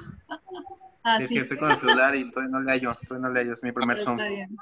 Ah, 1.03 1.17
sí, 1.17 1.23
es 1.23 1.29
que 1.31 1.39
estoy 1.39 1.57
con 1.57 1.71
el 1.71 1.77
celular 1.77 2.15
y 2.15 2.29
todavía 2.29 2.51
no 2.51 2.61
le 2.61 2.71
hallo, 2.73 2.93
todavía 2.93 3.27
no 3.27 3.33
le 3.33 3.39
hallo, 3.39 3.53
es 3.53 3.63
mi 3.63 3.71
primer 3.71 3.97
Zoom. 3.97 4.17
Bien. 4.17 4.55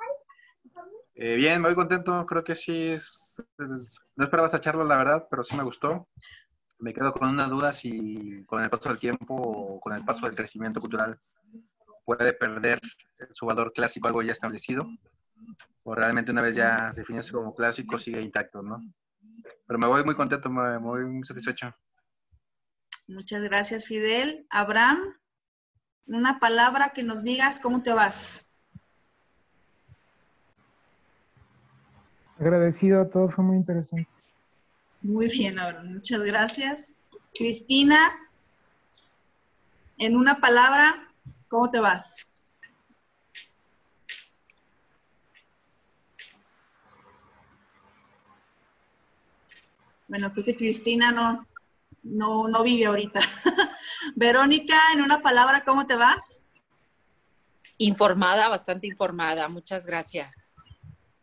Eh, 1.15 1.35
bien, 1.35 1.61
muy 1.61 1.75
contento, 1.75 2.25
creo 2.25 2.45
que 2.45 2.55
sí 2.55 2.91
es... 2.91 3.35
No 3.57 4.23
esperaba 4.23 4.47
echarlo, 4.47 4.85
la 4.85 4.95
verdad, 4.95 5.27
pero 5.29 5.43
sí 5.43 5.57
me 5.57 5.63
gustó. 5.63 6.07
Me 6.79 6.93
quedo 6.93 7.11
con 7.11 7.29
una 7.29 7.47
duda 7.47 7.73
si 7.73 8.43
con 8.45 8.61
el 8.61 8.69
paso 8.69 8.89
del 8.89 8.99
tiempo 8.99 9.35
o 9.35 9.79
con 9.79 9.93
el 9.93 10.03
paso 10.05 10.25
del 10.25 10.35
crecimiento 10.35 10.79
cultural 10.79 11.19
puede 12.05 12.33
perder 12.33 12.79
su 13.31 13.45
valor 13.45 13.71
clásico 13.73 14.07
algo 14.07 14.21
ya 14.23 14.31
establecido 14.31 14.89
o 15.83 15.95
realmente 15.95 16.31
una 16.31 16.41
vez 16.41 16.55
ya 16.55 16.91
definido 16.95 17.23
como 17.31 17.53
clásico 17.53 17.99
sigue 17.99 18.21
intacto, 18.21 18.61
¿no? 18.61 18.81
Pero 19.67 19.79
me 19.79 19.87
voy 19.87 20.03
muy 20.03 20.15
contento, 20.15 20.49
me 20.49 20.77
voy 20.77 21.05
muy 21.05 21.23
satisfecho. 21.23 21.73
Muchas 23.07 23.41
gracias, 23.43 23.85
Fidel. 23.85 24.45
Abraham, 24.49 24.99
una 26.07 26.39
palabra 26.39 26.89
que 26.89 27.03
nos 27.03 27.23
digas 27.23 27.59
cómo 27.59 27.81
te 27.83 27.93
vas. 27.93 28.47
Agradecido, 32.39 33.07
todo 33.07 33.29
fue 33.29 33.43
muy 33.43 33.57
interesante. 33.57 34.07
Muy 35.01 35.29
bien, 35.29 35.57
Abraham, 35.59 35.93
muchas 35.93 36.21
gracias. 36.21 36.95
Cristina, 37.33 37.97
en 39.97 40.15
una 40.15 40.39
palabra, 40.39 41.09
¿cómo 41.47 41.69
te 41.69 41.79
vas? 41.79 42.29
Bueno, 50.09 50.33
creo 50.33 50.43
que 50.43 50.55
Cristina 50.55 51.11
no, 51.11 51.47
no, 52.03 52.47
no 52.49 52.63
vive 52.63 52.87
ahorita. 52.87 53.21
Verónica, 54.15 54.75
en 54.93 55.01
una 55.01 55.21
palabra, 55.21 55.63
¿cómo 55.63 55.85
te 55.85 55.95
vas? 55.95 56.41
Informada, 57.77 58.49
bastante 58.49 58.87
informada. 58.87 59.47
Muchas 59.47 59.85
gracias. 59.85 60.55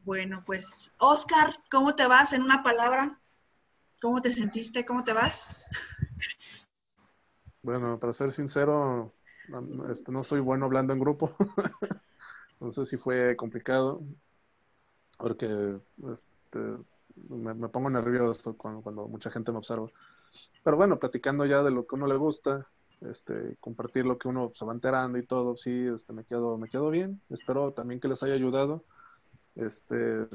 Bueno, 0.04 0.42
pues, 0.46 0.92
Oscar, 0.98 1.52
¿cómo 1.70 1.94
te 1.94 2.06
vas 2.06 2.32
en 2.32 2.42
una 2.42 2.62
palabra? 2.62 3.20
¿Cómo 4.00 4.20
te 4.20 4.30
sentiste? 4.30 4.84
¿Cómo 4.84 5.04
te 5.04 5.12
vas? 5.12 5.70
Bueno, 7.62 7.98
para 7.98 8.12
ser 8.12 8.30
sincero, 8.30 9.12
este, 9.90 10.12
no 10.12 10.22
soy 10.22 10.40
bueno 10.40 10.66
hablando 10.66 10.92
en 10.92 11.00
grupo. 11.00 11.34
sé 12.70 12.84
si 12.84 12.96
fue 12.96 13.36
complicado, 13.36 14.02
porque 15.18 15.78
este, 16.12 16.58
me, 17.28 17.68
pongo 17.68 17.90
nervioso 17.90 18.56
cuando, 18.56 18.82
cuando 18.82 19.08
mucha 19.08 19.30
gente 19.30 19.52
me 19.52 19.58
observa. 19.58 19.88
Pero 20.62 20.76
bueno, 20.76 20.98
platicando 20.98 21.46
ya 21.46 21.62
de 21.62 21.70
lo 21.70 21.86
que 21.86 21.94
uno 21.94 22.06
le 22.06 22.16
gusta, 22.16 22.66
este, 23.00 23.56
compartir 23.60 24.04
lo 24.04 24.18
que 24.18 24.28
uno 24.28 24.52
se 24.54 24.64
va 24.64 24.72
enterando 24.72 25.18
y 25.18 25.26
todo, 25.26 25.56
sí, 25.56 25.86
este, 25.92 26.12
me 26.12 26.24
quedo, 26.24 26.58
me 26.58 26.68
quedo 26.68 26.90
bien. 26.90 27.20
Espero 27.30 27.72
también 27.72 28.00
que 28.00 28.08
les 28.08 28.22
haya 28.22 28.34
ayudado. 28.34 28.84
Este, 29.54 30.26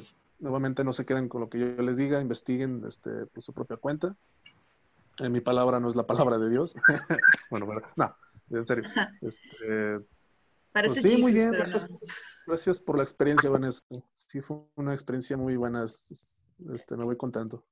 nuevamente 0.42 0.84
no 0.84 0.92
se 0.92 1.06
queden 1.06 1.30
con 1.30 1.42
lo 1.42 1.50
que 1.50 1.60
yo 1.60 1.66
les 1.82 1.98
diga, 1.98 2.20
investiguen 2.20 2.84
este, 2.88 3.26
por 3.28 3.42
su 3.42 3.54
propia 3.54 3.78
cuenta. 3.78 4.16
Eh, 5.20 5.30
mi 5.30 5.40
palabra 5.40 5.80
no 5.80 5.88
es 5.88 5.96
la 5.96 6.08
palabra 6.08 6.38
de 6.38 6.50
Dios. 6.50 6.76
bueno, 7.50 7.66
bueno, 7.66 7.82
no, 7.96 8.16
en 8.50 8.66
serio. 8.66 8.84
Este, 9.22 10.00
Parece 10.72 11.02
pues 11.02 11.14
sí, 11.14 11.22
muy 11.22 11.34
bien. 11.34 11.52
Gracias, 12.48 12.80
por 12.80 12.98
la 12.98 13.04
experiencia, 13.04 13.50
Vanessa. 13.50 13.82
Sí, 14.14 14.40
fue 14.40 14.58
una 14.76 14.94
experiencia 14.94 15.38
muy 15.38 15.56
buena. 15.58 15.84
Este, 15.84 16.98
me 16.98 17.04
voy 17.04 17.18
contento. 17.18 17.64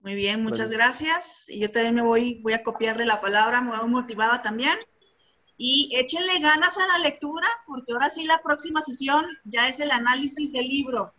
Muy 0.00 0.14
bien, 0.14 0.42
muchas 0.42 0.70
gracias. 0.70 1.48
Y 1.48 1.60
yo 1.60 1.70
también 1.70 1.94
me 1.94 2.02
voy, 2.02 2.40
voy 2.42 2.52
a 2.52 2.62
copiarle 2.62 3.06
la 3.06 3.20
palabra, 3.20 3.60
me 3.60 3.76
voy 3.76 3.88
motivada 3.88 4.42
también. 4.42 4.76
Y 5.56 5.90
échenle 5.96 6.40
ganas 6.40 6.76
a 6.78 6.86
la 6.86 6.98
lectura, 6.98 7.46
porque 7.66 7.92
ahora 7.92 8.10
sí 8.10 8.24
la 8.24 8.42
próxima 8.42 8.82
sesión 8.82 9.24
ya 9.44 9.68
es 9.68 9.80
el 9.80 9.90
análisis 9.90 10.52
del 10.52 10.66
libro. 10.68 11.14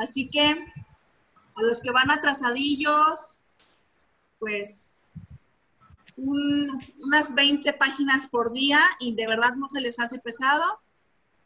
Así 0.00 0.30
que 0.30 0.42
a 0.42 1.62
los 1.62 1.80
que 1.80 1.90
van 1.90 2.10
atrasadillos, 2.10 3.74
pues 4.38 4.96
unas 6.16 7.34
20 7.34 7.72
páginas 7.74 8.26
por 8.26 8.52
día 8.52 8.80
y 8.98 9.14
de 9.14 9.26
verdad 9.26 9.54
no 9.56 9.68
se 9.68 9.82
les 9.82 10.00
hace 10.00 10.18
pesado. 10.18 10.64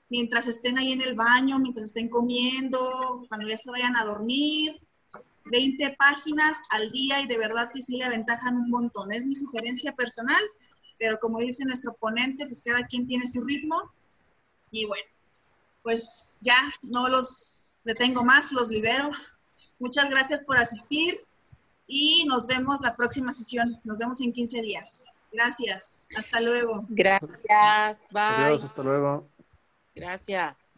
Mientras 0.09 0.47
estén 0.47 0.79
ahí 0.79 0.93
en 0.93 1.03
el 1.03 1.15
baño, 1.15 1.59
mientras 1.59 1.87
estén 1.87 2.09
comiendo, 2.09 3.25
cuando 3.29 3.49
ya 3.49 3.57
se 3.57 3.71
vayan 3.71 3.97
a 3.97 4.05
dormir, 4.05 4.81
20 5.47 5.97
páginas 5.99 6.57
al 6.71 6.91
día 6.91 7.21
y 7.21 7.27
de 7.27 7.39
verdad 7.39 7.71
que 7.75 7.83
sí 7.83 7.97
le 7.97 8.05
aventajan 8.05 8.57
un 8.57 8.71
montón. 8.71 9.13
Es 9.13 9.27
mi 9.27 9.35
sugerencia 9.35 9.93
personal, 9.95 10.43
pero 10.99 11.19
como 11.19 11.41
dice 11.41 11.65
nuestro 11.65 11.95
ponente, 11.95 12.47
pues 12.47 12.63
cada 12.63 12.87
quien 12.87 13.09
tiene 13.09 13.27
su 13.27 13.43
ritmo. 13.43 13.93
Y 14.71 14.85
bueno, 14.85 15.09
pues 15.83 16.39
ya 16.41 16.57
no 16.83 17.09
los 17.09 17.64
detengo 17.85 18.25
más, 18.25 18.53
los 18.53 18.69
libero. 18.69 19.11
Muchas 19.79 20.11
gracias 20.11 20.43
por 20.45 20.57
asistir 20.57 21.21
y 21.87 22.25
nos 22.27 22.47
vemos 22.47 22.81
la 22.81 22.97
próxima 22.97 23.33
sesión. 23.33 23.81
Nos 23.85 23.99
vemos 23.99 24.21
en 24.21 24.33
15 24.33 24.63
días. 24.63 25.05
Gracias. 25.33 26.09
Hasta 26.17 26.41
luego. 26.41 26.87
Gracias. 26.89 28.07
Bye. 28.11 28.23
Adiós, 28.23 28.65
hasta 28.65 28.83
luego. 28.83 29.29
Gracias. 29.95 30.74